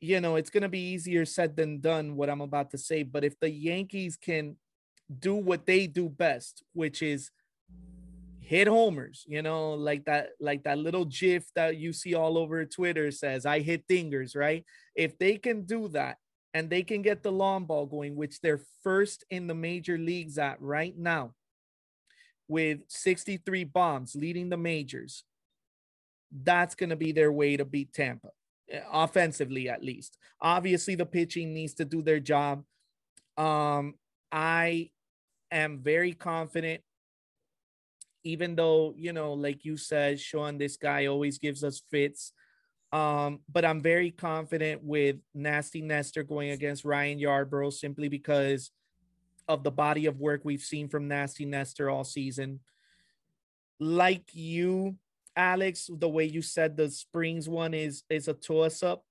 You 0.00 0.20
know, 0.20 0.36
it's 0.36 0.50
going 0.50 0.62
to 0.62 0.68
be 0.68 0.92
easier 0.92 1.24
said 1.24 1.56
than 1.56 1.80
done 1.80 2.16
what 2.16 2.28
I'm 2.28 2.40
about 2.40 2.70
to 2.72 2.78
say. 2.78 3.02
But 3.02 3.24
if 3.24 3.38
the 3.40 3.50
Yankees 3.50 4.16
can 4.16 4.56
do 5.18 5.34
what 5.34 5.66
they 5.66 5.86
do 5.86 6.08
best, 6.08 6.62
which 6.74 7.02
is 7.02 7.30
hit 8.40 8.68
homers, 8.68 9.24
you 9.26 9.42
know, 9.42 9.74
like 9.74 10.04
that, 10.04 10.30
like 10.38 10.64
that 10.64 10.78
little 10.78 11.04
gif 11.04 11.46
that 11.54 11.76
you 11.76 11.92
see 11.92 12.14
all 12.14 12.38
over 12.38 12.64
Twitter 12.64 13.10
says, 13.10 13.46
I 13.46 13.60
hit 13.60 13.88
dingers, 13.88 14.36
right? 14.36 14.64
If 14.94 15.18
they 15.18 15.36
can 15.36 15.62
do 15.62 15.88
that 15.88 16.18
and 16.54 16.70
they 16.70 16.82
can 16.82 17.02
get 17.02 17.22
the 17.22 17.32
long 17.32 17.64
ball 17.64 17.86
going, 17.86 18.16
which 18.16 18.40
they're 18.40 18.62
first 18.82 19.24
in 19.30 19.46
the 19.46 19.54
major 19.54 19.98
leagues 19.98 20.38
at 20.38 20.60
right 20.60 20.96
now, 20.96 21.32
with 22.48 22.80
63 22.88 23.64
bombs 23.64 24.14
leading 24.14 24.48
the 24.48 24.56
majors, 24.56 25.24
that's 26.30 26.74
going 26.74 26.90
to 26.90 26.96
be 26.96 27.12
their 27.12 27.32
way 27.32 27.56
to 27.56 27.64
beat 27.64 27.92
Tampa, 27.92 28.28
offensively 28.92 29.68
at 29.68 29.82
least. 29.84 30.18
Obviously, 30.40 30.94
the 30.94 31.06
pitching 31.06 31.54
needs 31.54 31.74
to 31.74 31.84
do 31.84 32.02
their 32.02 32.20
job. 32.20 32.64
Um, 33.36 33.94
I 34.32 34.90
am 35.50 35.78
very 35.78 36.12
confident, 36.12 36.82
even 38.24 38.56
though, 38.56 38.94
you 38.96 39.12
know, 39.12 39.34
like 39.34 39.64
you 39.64 39.76
said, 39.76 40.20
Sean, 40.20 40.58
this 40.58 40.76
guy 40.76 41.06
always 41.06 41.38
gives 41.38 41.62
us 41.64 41.82
fits. 41.90 42.32
Um, 42.92 43.40
but 43.52 43.64
I'm 43.64 43.82
very 43.82 44.10
confident 44.10 44.82
with 44.82 45.16
Nasty 45.34 45.82
Nestor 45.82 46.22
going 46.22 46.50
against 46.50 46.84
Ryan 46.84 47.18
Yarbrough 47.18 47.72
simply 47.72 48.08
because– 48.08 48.70
of 49.48 49.62
the 49.62 49.70
body 49.70 50.06
of 50.06 50.20
work 50.20 50.40
we've 50.44 50.62
seen 50.62 50.88
from 50.88 51.08
Nasty 51.08 51.44
Nestor 51.44 51.88
all 51.88 52.04
season. 52.04 52.60
Like 53.78 54.34
you, 54.34 54.96
Alex, 55.36 55.90
the 55.92 56.08
way 56.08 56.24
you 56.24 56.40
said 56.42 56.76
the 56.76 56.90
Springs 56.90 57.48
one 57.48 57.74
is 57.74 58.02
is 58.08 58.28
a 58.28 58.32
toss 58.32 58.82
up. 58.82 59.04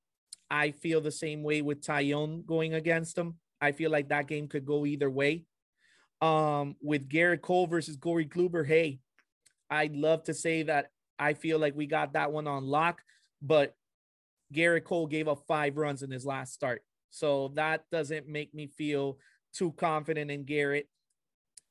I 0.50 0.72
feel 0.72 1.02
the 1.02 1.12
same 1.12 1.44
way 1.44 1.62
with 1.62 1.82
Taillon 1.82 2.46
going 2.46 2.74
against 2.74 3.18
him. 3.18 3.36
I 3.62 3.72
feel 3.72 3.92
like 3.92 4.10
that 4.10 4.28
game 4.28 4.48
could 4.48 4.66
go 4.66 4.86
either 4.86 5.10
way. 5.10 5.46
Um, 6.22 6.76
with 6.82 7.10
Gerrit 7.10 7.42
Cole 7.42 7.68
versus 7.68 7.98
Corey 7.98 8.26
Kluber, 8.26 8.66
hey, 8.66 9.00
I'd 9.70 9.96
love 9.96 10.24
to 10.24 10.34
say 10.34 10.64
that 10.64 10.90
I 11.18 11.34
feel 11.34 11.60
like 11.60 11.76
we 11.76 11.88
got 11.88 12.14
that 12.14 12.32
one 12.32 12.48
on 12.48 12.66
lock, 12.66 13.02
but 13.42 13.76
Gerrit 14.54 14.84
Cole 14.84 15.08
gave 15.08 15.28
up 15.28 15.44
five 15.48 15.78
runs 15.78 16.04
in 16.04 16.12
his 16.12 16.26
last 16.26 16.54
start. 16.54 16.84
So 17.10 17.50
that 17.56 17.86
doesn't 17.92 18.28
make 18.28 18.54
me 18.54 18.68
feel 18.68 19.18
too 19.54 19.72
confident 19.74 20.32
in 20.32 20.46
Gerrit. 20.46 20.86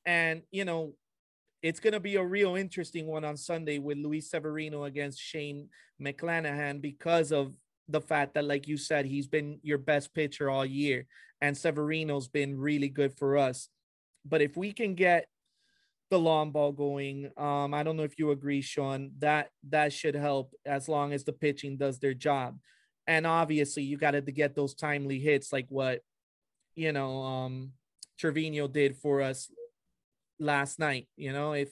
And, 0.07 0.42
you 0.50 0.64
know, 0.64 0.94
it's 1.65 1.81
going 1.81 1.95
to 1.95 2.01
be 2.01 2.17
a 2.17 2.23
real 2.23 2.57
interesting 2.57 3.07
one 3.07 3.25
on 3.25 3.39
Sunday 3.39 3.79
with 3.79 3.97
Luis 3.97 4.29
Severino 4.29 4.85
against 4.85 5.19
Shane 5.19 5.71
McClanahan 5.99 6.83
because 6.83 7.33
of 7.33 7.55
the 7.89 8.03
fact 8.03 8.35
that, 8.35 8.45
like 8.45 8.69
you 8.69 8.77
said, 8.77 9.07
he's 9.07 9.27
been 9.27 9.61
your 9.62 9.79
best 9.79 10.12
pitcher 10.12 10.51
all 10.51 10.67
year 10.67 11.07
and 11.41 11.57
Severino's 11.57 12.29
been 12.29 12.55
really 12.59 12.91
good 12.91 13.17
for 13.17 13.39
us. 13.39 13.71
But 14.27 14.43
if 14.43 14.59
we 14.59 14.73
can 14.73 14.95
get 14.95 15.27
the 16.11 16.19
long 16.19 16.51
ball 16.51 16.71
going, 16.71 17.31
um, 17.39 17.73
I 17.73 17.83
don't 17.83 17.97
know 17.97 18.03
if 18.03 18.19
you 18.19 18.31
agree, 18.31 18.61
Sean, 18.61 19.12
that 19.21 19.49
that 19.71 19.95
should 19.95 20.17
help 20.17 20.53
as 20.67 20.87
long 20.87 21.15
as 21.15 21.25
the 21.25 21.33
pitching 21.33 21.79
does 21.79 21.99
their 21.99 22.12
job. 22.12 22.59
And 23.07 23.27
obviously, 23.27 23.85
you 23.85 23.97
got 23.97 24.11
to 24.11 24.21
get 24.21 24.55
those 24.55 24.75
timely 24.75 25.19
hits 25.19 25.51
like 25.51 25.67
what 25.71 26.03
you 26.75 26.93
know, 26.93 27.23
um, 27.23 27.71
Trevino 28.19 28.69
did 28.69 28.97
for 28.97 29.23
us 29.23 29.51
last 30.39 30.78
night. 30.78 31.09
You 31.16 31.32
know, 31.32 31.53
if 31.53 31.70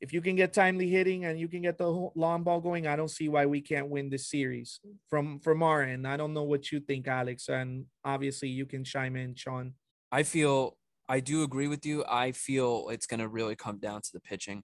if 0.00 0.12
you 0.14 0.22
can 0.22 0.34
get 0.34 0.52
timely 0.52 0.88
hitting 0.88 1.26
and 1.26 1.38
you 1.38 1.46
can 1.46 1.62
get 1.62 1.76
the 1.76 2.10
long 2.14 2.42
ball 2.42 2.60
going, 2.60 2.86
I 2.86 2.96
don't 2.96 3.10
see 3.10 3.28
why 3.28 3.44
we 3.46 3.60
can't 3.60 3.90
win 3.90 4.08
this 4.08 4.28
series 4.30 4.80
from 5.08 5.40
from 5.40 5.62
our 5.62 5.82
end. 5.82 6.06
I 6.06 6.16
don't 6.16 6.32
know 6.32 6.44
what 6.44 6.72
you 6.72 6.80
think, 6.80 7.06
Alex, 7.06 7.48
and 7.48 7.84
obviously 8.04 8.48
you 8.48 8.66
can 8.66 8.84
chime 8.84 9.16
in, 9.16 9.34
Sean. 9.34 9.74
I 10.10 10.22
feel 10.22 10.76
I 11.08 11.20
do 11.20 11.42
agree 11.42 11.68
with 11.68 11.84
you. 11.84 12.04
I 12.08 12.32
feel 12.32 12.88
it's 12.90 13.06
going 13.06 13.20
to 13.20 13.28
really 13.28 13.56
come 13.56 13.78
down 13.78 14.00
to 14.02 14.10
the 14.12 14.20
pitching. 14.20 14.62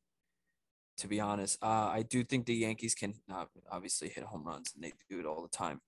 To 0.99 1.09
be 1.09 1.21
honest, 1.21 1.59
uh, 1.63 1.91
I 1.93 2.05
do 2.09 2.25
think 2.25 2.47
the 2.47 2.55
Yankees 2.55 2.95
can 2.95 3.13
uh, 3.31 3.45
obviously 3.71 4.09
hit 4.09 4.25
home 4.25 4.45
runs, 4.45 4.73
and 4.75 4.83
they 4.83 4.93
do 5.11 5.21
it 5.21 5.27
all 5.27 5.43
the 5.43 5.55
time. 5.55 5.81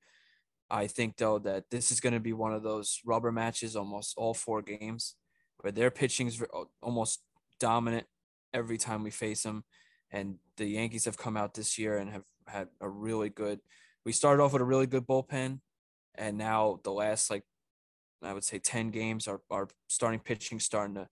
I 0.70 0.86
think 0.86 1.16
though 1.16 1.38
that 1.38 1.70
this 1.70 1.90
is 1.90 2.00
going 2.00 2.12
to 2.12 2.20
be 2.20 2.34
one 2.34 2.52
of 2.52 2.62
those 2.62 3.00
rubber 3.06 3.32
matches 3.32 3.74
almost 3.74 4.14
all 4.18 4.34
four 4.34 4.60
games 4.60 5.16
where 5.60 5.72
their 5.72 5.90
pitching 5.90 6.26
is 6.26 6.42
almost 6.82 7.20
dominant 7.58 8.06
every 8.54 8.78
time 8.78 9.02
we 9.02 9.10
face 9.10 9.42
them. 9.42 9.64
And 10.10 10.36
the 10.56 10.66
Yankees 10.66 11.04
have 11.04 11.18
come 11.18 11.36
out 11.36 11.54
this 11.54 11.78
year 11.78 11.98
and 11.98 12.10
have 12.10 12.24
had 12.46 12.68
a 12.80 12.88
really 12.88 13.28
good. 13.28 13.60
We 14.04 14.12
started 14.12 14.42
off 14.42 14.52
with 14.52 14.62
a 14.62 14.64
really 14.64 14.86
good 14.86 15.06
bullpen, 15.06 15.60
and 16.14 16.38
now 16.38 16.80
the 16.82 16.92
last 16.92 17.30
like 17.30 17.42
I 18.22 18.32
would 18.32 18.44
say 18.44 18.58
ten 18.58 18.90
games, 18.90 19.28
our 19.28 19.40
our 19.50 19.68
starting 19.88 20.20
pitching 20.20 20.60
starting 20.60 20.94
to 20.94 21.08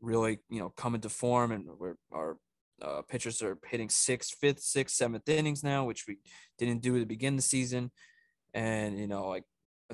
really 0.00 0.40
you 0.50 0.58
know 0.58 0.70
come 0.70 0.96
into 0.96 1.08
form, 1.08 1.52
and 1.52 1.66
we're 1.78 1.94
our 2.10 2.38
uh, 2.82 3.02
pitchers 3.02 3.42
are 3.42 3.58
hitting 3.66 3.88
sixth, 3.88 4.36
fifth, 4.40 4.60
sixth, 4.60 4.96
seventh 4.96 5.28
innings 5.28 5.62
now, 5.62 5.84
which 5.84 6.06
we 6.06 6.18
didn't 6.58 6.82
do 6.82 6.98
to 6.98 7.06
begin 7.06 7.36
the 7.36 7.42
season. 7.42 7.90
And, 8.54 8.98
you 8.98 9.06
know, 9.06 9.28
like 9.28 9.44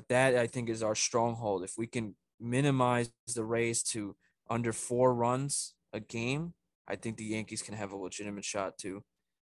that, 0.09 0.35
I 0.35 0.47
think 0.47 0.69
is 0.69 0.83
our 0.83 0.95
stronghold. 0.95 1.63
If 1.63 1.73
we 1.77 1.87
can 1.87 2.15
minimize 2.45 3.09
the 3.33 3.43
Rays 3.43 3.83
to 3.83 4.15
under 4.49 4.71
four 4.71 5.13
runs 5.13 5.73
a 5.91 5.99
game, 5.99 6.53
I 6.87 6.95
think 6.95 7.17
the 7.17 7.25
Yankees 7.25 7.61
can 7.61 7.73
have 7.73 7.91
a 7.91 7.97
legitimate 7.97 8.45
shot 8.45 8.77
to 8.79 9.03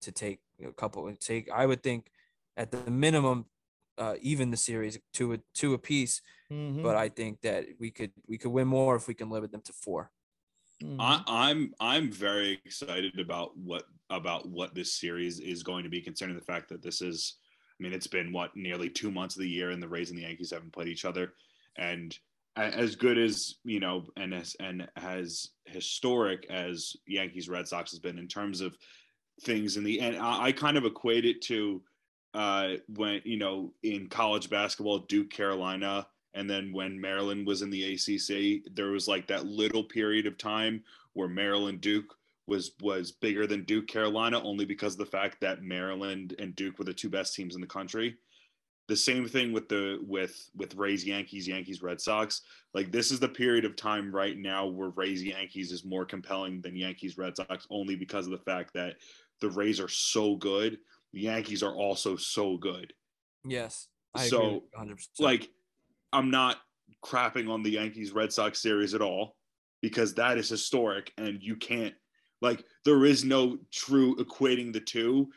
to 0.01 0.11
take 0.11 0.39
a 0.65 0.71
couple 0.71 1.07
and 1.07 1.19
take. 1.19 1.49
I 1.51 1.65
would 1.65 1.83
think 1.83 2.09
at 2.55 2.71
the 2.71 2.89
minimum, 2.89 3.45
uh, 3.97 4.15
even 4.21 4.51
the 4.51 4.57
series 4.57 4.97
two 5.13 5.33
a 5.33 5.39
two 5.53 5.73
apiece. 5.73 6.21
Mm-hmm. 6.51 6.81
But 6.81 6.95
I 6.95 7.09
think 7.09 7.41
that 7.41 7.65
we 7.79 7.91
could 7.91 8.11
we 8.27 8.37
could 8.37 8.51
win 8.51 8.67
more 8.67 8.95
if 8.95 9.07
we 9.07 9.13
can 9.13 9.29
limit 9.29 9.51
them 9.51 9.61
to 9.65 9.73
4 9.73 10.09
mm-hmm. 10.81 11.01
I, 11.01 11.21
I'm 11.27 11.73
I'm 11.81 12.09
very 12.09 12.61
excited 12.63 13.19
about 13.19 13.57
what 13.57 13.83
about 14.09 14.47
what 14.47 14.73
this 14.73 14.93
series 14.93 15.41
is 15.41 15.61
going 15.61 15.83
to 15.83 15.89
be, 15.89 15.99
concerning 15.99 16.37
the 16.37 16.41
fact 16.41 16.69
that 16.69 16.81
this 16.81 17.01
is 17.01 17.35
I 17.79 17.83
mean, 17.83 17.93
it's 17.93 18.07
been 18.07 18.31
what 18.31 18.55
nearly 18.55 18.89
two 18.89 19.11
months 19.11 19.35
of 19.35 19.41
the 19.41 19.49
year, 19.49 19.69
and 19.69 19.81
the 19.81 19.87
Rays 19.87 20.09
and 20.09 20.17
the 20.17 20.23
Yankees 20.23 20.51
haven't 20.51 20.73
played 20.73 20.87
each 20.87 21.05
other. 21.05 21.33
And 21.77 22.17
as 22.57 22.95
good 22.95 23.17
as 23.17 23.55
you 23.63 23.79
know, 23.79 24.05
and 24.17 24.33
as 24.33 24.55
and 24.59 24.87
as 24.95 25.49
historic 25.65 26.45
as 26.49 26.95
Yankees 27.05 27.49
Red 27.49 27.67
Sox 27.67 27.91
has 27.91 27.99
been 27.99 28.17
in 28.17 28.27
terms 28.27 28.61
of 28.61 28.75
things 29.43 29.77
in 29.77 29.83
the 29.83 29.99
end, 29.99 30.17
I, 30.17 30.45
I 30.45 30.51
kind 30.51 30.77
of 30.77 30.85
equate 30.85 31.25
it 31.25 31.41
to 31.43 31.81
uh, 32.33 32.73
when 32.95 33.21
you 33.23 33.37
know 33.37 33.73
in 33.83 34.09
college 34.09 34.49
basketball, 34.49 34.99
Duke 34.99 35.29
Carolina, 35.29 36.07
and 36.33 36.49
then 36.49 36.71
when 36.73 36.99
Maryland 36.99 37.47
was 37.47 37.61
in 37.61 37.69
the 37.69 37.93
ACC, 37.93 38.73
there 38.73 38.91
was 38.91 39.07
like 39.07 39.27
that 39.27 39.45
little 39.45 39.83
period 39.83 40.25
of 40.27 40.37
time 40.37 40.83
where 41.13 41.27
Maryland 41.27 41.81
Duke 41.81 42.15
was 42.47 42.71
was 42.81 43.11
bigger 43.11 43.45
than 43.45 43.63
Duke 43.63 43.87
Carolina 43.87 44.41
only 44.41 44.65
because 44.65 44.93
of 44.93 44.99
the 44.99 45.05
fact 45.05 45.41
that 45.41 45.63
Maryland 45.63 46.35
and 46.39 46.55
Duke 46.55 46.79
were 46.79 46.85
the 46.85 46.93
two 46.93 47.09
best 47.09 47.35
teams 47.35 47.55
in 47.55 47.61
the 47.61 47.67
country. 47.67 48.15
The 48.87 48.95
same 48.95 49.27
thing 49.27 49.51
with 49.51 49.67
the 49.67 49.99
with 50.07 50.49
with 50.55 50.75
Rays 50.75 51.05
Yankees, 51.05 51.47
Yankees 51.47 51.81
Red 51.81 51.99
Sox. 51.99 52.41
Like 52.73 52.91
this 52.91 53.11
is 53.11 53.19
the 53.19 53.27
period 53.27 53.65
of 53.65 53.75
time 53.75 54.13
right 54.15 54.37
now 54.37 54.65
where 54.65 54.89
Rays 54.89 55.23
Yankees 55.23 55.71
is 55.71 55.83
more 55.83 56.05
compelling 56.05 56.61
than 56.61 56.75
Yankees 56.75 57.17
Red 57.17 57.35
Sox 57.35 57.67
only 57.69 57.95
because 57.95 58.25
of 58.25 58.31
the 58.31 58.37
fact 58.39 58.73
that 58.73 58.95
the 59.41 59.49
Rays 59.49 59.79
are 59.79 59.89
so 59.89 60.35
good. 60.35 60.77
The 61.13 61.21
Yankees 61.21 61.63
are 61.63 61.75
also 61.75 62.15
so 62.15 62.57
good. 62.57 62.93
Yes. 63.45 63.87
I 64.15 64.27
So, 64.27 64.63
agree 64.77 64.93
100%. 64.95 65.07
Like 65.19 65.49
I'm 66.13 66.31
not 66.31 66.57
crapping 67.03 67.49
on 67.49 67.63
the 67.63 67.71
Yankees 67.71 68.11
Red 68.11 68.31
Sox 68.31 68.61
series 68.61 68.93
at 68.93 69.01
all 69.01 69.35
because 69.81 70.13
that 70.15 70.37
is 70.37 70.49
historic 70.49 71.11
and 71.17 71.43
you 71.43 71.55
can't 71.55 71.93
like 72.41 72.63
there 72.85 73.05
is 73.05 73.23
no 73.23 73.57
true 73.71 74.15
equating 74.15 74.71
the 74.71 74.79
two 74.79 75.29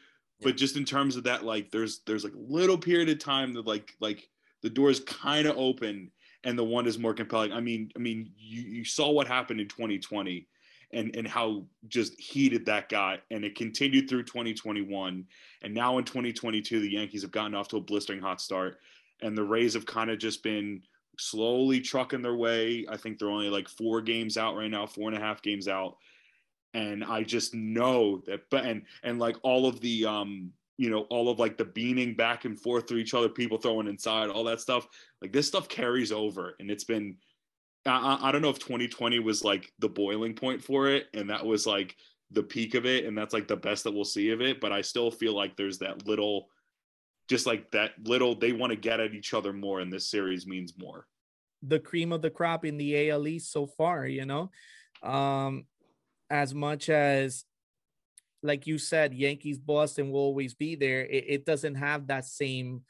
but 0.42 0.56
just 0.56 0.76
in 0.76 0.84
terms 0.84 1.16
of 1.16 1.24
that 1.24 1.44
like 1.44 1.70
there's 1.70 2.00
there's 2.06 2.24
like 2.24 2.32
little 2.36 2.78
period 2.78 3.08
of 3.08 3.18
time 3.18 3.52
that 3.54 3.66
like 3.66 3.94
like 4.00 4.28
the 4.62 4.70
door 4.70 4.90
is 4.90 5.00
kind 5.00 5.46
of 5.46 5.56
open 5.56 6.10
and 6.44 6.58
the 6.58 6.64
one 6.64 6.86
is 6.86 6.98
more 6.98 7.14
compelling. 7.14 7.52
I 7.52 7.60
mean 7.60 7.90
i 7.96 7.98
mean 7.98 8.30
you, 8.36 8.62
you 8.62 8.84
saw 8.84 9.10
what 9.10 9.26
happened 9.26 9.60
in 9.60 9.68
2020 9.68 10.46
and 10.92 11.14
and 11.14 11.26
how 11.26 11.64
just 11.88 12.18
heated 12.20 12.66
that 12.66 12.88
got 12.88 13.20
and 13.30 13.44
it 13.44 13.54
continued 13.54 14.08
through 14.08 14.24
2021 14.24 15.24
and 15.62 15.74
now 15.74 15.98
in 15.98 16.04
2022 16.04 16.80
the 16.80 16.90
yankees 16.90 17.22
have 17.22 17.30
gotten 17.30 17.54
off 17.54 17.68
to 17.68 17.76
a 17.76 17.80
blistering 17.80 18.20
hot 18.20 18.40
start 18.40 18.78
and 19.22 19.36
the 19.36 19.44
rays 19.44 19.74
have 19.74 19.86
kind 19.86 20.10
of 20.10 20.18
just 20.18 20.42
been 20.42 20.82
slowly 21.20 21.80
trucking 21.80 22.22
their 22.22 22.36
way. 22.36 22.86
I 22.88 22.96
think 22.96 23.18
they're 23.18 23.28
only 23.28 23.50
like 23.50 23.68
four 23.68 24.00
games 24.00 24.36
out 24.36 24.56
right 24.56 24.70
now 24.70 24.86
four 24.86 25.08
and 25.08 25.16
a 25.16 25.20
half 25.20 25.42
games 25.42 25.68
out 25.68 25.96
and 26.74 27.04
I 27.04 27.22
just 27.22 27.54
know 27.54 28.22
that 28.26 28.42
but 28.50 28.64
and 28.64 28.82
and 29.02 29.18
like 29.18 29.36
all 29.42 29.66
of 29.66 29.80
the 29.80 30.06
um 30.06 30.52
you 30.76 30.90
know 30.90 31.02
all 31.10 31.28
of 31.28 31.38
like 31.38 31.56
the 31.56 31.64
beaning 31.64 32.14
back 32.14 32.44
and 32.44 32.58
forth 32.58 32.86
to 32.86 32.96
each 32.96 33.14
other 33.14 33.28
people 33.28 33.58
throwing 33.58 33.88
inside 33.88 34.30
all 34.30 34.44
that 34.44 34.60
stuff 34.60 34.86
like 35.20 35.32
this 35.32 35.48
stuff 35.48 35.68
carries 35.68 36.12
over 36.12 36.54
and 36.60 36.70
it's 36.70 36.84
been 36.84 37.16
I, 37.86 38.18
I 38.22 38.32
don't 38.32 38.42
know 38.42 38.50
if 38.50 38.58
2020 38.58 39.18
was 39.20 39.42
like 39.42 39.72
the 39.78 39.88
boiling 39.88 40.34
point 40.34 40.62
for 40.62 40.88
it 40.88 41.06
and 41.14 41.30
that 41.30 41.44
was 41.44 41.66
like 41.66 41.96
the 42.30 42.42
peak 42.42 42.74
of 42.74 42.86
it 42.86 43.04
and 43.04 43.16
that's 43.16 43.34
like 43.34 43.48
the 43.48 43.56
best 43.56 43.84
that 43.84 43.92
we'll 43.92 44.04
see 44.04 44.30
of 44.30 44.40
it 44.40 44.60
but 44.60 44.72
I 44.72 44.82
still 44.82 45.10
feel 45.10 45.34
like 45.34 45.56
there's 45.56 45.78
that 45.78 46.06
little 46.06 46.48
just 47.28 47.46
like 47.46 47.70
that 47.72 47.92
little 48.04 48.34
they 48.34 48.52
want 48.52 48.70
to 48.70 48.76
get 48.76 49.00
at 49.00 49.14
each 49.14 49.34
other 49.34 49.52
more 49.52 49.80
and 49.80 49.92
this 49.92 50.10
series 50.10 50.46
means 50.46 50.74
more 50.78 51.06
the 51.62 51.78
cream 51.78 52.12
of 52.12 52.22
the 52.22 52.30
crop 52.30 52.64
in 52.64 52.76
the 52.76 53.10
AL 53.10 53.26
East 53.26 53.52
so 53.52 53.66
far, 53.66 54.06
you 54.06 54.24
know. 54.24 54.50
Um 55.02 55.64
as 56.30 56.54
much 56.54 56.88
as 56.88 57.44
like 58.42 58.66
you 58.66 58.78
said, 58.78 59.14
Yankees 59.14 59.58
Boston 59.58 60.10
will 60.10 60.20
always 60.20 60.54
be 60.54 60.74
there, 60.74 61.02
it, 61.04 61.24
it 61.28 61.46
doesn't 61.46 61.76
have 61.76 62.06
that 62.08 62.24
same 62.24 62.82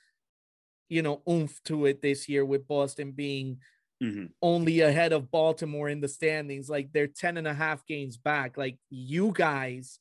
you 0.88 1.02
know 1.02 1.22
oomph 1.28 1.62
to 1.64 1.86
it 1.86 2.02
this 2.02 2.28
year 2.28 2.44
with 2.44 2.66
Boston 2.66 3.12
being 3.12 3.58
Mhm. 4.02 4.32
only 4.42 4.80
ahead 4.80 5.12
of 5.12 5.30
Baltimore 5.30 5.88
in 5.90 6.00
the 6.00 6.08
standings. 6.08 6.70
Like 6.70 6.92
they're 6.92 7.06
10 7.06 7.36
and 7.36 7.46
a 7.46 7.54
half 7.54 7.86
games 7.86 8.16
back. 8.16 8.56
Like 8.56 8.78
you 8.88 9.30
guys, 9.34 10.00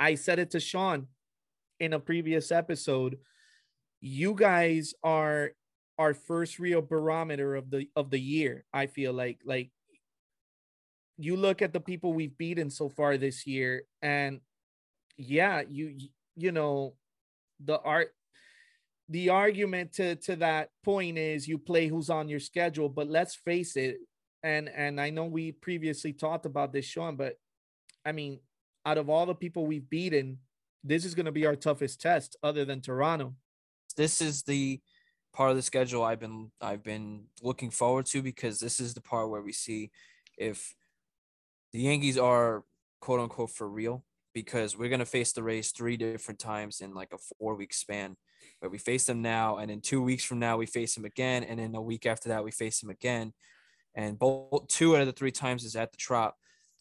I 0.00 0.16
said 0.16 0.38
it 0.40 0.50
to 0.52 0.60
Sean 0.60 1.08
in 1.80 1.92
a 1.92 2.00
previous 2.00 2.52
episode. 2.52 3.18
You 4.00 4.34
guys 4.34 4.94
are 5.02 5.52
our 5.98 6.14
first 6.14 6.58
real 6.58 6.82
barometer 6.82 7.54
of 7.54 7.70
the 7.70 7.88
of 7.96 8.10
the 8.10 8.20
year. 8.20 8.64
I 8.72 8.86
feel 8.86 9.12
like 9.12 9.40
like 9.44 9.70
you 11.18 11.36
look 11.36 11.62
at 11.62 11.72
the 11.72 11.80
people 11.80 12.12
we've 12.12 12.36
beaten 12.36 12.70
so 12.70 12.88
far 12.88 13.16
this 13.16 13.46
year, 13.46 13.84
and 14.02 14.40
yeah, 15.16 15.62
you 15.68 15.96
you 16.36 16.52
know 16.52 16.94
the 17.64 17.80
art 17.80 18.12
the 19.08 19.30
argument 19.30 19.92
to 19.94 20.16
to 20.16 20.36
that 20.36 20.70
point 20.84 21.16
is 21.16 21.48
you 21.48 21.58
play 21.58 21.86
who's 21.86 22.10
on 22.10 22.28
your 22.28 22.40
schedule 22.40 22.88
but 22.88 23.08
let's 23.08 23.34
face 23.34 23.74
it 23.76 23.96
and 24.42 24.68
and 24.68 25.00
i 25.00 25.08
know 25.08 25.24
we 25.24 25.52
previously 25.52 26.12
talked 26.12 26.44
about 26.44 26.70
this 26.70 26.84
sean 26.84 27.16
but 27.16 27.36
i 28.04 28.12
mean 28.12 28.38
out 28.84 28.98
of 28.98 29.08
all 29.08 29.24
the 29.24 29.34
people 29.34 29.64
we've 29.64 29.88
beaten 29.88 30.38
this 30.86 31.04
is 31.04 31.14
going 31.14 31.26
to 31.26 31.32
be 31.32 31.46
our 31.46 31.56
toughest 31.56 32.00
test 32.00 32.36
other 32.42 32.64
than 32.64 32.80
toronto. 32.80 33.34
This 33.96 34.20
is 34.20 34.42
the 34.42 34.80
part 35.32 35.50
of 35.50 35.56
the 35.56 35.62
schedule 35.62 36.02
I've 36.02 36.20
been 36.20 36.50
I've 36.60 36.82
been 36.82 37.24
looking 37.42 37.70
forward 37.70 38.06
to 38.06 38.22
because 38.22 38.58
this 38.58 38.80
is 38.80 38.94
the 38.94 39.00
part 39.00 39.28
where 39.28 39.42
we 39.42 39.52
see 39.52 39.90
if 40.38 40.74
the 41.72 41.80
Yankees 41.80 42.18
are 42.18 42.64
quote 43.00 43.20
unquote 43.20 43.50
for 43.50 43.68
real 43.68 44.04
because 44.34 44.76
we're 44.76 44.88
gonna 44.88 45.06
face 45.06 45.32
the 45.32 45.42
Rays 45.42 45.72
three 45.72 45.96
different 45.96 46.40
times 46.40 46.80
in 46.80 46.94
like 46.94 47.12
a 47.12 47.18
four 47.38 47.54
week 47.54 47.72
span. 47.72 48.16
But 48.60 48.70
we 48.70 48.78
face 48.78 49.04
them 49.04 49.22
now, 49.22 49.58
and 49.58 49.70
in 49.70 49.80
two 49.80 50.02
weeks 50.02 50.24
from 50.24 50.38
now 50.38 50.56
we 50.56 50.66
face 50.66 50.94
them 50.94 51.04
again, 51.04 51.44
and 51.44 51.58
then 51.58 51.74
a 51.74 51.82
week 51.82 52.06
after 52.06 52.30
that 52.30 52.44
we 52.44 52.50
face 52.50 52.80
them 52.80 52.90
again, 52.90 53.32
and 53.94 54.18
both 54.18 54.68
two 54.68 54.94
out 54.94 55.00
of 55.00 55.06
the 55.06 55.12
three 55.12 55.32
times 55.32 55.64
is 55.64 55.76
at 55.76 55.92
the 55.92 55.98
Trop. 55.98 56.34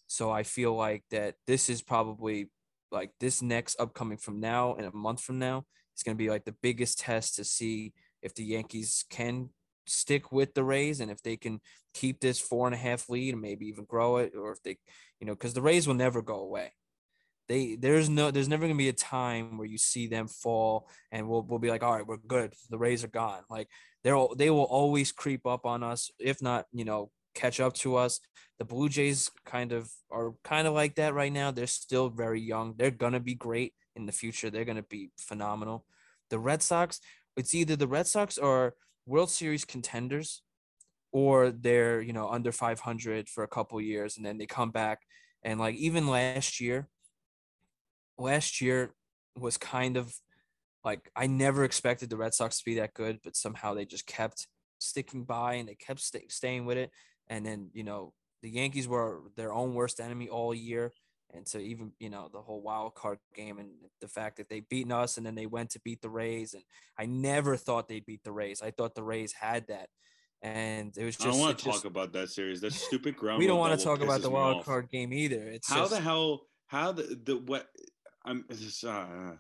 So 0.08 0.32
I 0.32 0.44
feel 0.44 0.76
like 0.76 1.04
that 1.12 1.36
this 1.48 1.70
is 1.70 1.82
probably 1.82 2.50
like 2.92 3.12
this 3.20 3.42
next 3.42 3.80
upcoming 3.80 4.18
from 4.18 4.40
now 4.40 4.76
and 4.76 4.86
a 4.86 4.96
month 4.96 5.20
from 5.20 5.40
now 5.40 5.66
it's 5.96 6.04
going 6.04 6.16
to 6.18 6.22
be 6.22 6.30
like 6.30 6.44
the 6.44 6.56
biggest 6.62 7.00
test 7.00 7.38
to 7.38 7.46
see 7.46 7.94
if 8.22 8.36
the 8.36 8.44
Yankees 8.44 9.06
can 9.10 9.50
stick 9.88 10.30
with 10.30 10.54
the 10.54 10.64
Rays 10.64 11.00
and 11.00 11.10
if 11.10 11.24
they 11.24 11.38
can 11.38 11.62
keep 11.96 12.20
this 12.20 12.40
four 12.40 12.68
and 12.68 12.76
a 12.76 12.78
half 12.78 13.10
lead 13.10 13.34
and 13.34 13.42
maybe 13.42 13.68
even 13.68 13.86
grow 13.86 14.18
it, 14.18 14.34
or 14.38 14.52
if 14.52 14.62
they, 14.62 14.78
you 15.20 15.26
know, 15.26 15.34
because 15.34 15.54
the 15.54 15.62
Rays 15.62 15.88
will 15.88 15.96
never 15.96 16.22
go 16.22 16.40
away. 16.40 16.74
They 17.48 17.76
there's 17.76 18.10
no 18.10 18.32
there's 18.32 18.50
never 18.50 18.64
gonna 18.64 18.76
be 18.76 18.90
a 18.90 18.94
time 18.94 19.58
where 19.58 19.68
you 19.68 19.78
see 19.78 20.08
them 20.08 20.28
fall 20.28 20.90
and 21.12 21.28
we'll 21.28 21.44
we'll 21.44 21.60
be 21.60 21.70
like, 21.70 21.84
all 21.84 21.94
right, 21.94 22.06
we're 22.06 22.18
good. 22.18 22.54
The 22.70 22.78
Rays 22.78 23.04
are 23.04 23.10
gone. 23.10 23.42
Like 23.50 23.68
they're 24.04 24.18
they 24.38 24.50
will 24.50 24.64
always 24.64 25.12
creep 25.12 25.46
up 25.46 25.66
on 25.66 25.84
us, 25.84 26.12
if 26.20 26.42
not, 26.42 26.66
you 26.74 26.86
know, 26.86 27.12
catch 27.34 27.60
up 27.60 27.74
to 27.76 27.96
us. 27.96 28.20
The 28.58 28.66
Blue 28.66 28.90
Jays 28.90 29.30
kind 29.46 29.74
of 29.74 29.92
are 30.12 30.34
kind 30.44 30.68
of 30.68 30.74
like 30.74 30.96
that 30.96 31.14
right 31.14 31.32
now. 31.32 31.52
They're 31.52 31.68
still 31.68 32.10
very 32.10 32.42
young. 32.42 32.74
They're 32.78 32.92
gonna 32.92 33.20
be 33.20 33.36
great 33.36 33.74
in 33.96 34.06
the 34.06 34.12
future. 34.12 34.50
They're 34.50 34.66
gonna 34.66 34.84
be 34.84 35.12
phenomenal. 35.18 35.86
The 36.32 36.40
Red 36.40 36.64
Sox, 36.64 37.00
it's 37.38 37.54
either 37.54 37.76
the 37.76 37.88
Red 37.88 38.08
Sox 38.08 38.40
or 38.40 38.74
World 39.06 39.30
Series 39.30 39.66
contenders 39.66 40.42
or 41.16 41.50
they're, 41.50 42.02
you 42.02 42.12
know, 42.12 42.28
under 42.28 42.52
500 42.52 43.30
for 43.30 43.46
a 43.46 43.48
couple 43.48 43.80
years 43.80 44.18
and 44.18 44.26
then 44.26 44.38
they 44.38 44.46
come 44.46 44.70
back 44.70 45.00
and 45.44 45.58
like 45.62 45.76
even 45.76 46.10
last 46.10 46.60
year 46.60 46.90
last 48.18 48.60
year 48.60 48.94
was 49.40 49.56
kind 49.58 49.96
of 49.96 50.14
like 50.84 51.10
I 51.16 51.28
never 51.28 51.64
expected 51.64 52.10
the 52.10 52.18
Red 52.18 52.34
Sox 52.34 52.58
to 52.58 52.66
be 52.66 52.76
that 52.76 52.94
good, 52.94 53.20
but 53.24 53.38
somehow 53.38 53.74
they 53.74 53.86
just 53.86 54.06
kept 54.06 54.48
sticking 54.80 55.24
by 55.24 55.54
and 55.54 55.70
they 55.70 55.76
kept 55.76 56.02
sta 56.02 56.20
staying 56.28 56.66
with 56.66 56.78
it. 56.78 56.92
And 57.30 57.46
then, 57.46 57.70
you 57.74 57.86
know, 57.86 58.12
the 58.44 58.50
Yankees 58.50 58.86
were 58.86 59.22
their 59.38 59.54
own 59.54 59.74
worst 59.74 60.02
enemy 60.02 60.28
all 60.28 60.54
year. 60.54 60.92
And 61.34 61.48
so 61.48 61.60
even, 61.60 61.94
you 61.98 62.10
know, 62.10 62.30
the 62.32 62.42
whole 62.42 62.62
wild 62.62 62.94
card 62.94 63.20
game 63.34 63.58
and 63.58 63.70
the 64.02 64.10
fact 64.10 64.36
that 64.36 64.50
they 64.50 64.60
beaten 64.70 64.92
us 64.92 65.16
and 65.16 65.26
then 65.26 65.36
they 65.36 65.46
went 65.46 65.70
to 65.72 65.82
beat 65.84 66.02
the 66.02 66.10
Rays. 66.10 66.54
And 66.54 66.64
I 67.00 67.06
never 67.06 67.56
thought 67.56 67.88
they'd 67.88 68.06
beat 68.06 68.26
the 68.26 68.34
Rays. 68.34 68.62
I 68.62 68.72
thought 68.72 68.96
the 68.96 69.04
Rays 69.04 69.32
had 69.32 69.68
that. 69.68 69.88
And 70.42 70.96
it 70.98 71.04
was 71.06 71.16
just. 71.16 71.28
I 71.28 71.32
don't 71.32 71.40
want 71.40 71.58
to 71.58 71.64
talk 71.64 71.74
just- 71.76 71.86
about 71.86 72.14
that 72.14 72.30
series. 72.30 72.62
That 72.62 72.74
stupid 72.88 73.18
ground. 73.18 73.40
we 73.40 73.48
don't 73.48 73.60
want 73.60 73.78
to 73.78 73.84
talk 73.84 74.02
about 74.02 74.22
the 74.22 74.30
wild 74.30 74.58
off. 74.58 74.66
card 74.66 74.90
game 74.90 75.14
either. 75.14 75.42
It's 75.50 75.70
How 75.70 75.82
just, 75.82 75.92
the 75.92 76.00
hell? 76.00 76.48
How 76.68 76.92
the 76.92 77.20
the 77.24 77.38
what? 77.38 77.68
I'm 78.24 78.44
just, 78.52 78.84
uh, 78.84 79.34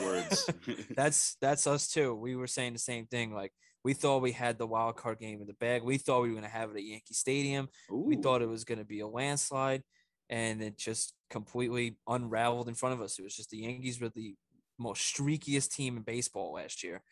words. 0.00 0.48
that's 0.96 1.36
that's 1.40 1.66
us 1.66 1.88
too. 1.88 2.14
We 2.14 2.36
were 2.36 2.46
saying 2.46 2.72
the 2.74 2.78
same 2.78 3.06
thing. 3.06 3.32
Like 3.32 3.52
we 3.84 3.94
thought 3.94 4.22
we 4.22 4.32
had 4.32 4.58
the 4.58 4.66
wild 4.66 4.96
card 4.96 5.18
game 5.18 5.40
in 5.40 5.46
the 5.46 5.54
bag. 5.54 5.82
We 5.82 5.98
thought 5.98 6.22
we 6.22 6.28
were 6.28 6.34
going 6.34 6.44
to 6.44 6.50
have 6.50 6.70
it 6.70 6.76
at 6.76 6.84
Yankee 6.84 7.14
Stadium. 7.14 7.68
We 7.90 8.16
thought 8.16 8.42
it 8.42 8.48
was 8.48 8.64
going 8.64 8.78
to 8.78 8.84
be 8.84 9.00
a 9.00 9.06
landslide, 9.06 9.82
and 10.28 10.62
it 10.62 10.78
just 10.78 11.14
completely 11.30 11.96
unraveled 12.06 12.68
in 12.68 12.74
front 12.74 12.94
of 12.94 13.02
us. 13.02 13.18
It 13.18 13.22
was 13.22 13.34
just 13.34 13.50
the 13.50 13.58
Yankees 13.58 14.00
were 14.00 14.10
the 14.10 14.34
most 14.78 15.14
streakiest 15.14 15.70
team 15.74 15.96
in 15.96 16.02
baseball 16.02 16.54
last 16.54 16.84
year, 16.84 17.02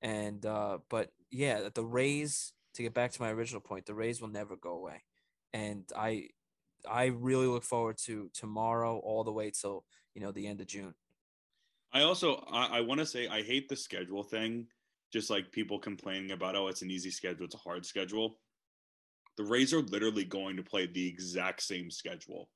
and 0.00 0.44
uh, 0.46 0.78
but 0.88 1.10
yeah, 1.30 1.68
the 1.74 1.84
Rays. 1.84 2.52
To 2.74 2.82
get 2.82 2.94
back 2.94 3.12
to 3.12 3.22
my 3.22 3.30
original 3.30 3.60
point, 3.60 3.86
the 3.86 3.94
Rays 3.94 4.20
will 4.20 4.28
never 4.28 4.56
go 4.56 4.74
away, 4.74 5.02
and 5.52 5.84
I, 5.96 6.28
I 6.88 7.06
really 7.06 7.46
look 7.46 7.62
forward 7.62 7.98
to 8.06 8.30
tomorrow 8.34 8.98
all 8.98 9.22
the 9.22 9.32
way 9.32 9.50
till 9.50 9.84
you 10.14 10.20
know 10.20 10.32
the 10.32 10.46
end 10.46 10.60
of 10.60 10.66
June. 10.66 10.94
I 11.92 12.02
also 12.02 12.44
I, 12.50 12.78
I 12.78 12.80
want 12.80 12.98
to 12.98 13.06
say 13.06 13.28
I 13.28 13.42
hate 13.42 13.68
the 13.68 13.76
schedule 13.76 14.22
thing. 14.22 14.66
Just 15.12 15.30
like 15.30 15.52
people 15.52 15.78
complaining 15.78 16.32
about, 16.32 16.56
oh, 16.56 16.66
it's 16.66 16.82
an 16.82 16.90
easy 16.90 17.10
schedule, 17.10 17.44
it's 17.44 17.54
a 17.54 17.58
hard 17.58 17.86
schedule. 17.86 18.40
The 19.36 19.44
Rays 19.44 19.72
are 19.72 19.82
literally 19.82 20.24
going 20.24 20.56
to 20.56 20.62
play 20.64 20.88
the 20.88 21.06
exact 21.06 21.62
same 21.62 21.88
schedule 21.88 22.50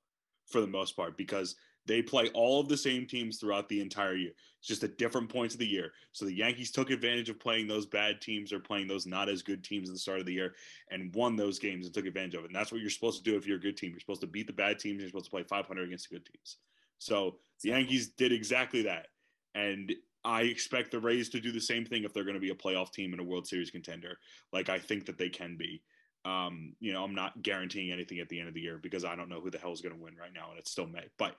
for 0.48 0.60
the 0.60 0.66
most 0.66 0.96
part 0.96 1.16
because 1.16 1.54
they 1.89 2.03
play 2.03 2.28
all 2.34 2.61
of 2.61 2.68
the 2.68 2.76
same 2.76 3.07
teams 3.07 3.39
throughout 3.39 3.68
the 3.68 3.80
entire 3.80 4.14
year. 4.14 4.32
It's 4.59 4.68
just 4.68 4.84
at 4.84 4.99
different 4.99 5.30
points 5.30 5.55
of 5.55 5.61
the 5.61 5.66
year. 5.66 5.93
So 6.12 6.26
the 6.26 6.34
Yankees 6.34 6.70
took 6.70 6.91
advantage 6.91 7.30
of 7.30 7.41
playing 7.41 7.66
those 7.66 7.86
bad 7.86 8.20
teams 8.20 8.53
or 8.53 8.61
playing 8.61 8.89
those 8.89 9.07
not 9.07 9.28
as 9.28 9.43
good 9.43 9.64
teams 9.64 9.89
at 9.89 9.95
the 9.95 9.99
start 9.99 10.20
of 10.20 10.26
the 10.26 10.32
year 10.32 10.55
and 10.91 11.14
won 11.14 11.34
those 11.34 11.59
games 11.59 11.86
and 11.86 11.95
took 11.95 12.07
advantage 12.07 12.34
of 12.34 12.45
it. 12.45 12.49
And 12.49 12.55
that's 12.55 12.70
what 12.70 12.82
you're 12.82 12.91
supposed 12.91 13.24
to 13.24 13.30
do 13.30 13.36
if 13.36 13.47
you're 13.47 13.57
a 13.57 13.61
good 13.61 13.76
team. 13.76 13.91
You're 13.91 14.01
supposed 14.01 14.20
to 14.20 14.26
beat 14.26 14.47
the 14.47 14.53
bad 14.53 14.78
teams. 14.78 15.01
You're 15.01 15.09
supposed 15.09 15.26
to 15.26 15.30
play 15.30 15.43
500 15.43 15.82
against 15.82 16.11
the 16.11 16.16
good 16.16 16.26
teams. 16.26 16.59
So 16.99 17.36
the 17.62 17.70
Yankees 17.70 18.11
did 18.11 18.32
exactly 18.32 18.82
that. 18.82 19.07
And 19.55 19.93
I 20.24 20.43
expect 20.43 20.91
the 20.91 21.01
Rays 21.01 21.30
to 21.30 21.41
do 21.41 21.53
the 21.53 21.61
same 21.61 21.86
thing 21.86 22.05
if 22.05 22.12
they're 22.12 22.24
going 22.24 22.34
to 22.34 22.41
be 22.41 22.51
a 22.51 22.55
playoff 22.55 22.93
team 22.93 23.12
and 23.12 23.20
a 23.20 23.24
World 23.24 23.47
Series 23.47 23.70
contender. 23.70 24.18
Like 24.53 24.68
I 24.68 24.78
think 24.78 25.07
that 25.07 25.16
they 25.16 25.30
can 25.30 25.57
be. 25.57 25.82
Um, 26.24 26.74
you 26.80 26.93
know, 26.93 27.05
I'm 27.05 27.14
not 27.14 27.43
guaranteeing 27.43 27.93
anything 27.93 28.18
at 28.18 28.28
the 28.28 28.39
end 28.39 28.49
of 28.49 28.55
the 28.55 28.61
year 28.61 28.78
because 28.82 29.05
I 29.05 29.14
don't 29.14 29.28
know 29.28 29.41
who 29.41 29.51
the 29.51 29.59
hell 29.59 29.72
is 29.72 29.80
going 29.80 29.95
to 29.95 30.03
win 30.03 30.16
right 30.16 30.32
now, 30.34 30.51
and 30.51 30.59
it's 30.59 30.70
still 30.70 30.86
May. 30.86 31.07
But 31.16 31.36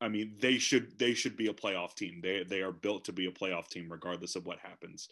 I 0.00 0.08
mean, 0.08 0.36
they 0.40 0.58
should 0.58 0.98
they 0.98 1.14
should 1.14 1.36
be 1.36 1.48
a 1.48 1.52
playoff 1.52 1.94
team. 1.94 2.20
They 2.22 2.44
they 2.44 2.60
are 2.62 2.72
built 2.72 3.04
to 3.06 3.12
be 3.12 3.26
a 3.26 3.32
playoff 3.32 3.68
team 3.68 3.88
regardless 3.90 4.36
of 4.36 4.46
what 4.46 4.58
happens. 4.60 5.08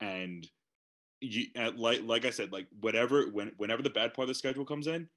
And 0.00 0.46
you, 1.20 1.46
uh, 1.56 1.72
like 1.76 2.00
like 2.04 2.24
I 2.24 2.30
said, 2.30 2.52
like 2.52 2.66
whatever 2.80 3.26
when 3.26 3.52
whenever 3.58 3.82
the 3.82 3.90
bad 3.90 4.14
part 4.14 4.24
of 4.24 4.28
the 4.28 4.34
schedule 4.34 4.64
comes 4.64 4.86
in, 4.86 5.08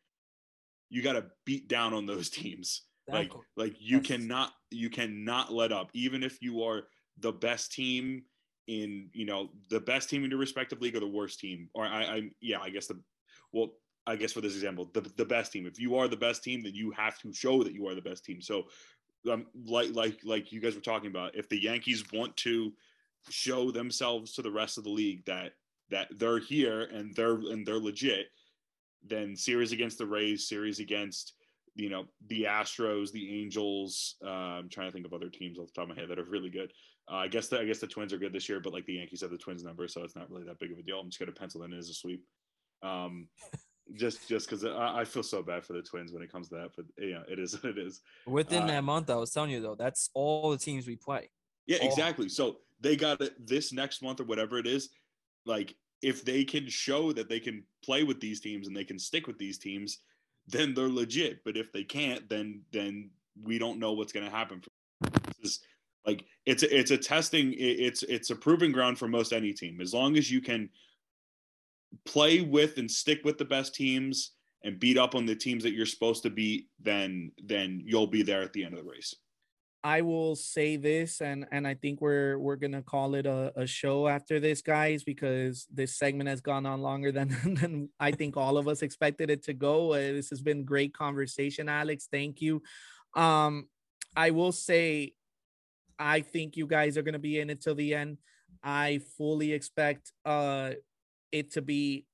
you 0.89 1.01
got 1.01 1.13
to 1.13 1.26
beat 1.45 1.68
down 1.68 1.93
on 1.93 2.05
those 2.05 2.30
teams. 2.41 2.84
Exactly. 3.07 3.41
Like 3.55 3.68
like 3.72 3.78
you 3.80 3.97
yes. 3.97 4.07
cannot 4.07 4.51
you 4.72 4.89
cannot 4.89 5.53
let 5.53 5.72
up 5.72 5.89
even 5.93 6.24
if 6.24 6.41
you 6.41 6.63
are 6.63 6.84
the 7.20 7.32
best 7.32 7.72
team 7.72 8.24
in 8.68 9.09
you 9.13 9.26
know 9.26 9.49
the 9.70 9.80
best 9.80 10.09
team 10.09 10.24
in 10.24 10.32
your 10.32 10.39
respective 10.39 10.82
league 10.82 10.95
or 10.95 10.99
the 10.99 11.07
worst 11.07 11.39
team 11.39 11.70
or 11.76 11.86
I, 11.86 12.03
I 12.03 12.30
yeah 12.41 12.59
I 12.59 12.70
guess 12.70 12.88
the 12.88 12.99
well 13.53 13.74
I 14.07 14.16
guess 14.16 14.34
for 14.34 14.41
this 14.41 14.55
example 14.55 14.89
the 14.93 15.01
the 15.18 15.26
best 15.26 15.51
team 15.51 15.68
if 15.68 15.80
you 15.80 15.95
are 15.97 16.07
the 16.07 16.18
best 16.18 16.43
team 16.43 16.63
then 16.63 16.74
you 16.74 16.91
have 16.91 17.20
to 17.20 17.32
show 17.32 17.63
that 17.63 17.74
you 17.74 17.88
are 17.88 17.93
the 17.95 18.01
best 18.01 18.26
team 18.26 18.41
so 18.41 18.63
um, 19.32 19.45
like 19.65 19.93
like 19.93 20.19
like 20.23 20.51
you 20.51 20.59
guys 20.59 20.76
were 20.76 20.82
talking 20.82 21.09
about 21.09 21.36
if 21.36 21.49
the 21.49 21.61
Yankees 21.61 22.03
want 22.13 22.36
to 22.38 22.73
show 23.30 23.71
themselves 23.71 24.34
to 24.34 24.41
the 24.41 24.51
rest 24.51 24.78
of 24.78 24.84
the 24.84 24.89
league 24.89 25.26
that 25.26 25.53
that 25.89 26.07
they're 26.17 26.39
here 26.39 26.84
and 26.84 27.15
they're 27.15 27.36
and 27.36 27.65
they're 27.65 27.80
legit 27.80 28.28
then 29.07 29.36
series 29.36 29.71
against 29.71 29.97
the 29.97 30.05
Rays 30.05 30.47
series 30.47 30.80
against 30.80 31.34
you 31.76 31.89
know 31.89 32.05
the 32.28 32.43
Astros, 32.43 33.11
the 33.11 33.41
Angels. 33.41 34.15
Uh, 34.23 34.30
I'm 34.30 34.69
trying 34.69 34.88
to 34.88 34.91
think 34.93 35.05
of 35.05 35.13
other 35.13 35.30
teams 35.30 35.59
off 35.59 35.67
the 35.67 35.73
top 35.73 35.89
of 35.89 35.95
my 35.95 36.01
head 36.01 36.09
that 36.09 36.19
are 36.19 36.26
really 36.26 36.49
good. 36.49 36.71
Uh, 37.11 37.17
I 37.17 37.28
guess 37.28 37.47
the, 37.47 37.59
I 37.59 37.65
guess 37.65 37.80
the 37.80 37.88
Twins 37.88 38.13
are 38.13 38.17
good 38.17 38.34
this 38.34 38.49
year, 38.49 38.59
but 38.59 38.73
like 38.73 38.86
the 38.86 38.95
Yankees 38.95 39.21
have 39.21 39.30
the 39.30 39.38
Twins 39.38 39.63
number, 39.63 39.88
so 39.88 40.03
it's 40.03 40.15
not 40.15 40.30
really 40.32 40.45
that 40.45 40.59
big 40.59 40.71
of 40.71 40.80
a 40.80 40.84
deal. 40.84 40.99
I'm 40.99 41.09
just 41.09 41.19
going 41.19 41.32
to 41.32 41.39
pencil 41.39 41.63
in 41.63 41.73
as 41.73 41.89
a 41.89 41.93
sweep. 41.93 42.23
Um, 42.82 43.28
just 43.93 44.27
just 44.27 44.49
because 44.49 44.65
I, 44.65 45.01
I, 45.01 45.05
feel 45.05 45.23
so 45.23 45.43
bad 45.43 45.63
for 45.63 45.73
the 45.73 45.81
Twins 45.81 46.11
when 46.11 46.23
it 46.23 46.31
comes 46.31 46.49
to 46.49 46.55
that, 46.55 46.71
but 46.75 46.86
yeah, 46.97 47.21
it 47.27 47.39
is 47.39 47.53
what 47.61 47.77
it 47.77 47.77
is. 47.77 48.01
Within 48.25 48.63
uh, 48.63 48.67
that 48.67 48.83
month, 48.83 49.09
I 49.09 49.15
was 49.15 49.31
telling 49.31 49.51
you 49.51 49.61
though, 49.61 49.75
that's 49.75 50.09
all 50.13 50.49
the 50.49 50.57
teams 50.57 50.88
we 50.88 50.95
play. 50.95 51.29
Yeah, 51.67 51.77
all. 51.81 51.88
exactly. 51.88 52.29
So 52.29 52.57
they 52.81 52.95
got 52.95 53.21
it 53.21 53.33
this 53.45 53.71
next 53.71 54.01
month 54.01 54.19
or 54.19 54.25
whatever 54.25 54.57
it 54.57 54.67
is. 54.67 54.89
Like 55.45 55.75
if 56.01 56.25
they 56.25 56.43
can 56.43 56.67
show 56.67 57.11
that 57.13 57.29
they 57.29 57.39
can 57.39 57.63
play 57.83 58.03
with 58.03 58.19
these 58.19 58.39
teams 58.39 58.67
and 58.67 58.75
they 58.75 58.83
can 58.83 58.99
stick 58.99 59.27
with 59.27 59.38
these 59.38 59.57
teams, 59.57 59.99
then 60.47 60.73
they're 60.73 60.89
legit. 60.89 61.43
But 61.43 61.57
if 61.57 61.71
they 61.71 61.83
can't, 61.83 62.27
then 62.29 62.61
then 62.71 63.11
we 63.41 63.59
don't 63.59 63.79
know 63.79 63.93
what's 63.93 64.13
going 64.13 64.25
to 64.25 64.31
happen. 64.31 64.61
This 65.41 65.51
is 65.51 65.59
like 66.05 66.25
it's 66.45 66.63
a, 66.63 66.77
it's 66.77 66.91
a 66.91 66.97
testing. 66.97 67.53
It's 67.57 68.03
it's 68.03 68.29
a 68.29 68.36
proving 68.36 68.71
ground 68.71 68.97
for 68.97 69.07
most 69.07 69.33
any 69.33 69.53
team. 69.53 69.81
As 69.81 69.93
long 69.93 70.17
as 70.17 70.29
you 70.29 70.41
can 70.41 70.69
play 72.06 72.41
with 72.41 72.78
and 72.78 72.89
stick 72.89 73.22
with 73.24 73.38
the 73.38 73.46
best 73.46 73.76
teams 73.76 74.32
and 74.64 74.80
beat 74.80 74.98
up 74.98 75.16
on 75.16 75.26
the 75.26 75.36
teams 75.36 75.64
that 75.64 75.74
you're 75.74 75.86
supposed 75.86 76.24
to 76.24 76.30
beat, 76.30 76.68
then 76.82 77.32
then 77.43 77.82
you'll 77.86 78.08
be 78.08 78.24
there 78.24 78.41
at 78.41 78.52
the 78.54 78.64
end 78.64 78.74
of 78.74 78.84
the 78.84 78.89
race. 78.89 79.16
I 79.84 80.02
will 80.02 80.36
say 80.36 80.78
this, 80.78 81.22
and 81.22 81.46
and 81.52 81.68
I 81.68 81.76
think 81.76 82.02
we're 82.02 82.39
we're 82.39 82.56
gonna 82.56 82.82
call 82.82 83.14
it 83.14 83.28
a, 83.28 83.54
a 83.56 83.68
show 83.68 84.08
after 84.08 84.39
this, 84.39 84.64
guys, 84.64 85.04
because 85.04 85.68
this 85.72 85.96
segment 85.96 86.28
has 86.28 86.41
gone 86.41 86.66
on 86.66 86.82
longer 86.82 87.12
than 87.12 87.30
than 87.62 87.89
I 88.00 88.10
think 88.12 88.36
all 88.36 88.58
of 88.58 88.68
us 88.68 88.82
expected 88.82 89.30
it 89.30 89.43
to 89.43 89.54
go. 89.54 89.93
Uh, 89.93 90.14
this 90.14 90.32
has 90.32 90.41
been 90.41 90.66
great 90.66 90.96
conversation, 90.96 91.70
Alex. 91.70 92.08
Thank 92.12 92.41
you. 92.41 92.64
Um, 93.16 93.70
I 94.16 94.32
will 94.32 94.52
say, 94.52 95.14
I 96.00 96.22
think 96.22 96.58
you 96.58 96.66
guys 96.66 96.98
are 96.98 97.04
gonna 97.04 97.20
be 97.20 97.39
in 97.39 97.52
it 97.52 97.62
till 97.62 97.76
the 97.76 97.93
end. 97.93 98.18
I 98.64 99.02
fully 99.16 99.54
expect 99.54 100.12
uh 100.26 100.72
it 101.36 101.51
to 101.51 101.61
be 101.61 102.05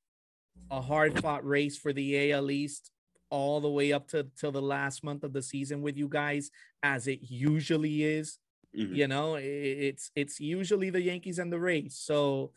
a 0.69 0.81
hard 0.81 1.19
fought 1.19 1.45
race 1.45 1.77
for 1.77 1.93
the 1.93 2.31
AL 2.31 2.51
East 2.51 2.91
all 3.29 3.61
the 3.61 3.69
way 3.69 3.93
up 3.93 4.07
to 4.09 4.27
till 4.37 4.51
the 4.51 4.61
last 4.61 5.03
month 5.03 5.23
of 5.23 5.33
the 5.33 5.41
season 5.41 5.81
with 5.81 5.97
you 5.97 6.07
guys 6.07 6.51
as 6.83 7.07
it 7.07 7.19
usually 7.21 8.03
is 8.03 8.39
mm-hmm. 8.77 8.93
you 8.93 9.07
know? 9.07 9.35
It's 9.35 10.11
it's 10.15 10.39
usually 10.39 10.89
the 10.89 11.01
yankees 11.01 11.39
and 11.39 11.51
the 11.51 11.59
rays. 11.59 11.99
So 12.01 12.51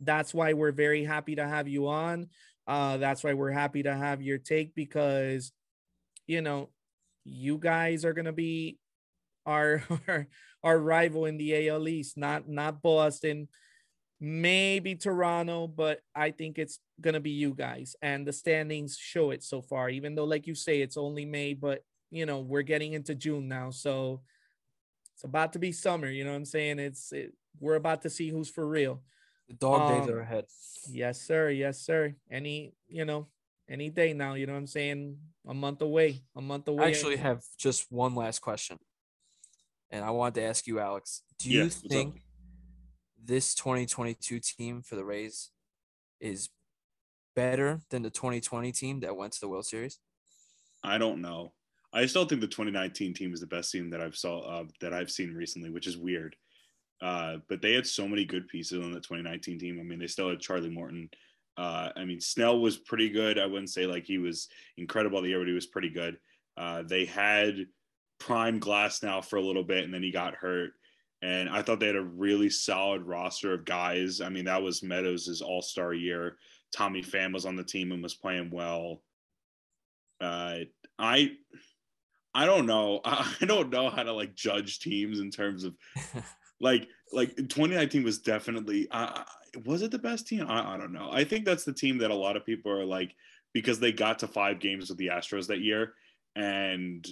that's 0.00 0.34
why 0.34 0.52
we're 0.52 0.72
very 0.72 1.04
happy 1.04 1.36
to 1.36 1.46
have 1.46 1.68
you 1.68 1.88
on. 1.88 2.28
Uh 2.66 2.96
that's 2.96 3.24
why 3.24 3.34
we're 3.34 3.50
happy 3.50 3.82
to 3.82 3.94
have 3.94 4.22
your 4.22 4.38
take 4.38 4.74
because 4.74 5.52
you 6.26 6.42
know 6.42 6.70
you 7.24 7.58
guys 7.58 8.04
are 8.04 8.12
gonna 8.12 8.32
be 8.32 8.78
our 9.46 9.82
our, 10.08 10.28
our 10.62 10.78
rival 10.78 11.26
in 11.26 11.36
the 11.38 11.68
AL 11.68 11.88
East, 11.88 12.16
not 12.16 12.48
not 12.48 12.82
Boston 12.82 13.48
maybe 14.22 14.94
Toronto, 14.94 15.66
but 15.66 16.00
I 16.14 16.30
think 16.30 16.56
it's 16.56 16.78
gonna 17.00 17.20
be 17.20 17.30
you 17.30 17.54
guys. 17.54 17.96
And 18.00 18.24
the 18.24 18.32
standings 18.32 18.96
show 18.96 19.32
it 19.32 19.42
so 19.42 19.60
far, 19.60 19.90
even 19.90 20.14
though, 20.14 20.24
like 20.24 20.46
you 20.46 20.54
say, 20.54 20.80
it's 20.80 20.96
only 20.96 21.24
May, 21.24 21.54
but 21.54 21.82
you 22.10 22.24
know, 22.24 22.38
we're 22.38 22.62
getting 22.62 22.92
into 22.92 23.16
June 23.16 23.48
now. 23.48 23.70
So 23.70 24.20
it's 25.14 25.24
about 25.24 25.52
to 25.54 25.58
be 25.58 25.72
summer, 25.72 26.08
you 26.08 26.24
know 26.24 26.30
what 26.30 26.36
I'm 26.36 26.44
saying? 26.44 26.78
It's 26.78 27.10
it, 27.12 27.34
we're 27.58 27.74
about 27.74 28.02
to 28.02 28.10
see 28.10 28.28
who's 28.28 28.48
for 28.48 28.66
real. 28.66 29.02
The 29.48 29.54
dog 29.54 29.80
um, 29.80 30.00
days 30.00 30.08
are 30.08 30.20
ahead. 30.20 30.44
Yes, 30.88 31.20
sir. 31.20 31.50
Yes, 31.50 31.80
sir. 31.80 32.14
Any, 32.30 32.74
you 32.88 33.04
know, 33.04 33.26
any 33.68 33.90
day 33.90 34.12
now, 34.12 34.34
you 34.34 34.46
know 34.46 34.52
what 34.52 34.60
I'm 34.60 34.66
saying? 34.68 35.16
A 35.48 35.54
month 35.54 35.82
away. 35.82 36.22
A 36.36 36.40
month 36.40 36.68
away. 36.68 36.84
I 36.84 36.88
actually 36.88 37.16
have 37.16 37.42
just 37.58 37.90
one 37.90 38.14
last 38.14 38.38
question. 38.38 38.78
And 39.90 40.04
I 40.04 40.10
wanted 40.10 40.40
to 40.40 40.46
ask 40.46 40.66
you, 40.66 40.78
Alex, 40.78 41.22
do 41.38 41.50
you 41.50 41.68
think 41.68 42.22
this 43.24 43.54
2022 43.54 44.40
team 44.40 44.82
for 44.82 44.96
the 44.96 45.04
Rays 45.04 45.50
is 46.20 46.48
better 47.34 47.80
than 47.90 48.02
the 48.02 48.10
2020 48.10 48.72
team 48.72 49.00
that 49.00 49.16
went 49.16 49.32
to 49.34 49.40
the 49.40 49.48
World 49.48 49.66
Series? 49.66 49.98
I 50.82 50.98
don't 50.98 51.20
know. 51.20 51.52
I 51.92 52.06
still 52.06 52.24
think 52.24 52.40
the 52.40 52.46
2019 52.46 53.14
team 53.14 53.34
is 53.34 53.40
the 53.40 53.46
best 53.46 53.70
team 53.70 53.90
that 53.90 54.00
I've 54.00 54.16
saw 54.16 54.40
uh, 54.40 54.64
that 54.80 54.94
I've 54.94 55.10
seen 55.10 55.34
recently, 55.34 55.70
which 55.70 55.86
is 55.86 55.96
weird. 55.96 56.34
Uh, 57.00 57.36
but 57.48 57.60
they 57.60 57.74
had 57.74 57.86
so 57.86 58.06
many 58.06 58.24
good 58.24 58.48
pieces 58.48 58.82
on 58.82 58.92
the 58.92 59.00
2019 59.00 59.58
team. 59.58 59.78
I 59.78 59.82
mean, 59.82 59.98
they 59.98 60.06
still 60.06 60.30
had 60.30 60.40
Charlie 60.40 60.70
Morton. 60.70 61.10
Uh, 61.56 61.90
I 61.96 62.04
mean, 62.04 62.20
Snell 62.20 62.60
was 62.60 62.78
pretty 62.78 63.10
good. 63.10 63.38
I 63.38 63.46
wouldn't 63.46 63.70
say 63.70 63.86
like 63.86 64.04
he 64.04 64.18
was 64.18 64.48
incredible 64.76 65.20
the 65.20 65.28
year, 65.28 65.38
but 65.38 65.48
he 65.48 65.54
was 65.54 65.66
pretty 65.66 65.90
good. 65.90 66.16
Uh, 66.56 66.82
they 66.82 67.04
had 67.04 67.66
Prime 68.18 68.60
Glasnow 68.60 69.24
for 69.24 69.36
a 69.36 69.42
little 69.42 69.64
bit, 69.64 69.84
and 69.84 69.92
then 69.92 70.02
he 70.02 70.10
got 70.10 70.34
hurt 70.34 70.72
and 71.22 71.48
I 71.48 71.62
thought 71.62 71.78
they 71.78 71.86
had 71.86 71.96
a 71.96 72.02
really 72.02 72.50
solid 72.50 73.02
roster 73.02 73.54
of 73.54 73.64
guys. 73.64 74.20
I 74.20 74.28
mean, 74.28 74.46
that 74.46 74.62
was 74.62 74.82
Meadows' 74.82 75.40
All 75.40 75.62
Star 75.62 75.94
year. 75.94 76.36
Tommy 76.74 77.02
Pham 77.02 77.32
was 77.32 77.46
on 77.46 77.56
the 77.56 77.64
team 77.64 77.92
and 77.92 78.02
was 78.02 78.14
playing 78.14 78.50
well. 78.50 79.02
Uh, 80.20 80.60
I 80.98 81.32
I 82.34 82.44
don't 82.46 82.66
know. 82.66 83.00
I 83.04 83.44
don't 83.44 83.70
know 83.70 83.88
how 83.88 84.02
to 84.02 84.12
like 84.12 84.34
judge 84.34 84.80
teams 84.80 85.20
in 85.20 85.30
terms 85.30 85.64
of 85.64 85.74
like 86.60 86.88
like 87.12 87.36
2019 87.36 88.02
was 88.02 88.18
definitely 88.18 88.88
uh, 88.90 89.22
was 89.64 89.82
it 89.82 89.92
the 89.92 89.98
best 89.98 90.26
team? 90.26 90.46
I, 90.48 90.74
I 90.74 90.76
don't 90.76 90.92
know. 90.92 91.08
I 91.12 91.24
think 91.24 91.44
that's 91.44 91.64
the 91.64 91.72
team 91.72 91.98
that 91.98 92.10
a 92.10 92.14
lot 92.14 92.36
of 92.36 92.44
people 92.44 92.72
are 92.72 92.84
like 92.84 93.14
because 93.52 93.78
they 93.78 93.92
got 93.92 94.18
to 94.20 94.26
five 94.26 94.58
games 94.60 94.88
with 94.88 94.98
the 94.98 95.08
Astros 95.08 95.46
that 95.48 95.60
year 95.60 95.94
and 96.34 97.06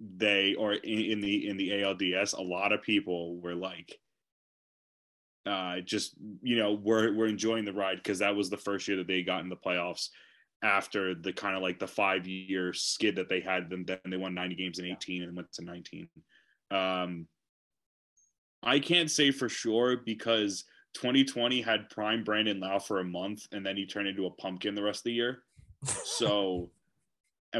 they 0.00 0.54
or 0.54 0.74
in, 0.74 0.98
in 0.98 1.20
the 1.20 1.48
in 1.48 1.56
the 1.56 1.70
ALDS, 1.70 2.36
a 2.36 2.42
lot 2.42 2.72
of 2.72 2.82
people 2.82 3.40
were 3.40 3.54
like, 3.54 3.98
uh, 5.46 5.80
just 5.80 6.14
you 6.42 6.56
know, 6.56 6.72
we're 6.72 7.14
we're 7.14 7.26
enjoying 7.26 7.64
the 7.64 7.72
ride 7.72 7.96
because 7.96 8.20
that 8.20 8.36
was 8.36 8.50
the 8.50 8.56
first 8.56 8.86
year 8.86 8.98
that 8.98 9.06
they 9.06 9.22
got 9.22 9.40
in 9.40 9.48
the 9.48 9.56
playoffs 9.56 10.08
after 10.62 11.14
the 11.14 11.32
kind 11.32 11.56
of 11.56 11.62
like 11.62 11.78
the 11.78 11.86
five 11.86 12.26
year 12.26 12.72
skid 12.72 13.16
that 13.16 13.28
they 13.28 13.40
had. 13.40 13.70
Then 13.70 13.84
then 13.86 13.98
they 14.08 14.16
won 14.16 14.34
90 14.34 14.54
games 14.54 14.78
in 14.78 14.86
18 14.86 15.22
and 15.22 15.36
went 15.36 15.52
to 15.52 15.64
19. 15.64 16.08
Um, 16.70 17.26
I 18.62 18.78
can't 18.80 19.10
say 19.10 19.30
for 19.30 19.48
sure 19.48 19.98
because 20.04 20.64
2020 20.94 21.60
had 21.60 21.90
prime 21.90 22.24
Brandon 22.24 22.60
Lowe 22.60 22.78
for 22.78 23.00
a 23.00 23.04
month 23.04 23.46
and 23.52 23.64
then 23.64 23.76
he 23.76 23.86
turned 23.86 24.08
into 24.08 24.26
a 24.26 24.30
pumpkin 24.32 24.74
the 24.74 24.82
rest 24.82 25.00
of 25.00 25.04
the 25.04 25.12
year. 25.12 25.42
So 26.04 26.70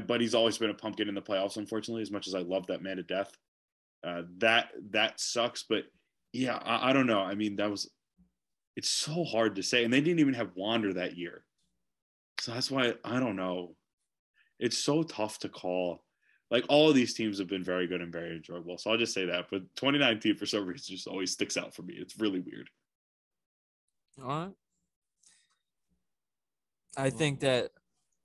but 0.07 0.20
he's 0.20 0.34
always 0.34 0.59
been 0.59 0.70
a 0.70 0.74
pumpkin 0.74 1.09
in 1.09 1.14
the 1.14 1.22
playoffs, 1.22 1.57
unfortunately, 1.57 2.03
as 2.03 2.11
much 2.11 2.26
as 2.26 2.34
I 2.34 2.41
love 2.41 2.66
that 2.66 2.82
man 2.82 2.97
to 2.97 3.03
death. 3.03 3.30
Uh, 4.05 4.22
that 4.39 4.70
that 4.91 5.18
sucks, 5.18 5.64
but 5.68 5.84
yeah, 6.32 6.57
I, 6.57 6.91
I, 6.91 6.93
don't 6.93 7.07
know. 7.07 7.20
I 7.20 7.34
mean, 7.34 7.57
that 7.57 7.70
was 7.70 7.91
it's 8.76 8.91
so 8.91 9.24
hard 9.24 9.57
to 9.57 9.62
say, 9.62 9.82
and 9.82 9.93
they 9.93 10.01
didn't 10.01 10.20
even 10.20 10.34
have 10.34 10.55
Wander 10.55 10.93
that 10.95 11.16
year, 11.16 11.45
so 12.41 12.53
that's 12.53 12.70
why 12.70 12.95
I 13.05 13.18
don't 13.18 13.36
know. 13.36 13.74
It's 14.61 14.78
so 14.78 15.03
tough 15.03 15.39
to 15.41 15.49
call. 15.49 16.05
Like 16.51 16.64
all 16.68 16.89
of 16.89 16.95
these 16.95 17.14
teams 17.14 17.39
have 17.39 17.49
been 17.49 17.64
very 17.64 17.86
good 17.86 18.01
and 18.01 18.12
very 18.12 18.36
enjoyable, 18.36 18.78
so 18.78 18.91
I'll 18.91 18.99
just 18.99 19.14
say 19.14 19.26
that. 19.26 19.47
But 19.51 19.62
2019 19.76 20.36
for 20.36 20.47
some 20.47 20.66
reason 20.66 20.95
just 20.95 21.09
always 21.09 21.32
sticks 21.32 21.57
out 21.57 21.74
for 21.74 21.82
me. 21.82 21.95
It's 21.99 22.18
really 22.18 22.41
weird. 22.41 22.70
All 24.22 24.28
right. 24.28 24.53
I 26.97 27.11
think 27.11 27.41
that 27.41 27.70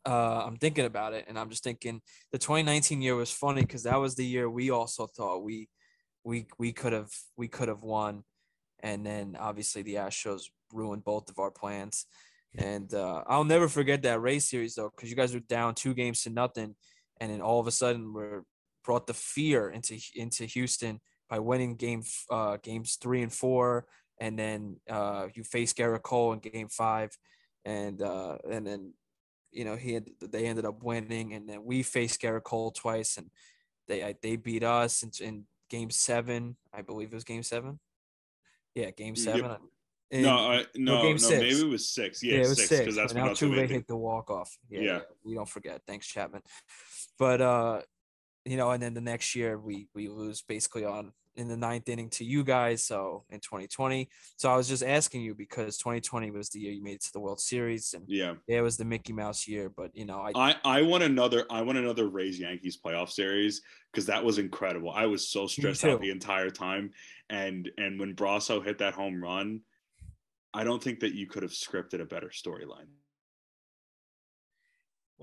uh, 0.05 0.43
I'm 0.45 0.57
thinking 0.57 0.85
about 0.85 1.13
it, 1.13 1.25
and 1.27 1.37
I'm 1.39 1.49
just 1.49 1.63
thinking 1.63 2.01
the 2.31 2.37
2019 2.37 3.01
year 3.01 3.15
was 3.15 3.31
funny 3.31 3.61
because 3.61 3.83
that 3.83 3.99
was 3.99 4.15
the 4.15 4.25
year 4.25 4.49
we 4.49 4.69
also 4.69 5.07
thought 5.07 5.43
we 5.43 5.69
we 6.23 6.47
we 6.57 6.71
could 6.73 6.93
have 6.93 7.11
we 7.37 7.47
could 7.47 7.67
have 7.69 7.83
won, 7.83 8.23
and 8.81 9.05
then 9.05 9.37
obviously 9.39 9.81
the 9.81 9.95
Astros 9.95 10.43
ruined 10.71 11.03
both 11.03 11.29
of 11.29 11.39
our 11.39 11.51
plans. 11.51 12.05
And 12.55 12.93
uh, 12.93 13.23
I'll 13.27 13.43
never 13.43 13.67
forget 13.67 14.03
that 14.03 14.21
race 14.21 14.49
series 14.49 14.75
though, 14.75 14.91
because 14.95 15.09
you 15.09 15.15
guys 15.15 15.33
were 15.33 15.39
down 15.39 15.73
two 15.73 15.93
games 15.93 16.21
to 16.23 16.29
nothing, 16.29 16.75
and 17.19 17.31
then 17.31 17.41
all 17.41 17.59
of 17.59 17.67
a 17.67 17.71
sudden 17.71 18.13
we're 18.13 18.43
brought 18.83 19.07
the 19.07 19.13
fear 19.13 19.69
into 19.69 19.97
into 20.15 20.45
Houston 20.45 20.99
by 21.29 21.39
winning 21.39 21.75
game 21.75 22.03
uh, 22.29 22.57
games 22.61 22.97
three 23.01 23.21
and 23.21 23.33
four, 23.33 23.85
and 24.19 24.37
then 24.37 24.77
uh, 24.89 25.27
you 25.33 25.43
face 25.43 25.73
Gerrit 25.73 26.03
Cole 26.03 26.33
in 26.33 26.39
game 26.39 26.67
five, 26.67 27.09
and 27.65 28.01
uh, 28.01 28.37
and 28.51 28.67
then 28.67 28.93
you 29.53 29.63
know 29.65 29.75
he 29.75 29.93
had, 29.93 30.09
they 30.21 30.45
ended 30.45 30.65
up 30.65 30.83
winning, 30.83 31.33
and 31.33 31.47
then 31.47 31.63
we 31.63 31.83
faced 31.83 32.21
Gerrit 32.21 32.43
Cole 32.43 32.71
twice, 32.71 33.17
and 33.17 33.29
they 33.87 34.15
they 34.21 34.35
beat 34.35 34.63
us 34.63 35.03
in, 35.03 35.11
in 35.25 35.45
game 35.69 35.89
seven, 35.89 36.55
I 36.73 36.81
believe 36.81 37.11
it 37.11 37.15
was 37.15 37.23
game 37.23 37.43
seven. 37.43 37.79
Yeah, 38.75 38.91
game 38.91 39.15
seven. 39.15 39.41
Yep. 39.41 39.61
No, 40.21 40.37
I, 40.37 40.65
no, 40.75 41.01
game 41.01 41.13
no, 41.13 41.17
six. 41.17 41.41
maybe 41.41 41.61
it 41.61 41.67
was 41.69 41.89
six. 41.89 42.21
Yeah, 42.21 42.35
yeah, 42.35 42.41
it 42.41 42.49
was 42.49 42.67
six 42.67 42.79
because 42.81 42.95
that's 42.95 43.13
when 43.41 43.55
they 43.55 43.67
hit 43.67 43.87
the 43.87 43.95
walk 43.95 44.29
off. 44.29 44.55
Yeah, 44.69 44.81
Yeah. 44.81 44.99
we 45.23 45.33
don't 45.33 45.49
forget. 45.49 45.81
Thanks, 45.87 46.05
Chapman. 46.05 46.43
But 47.17 47.41
uh, 47.41 47.81
you 48.45 48.57
know, 48.57 48.69
and 48.71 48.83
then 48.83 48.93
the 48.93 49.01
next 49.01 49.35
year 49.35 49.57
we 49.57 49.87
we 49.95 50.09
lose 50.09 50.43
basically 50.43 50.85
on 50.85 51.13
in 51.35 51.47
the 51.47 51.57
ninth 51.57 51.89
inning 51.89 52.09
to 52.11 52.23
you 52.23 52.43
guys. 52.43 52.83
So 52.83 53.23
in 53.29 53.39
2020. 53.39 54.09
So 54.37 54.51
I 54.51 54.55
was 54.55 54.67
just 54.67 54.83
asking 54.83 55.21
you 55.21 55.35
because 55.35 55.77
2020 55.77 56.31
was 56.31 56.49
the 56.49 56.59
year 56.59 56.71
you 56.71 56.83
made 56.83 56.95
it 56.95 57.03
to 57.03 57.13
the 57.13 57.19
World 57.19 57.39
Series, 57.39 57.93
and 57.93 58.03
Yeah, 58.47 58.57
it 58.57 58.61
was 58.61 58.77
the 58.77 58.85
Mickey 58.85 59.13
Mouse 59.13 59.47
year. 59.47 59.69
But 59.69 59.95
you 59.95 60.05
know, 60.05 60.19
I 60.19 60.31
I 60.35 60.55
I 60.63 60.81
want 60.81 61.03
another 61.03 61.45
I 61.49 61.61
want 61.61 61.77
another 61.77 62.07
Rays 62.07 62.39
Yankees 62.39 62.77
playoff 62.83 63.09
series 63.09 63.61
because 63.91 64.05
that 64.07 64.23
was 64.23 64.37
incredible. 64.37 64.91
I 64.91 65.05
was 65.05 65.27
so 65.27 65.47
stressed 65.47 65.85
out 65.85 66.01
the 66.01 66.09
entire 66.09 66.49
time, 66.49 66.91
and 67.29 67.69
and 67.77 67.99
when 67.99 68.15
Brosseau 68.15 68.63
hit 68.63 68.77
that 68.79 68.93
home 68.93 69.21
run, 69.21 69.61
I 70.53 70.63
don't 70.63 70.81
think 70.81 70.99
that 70.99 71.13
you 71.13 71.27
could 71.27 71.43
have 71.43 71.51
scripted 71.51 72.01
a 72.01 72.05
better 72.05 72.29
storyline. 72.29 72.89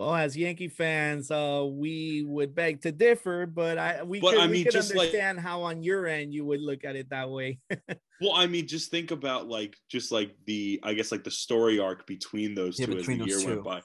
Well, 0.01 0.15
as 0.15 0.35
Yankee 0.35 0.69
fans, 0.69 1.31
uh, 1.31 1.63
we 1.71 2.25
would 2.27 2.55
beg 2.55 2.81
to 2.83 2.91
differ, 2.91 3.45
but 3.45 3.77
I 3.77 4.03
we 4.03 4.19
But, 4.19 4.31
could, 4.31 4.41
I 4.41 4.47
we 4.47 4.65
could 4.65 4.73
just 4.73 4.95
like- 4.95 5.09
understand 5.09 5.39
how 5.41 5.61
on 5.61 5.83
your 5.83 6.07
end 6.07 6.33
you 6.33 6.43
would 6.47 6.63
look 6.63 6.85
at 6.87 6.97
it 6.97 7.11
that 7.11 7.29
way. 7.29 7.59
Well, 8.23 8.33
I 8.35 8.47
mean, 8.47 8.67
just 8.67 8.91
think 8.91 9.13
about 9.13 9.49
like 9.49 9.77
just 9.89 10.13
like 10.13 10.35
the 10.45 10.79
I 10.83 10.93
guess 10.93 11.11
like 11.11 11.25
the 11.25 11.31
story 11.31 11.79
arc 11.81 12.07
between 12.07 12.55
those 12.55 12.79
Yeah, 12.79 12.85
two 12.87 12.99
as 12.99 13.07
the 13.07 13.15
year 13.17 13.41
two. 13.41 13.47
went 13.49 13.65
by. 13.65 13.81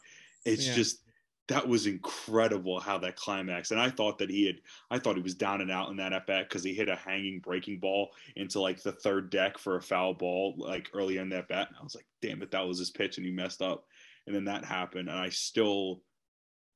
It's 0.46 0.68
Yeah. 0.68 0.74
just 0.76 1.02
that 1.48 1.66
was 1.66 1.86
incredible 1.88 2.80
how 2.82 2.98
that 2.98 3.16
climax. 3.16 3.72
And 3.72 3.80
I 3.80 3.90
thought 3.90 4.18
that 4.18 4.30
he 4.30 4.46
had 4.46 4.58
I 4.92 5.00
thought 5.00 5.16
he 5.16 5.22
was 5.22 5.36
down 5.36 5.62
and 5.62 5.72
out 5.72 5.90
in 5.90 5.96
that 5.98 6.12
at 6.12 6.28
bat 6.28 6.50
because 6.50 6.66
he 6.66 6.74
hit 6.74 6.90
a 6.90 6.98
hanging 6.98 7.40
breaking 7.40 7.80
ball 7.80 8.10
into 8.36 8.60
like 8.60 8.82
the 8.84 8.92
third 8.92 9.30
deck 9.30 9.58
for 9.58 9.78
a 9.78 9.82
foul 9.82 10.14
ball 10.14 10.56
like 10.58 10.90
earlier 10.94 11.22
in 11.22 11.30
that 11.30 11.48
bat. 11.48 11.68
And 11.70 11.78
I 11.80 11.84
was 11.84 11.96
like, 11.96 12.08
damn 12.22 12.42
it, 12.42 12.52
that 12.52 12.68
was 12.68 12.80
his 12.80 12.92
pitch 12.92 13.16
and 13.18 13.26
he 13.26 13.32
messed 13.32 13.62
up. 13.62 13.86
And 14.28 14.36
then 14.36 14.46
that 14.46 14.66
happened. 14.66 15.10
And 15.10 15.18
I 15.18 15.30
still 15.30 16.02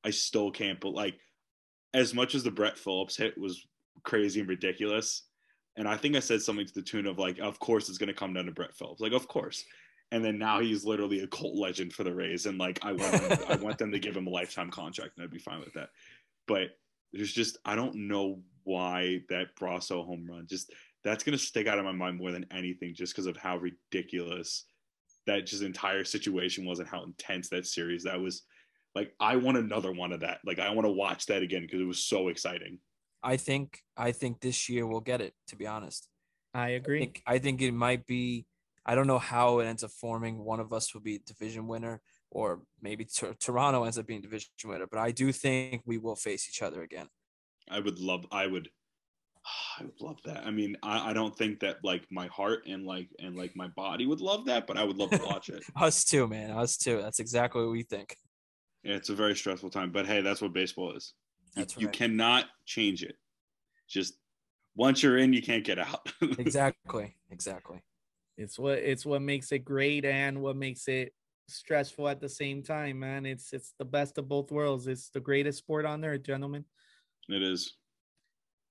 I 0.04 0.10
still 0.10 0.50
can't 0.50 0.80
but 0.80 0.94
like 0.94 1.18
as 1.92 2.14
much 2.14 2.34
as 2.34 2.42
the 2.42 2.50
Brett 2.50 2.78
Phillips 2.78 3.16
hit 3.16 3.36
was 3.36 3.66
crazy 4.02 4.40
and 4.40 4.48
ridiculous. 4.48 5.24
And 5.76 5.88
I 5.88 5.96
think 5.96 6.16
I 6.16 6.20
said 6.20 6.42
something 6.42 6.66
to 6.66 6.74
the 6.74 6.82
tune 6.82 7.06
of 7.06 7.18
like, 7.18 7.38
of 7.38 7.58
course 7.58 7.88
it's 7.88 7.98
gonna 7.98 8.14
come 8.14 8.32
down 8.32 8.46
to 8.46 8.52
Brett 8.52 8.76
Phillips. 8.76 9.00
Like, 9.00 9.12
of 9.12 9.28
course. 9.28 9.64
And 10.12 10.24
then 10.24 10.38
now 10.38 10.60
he's 10.60 10.84
literally 10.84 11.20
a 11.20 11.26
cult 11.28 11.56
legend 11.56 11.92
for 11.92 12.04
the 12.04 12.14
Rays. 12.14 12.46
And 12.46 12.58
like 12.58 12.78
I 12.82 12.92
want 12.92 13.50
I 13.50 13.56
want 13.56 13.78
them 13.78 13.92
to 13.92 13.98
give 13.98 14.16
him 14.16 14.26
a 14.26 14.30
lifetime 14.30 14.70
contract 14.70 15.12
and 15.16 15.24
I'd 15.24 15.30
be 15.30 15.38
fine 15.38 15.60
with 15.60 15.74
that. 15.74 15.90
But 16.46 16.70
there's 17.12 17.32
just 17.32 17.58
I 17.64 17.74
don't 17.74 18.08
know 18.08 18.40
why 18.64 19.22
that 19.28 19.56
Brosseau 19.56 20.04
home 20.04 20.26
run 20.28 20.46
just 20.48 20.72
that's 21.02 21.24
gonna 21.24 21.38
stick 21.38 21.66
out 21.66 21.78
of 21.78 21.84
my 21.84 21.92
mind 21.92 22.18
more 22.18 22.30
than 22.30 22.46
anything 22.50 22.94
just 22.94 23.14
because 23.14 23.26
of 23.26 23.36
how 23.36 23.58
ridiculous 23.58 24.64
that 25.30 25.46
just 25.46 25.62
entire 25.62 26.04
situation 26.04 26.66
was 26.66 26.80
and 26.80 26.88
how 26.88 27.04
intense 27.04 27.48
that 27.48 27.66
series 27.66 28.04
that 28.04 28.20
was 28.20 28.42
like 28.94 29.14
I 29.20 29.36
want 29.36 29.56
another 29.56 29.92
one 29.92 30.12
of 30.12 30.20
that. 30.20 30.38
Like 30.44 30.58
I 30.58 30.70
want 30.70 30.86
to 30.86 30.92
watch 30.92 31.26
that 31.26 31.42
again 31.42 31.62
because 31.62 31.80
it 31.80 31.86
was 31.86 32.02
so 32.02 32.28
exciting. 32.28 32.78
I 33.22 33.36
think 33.36 33.80
I 33.96 34.12
think 34.12 34.40
this 34.40 34.68
year 34.68 34.86
we'll 34.86 35.00
get 35.00 35.20
it. 35.20 35.34
To 35.48 35.56
be 35.56 35.66
honest. 35.66 36.08
I 36.52 36.70
agree 36.70 36.70
I 36.70 36.76
agree. 36.76 36.98
think, 37.00 37.22
I 37.26 37.38
think 37.38 37.62
it 37.62 37.72
might 37.72 38.06
be. 38.06 38.46
I 38.84 38.94
don't 38.94 39.06
know 39.06 39.18
how 39.18 39.60
it 39.60 39.66
ends 39.66 39.84
up 39.84 39.90
forming. 39.92 40.38
One 40.38 40.58
of 40.58 40.72
us 40.72 40.92
will 40.94 41.02
be 41.02 41.20
division 41.24 41.68
winner, 41.68 42.00
or 42.30 42.62
maybe 42.82 43.04
Tor- 43.04 43.34
Toronto 43.38 43.84
ends 43.84 43.98
up 43.98 44.06
being 44.06 44.22
division 44.22 44.50
winner. 44.64 44.86
But 44.90 44.98
I 44.98 45.12
do 45.12 45.30
think 45.30 45.82
we 45.86 45.98
will 45.98 46.16
face 46.16 46.48
each 46.48 46.62
other 46.62 46.82
again. 46.82 47.06
I 47.70 47.78
would 47.78 48.00
love 48.00 48.26
I 48.32 48.46
would 48.48 48.68
I 49.78 49.84
would 49.84 50.00
love 50.00 50.18
that. 50.24 50.46
I 50.46 50.50
mean, 50.50 50.76
I, 50.82 51.10
I 51.10 51.12
don't 51.12 51.36
think 51.36 51.60
that 51.60 51.76
like 51.82 52.06
my 52.10 52.26
heart 52.28 52.64
and 52.66 52.84
like 52.84 53.08
and 53.18 53.36
like 53.36 53.56
my 53.56 53.68
body 53.68 54.06
would 54.06 54.20
love 54.20 54.44
that, 54.46 54.66
but 54.66 54.76
I 54.76 54.84
would 54.84 54.96
love 54.96 55.10
to 55.10 55.22
watch 55.24 55.48
it. 55.48 55.62
Us 55.76 56.04
too, 56.04 56.28
man. 56.28 56.50
Us 56.50 56.76
too. 56.76 57.00
That's 57.00 57.20
exactly 57.20 57.62
what 57.62 57.72
we 57.72 57.82
think. 57.82 58.16
Yeah, 58.82 58.94
it's 58.94 59.10
a 59.10 59.14
very 59.14 59.36
stressful 59.36 59.70
time, 59.70 59.92
but 59.92 60.06
hey, 60.06 60.22
that's 60.22 60.40
what 60.40 60.52
baseball 60.52 60.96
is. 60.96 61.14
You, 61.54 61.62
That's 61.62 61.76
you 61.76 61.86
right. 61.86 61.96
cannot 61.96 62.46
change 62.64 63.02
it. 63.02 63.16
Just 63.88 64.14
once 64.76 65.02
you're 65.02 65.18
in, 65.18 65.32
you 65.32 65.42
can't 65.42 65.64
get 65.64 65.78
out. 65.78 66.08
Exactly. 66.38 67.16
Exactly. 67.30 67.82
It's 68.36 68.58
what 68.58 68.78
it's 68.78 69.04
what 69.04 69.20
makes 69.20 69.52
it 69.52 69.64
great 69.64 70.04
and 70.04 70.40
what 70.40 70.56
makes 70.56 70.88
it 70.88 71.12
stressful 71.48 72.08
at 72.08 72.20
the 72.20 72.28
same 72.28 72.62
time, 72.62 73.00
man. 73.00 73.26
It's 73.26 73.52
it's 73.52 73.74
the 73.78 73.84
best 73.84 74.16
of 74.16 74.28
both 74.28 74.50
worlds. 74.50 74.86
It's 74.86 75.10
the 75.10 75.20
greatest 75.20 75.58
sport 75.58 75.84
on 75.84 76.04
earth, 76.04 76.22
gentlemen. 76.22 76.64
it 77.28 77.42
is. 77.42 77.74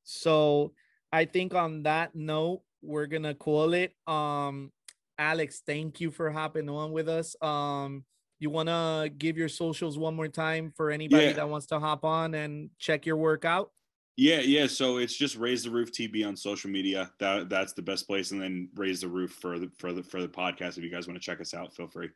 So 0.09 0.73
I 1.11 1.25
think 1.25 1.53
on 1.53 1.83
that 1.83 2.15
note, 2.15 2.61
we're 2.81 3.05
gonna 3.05 3.35
call 3.35 3.73
it. 3.73 3.93
Um, 4.07 4.71
Alex, 5.17 5.61
thank 5.65 5.99
you 5.99 6.09
for 6.09 6.31
hopping 6.31 6.67
on 6.69 6.91
with 6.91 7.07
us. 7.07 7.35
Um, 7.41 8.05
you 8.39 8.49
wanna 8.49 9.09
give 9.17 9.37
your 9.37 9.49
socials 9.49 9.97
one 9.97 10.15
more 10.15 10.27
time 10.29 10.71
for 10.75 10.89
anybody 10.89 11.25
Yeah. 11.25 11.33
that 11.33 11.49
wants 11.49 11.67
to 11.67 11.79
hop 11.79 12.03
on 12.05 12.33
and 12.33 12.71
check 12.79 13.05
your 13.05 13.17
work 13.17 13.45
out? 13.45 13.71
Yeah, 14.15 14.39
yeah. 14.39 14.65
So 14.67 14.97
it's 14.97 15.15
just 15.15 15.35
Rays 15.35 15.63
the 15.63 15.69
Roof 15.69 15.91
TB 15.91 16.23
on 16.23 16.35
social 16.35 16.69
media. 16.71 17.11
That 17.19 17.47
that's 17.49 17.73
the 17.73 17.81
best 17.81 18.07
place, 18.07 18.31
and 18.31 18.41
then 18.41 18.69
Rays 18.75 19.01
the 19.01 19.07
Roof 19.07 19.31
for 19.33 19.59
the 19.59 19.69
for 19.77 19.93
the 19.93 20.03
for 20.03 20.21
the 20.21 20.27
podcast. 20.27 20.77
If 20.77 20.83
you 20.83 20.89
guys 20.89 21.07
want 21.07 21.21
to 21.21 21.25
check 21.25 21.39
us 21.39 21.53
out, 21.53 21.75
feel 21.75 21.87
free. 21.87 22.09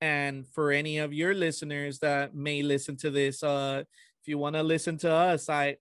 And 0.00 0.46
for 0.46 0.70
any 0.70 0.98
of 0.98 1.12
your 1.12 1.34
listeners 1.34 1.98
that 1.98 2.34
may 2.34 2.62
listen 2.62 2.96
to 2.98 3.10
this, 3.10 3.42
uh, 3.42 3.82
if 4.22 4.28
you 4.28 4.38
want 4.38 4.56
to 4.56 4.62
listen 4.62 4.96
to 4.98 5.10
us, 5.12 5.48
I 5.48 5.76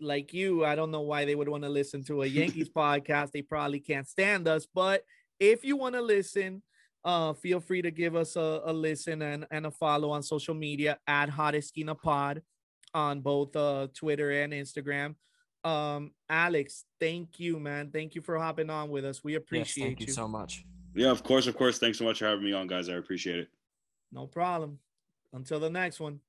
like 0.00 0.32
you, 0.32 0.64
I 0.64 0.74
don't 0.74 0.90
know 0.90 1.00
why 1.02 1.24
they 1.24 1.34
would 1.34 1.48
want 1.48 1.64
to 1.64 1.68
listen 1.68 2.04
to 2.04 2.22
a 2.22 2.26
Yankees 2.26 2.68
podcast. 2.76 3.32
They 3.32 3.42
probably 3.42 3.80
can't 3.80 4.06
stand 4.08 4.46
us, 4.48 4.66
but 4.72 5.02
if 5.40 5.64
you 5.64 5.76
want 5.76 5.94
to 5.94 6.02
listen, 6.02 6.62
uh, 7.04 7.32
feel 7.32 7.60
free 7.60 7.80
to 7.82 7.90
give 7.90 8.16
us 8.16 8.36
a, 8.36 8.60
a 8.64 8.72
listen 8.72 9.22
and, 9.22 9.46
and 9.50 9.66
a 9.66 9.70
follow 9.70 10.10
on 10.10 10.22
social 10.22 10.54
media 10.54 10.98
at 11.06 11.28
Hot 11.28 11.54
Esquina 11.54 11.94
Pod 11.94 12.42
on 12.94 13.20
both 13.20 13.54
uh 13.54 13.86
Twitter 13.94 14.30
and 14.42 14.52
Instagram. 14.52 15.14
Um, 15.64 16.12
Alex, 16.30 16.84
thank 17.00 17.38
you, 17.38 17.58
man. 17.60 17.90
Thank 17.90 18.14
you 18.14 18.22
for 18.22 18.38
hopping 18.38 18.70
on 18.70 18.88
with 18.90 19.04
us. 19.04 19.22
We 19.22 19.32
Yes, 19.34 19.42
appreciate 19.42 19.84
thank 19.84 20.00
you 20.00 20.06
you. 20.06 20.12
so 20.12 20.26
much. 20.26 20.64
Yeah, 20.94 21.10
of 21.10 21.22
course, 21.22 21.46
of 21.46 21.56
course. 21.56 21.78
Thanks 21.78 21.98
so 21.98 22.04
much 22.04 22.18
for 22.20 22.26
having 22.26 22.44
me 22.44 22.52
on, 22.52 22.66
guys. 22.66 22.88
I 22.88 22.94
appreciate 22.94 23.38
it. 23.40 23.48
No 24.10 24.26
problem. 24.26 24.78
Until 25.32 25.60
the 25.60 25.68
next 25.70 26.00
one. 26.00 26.20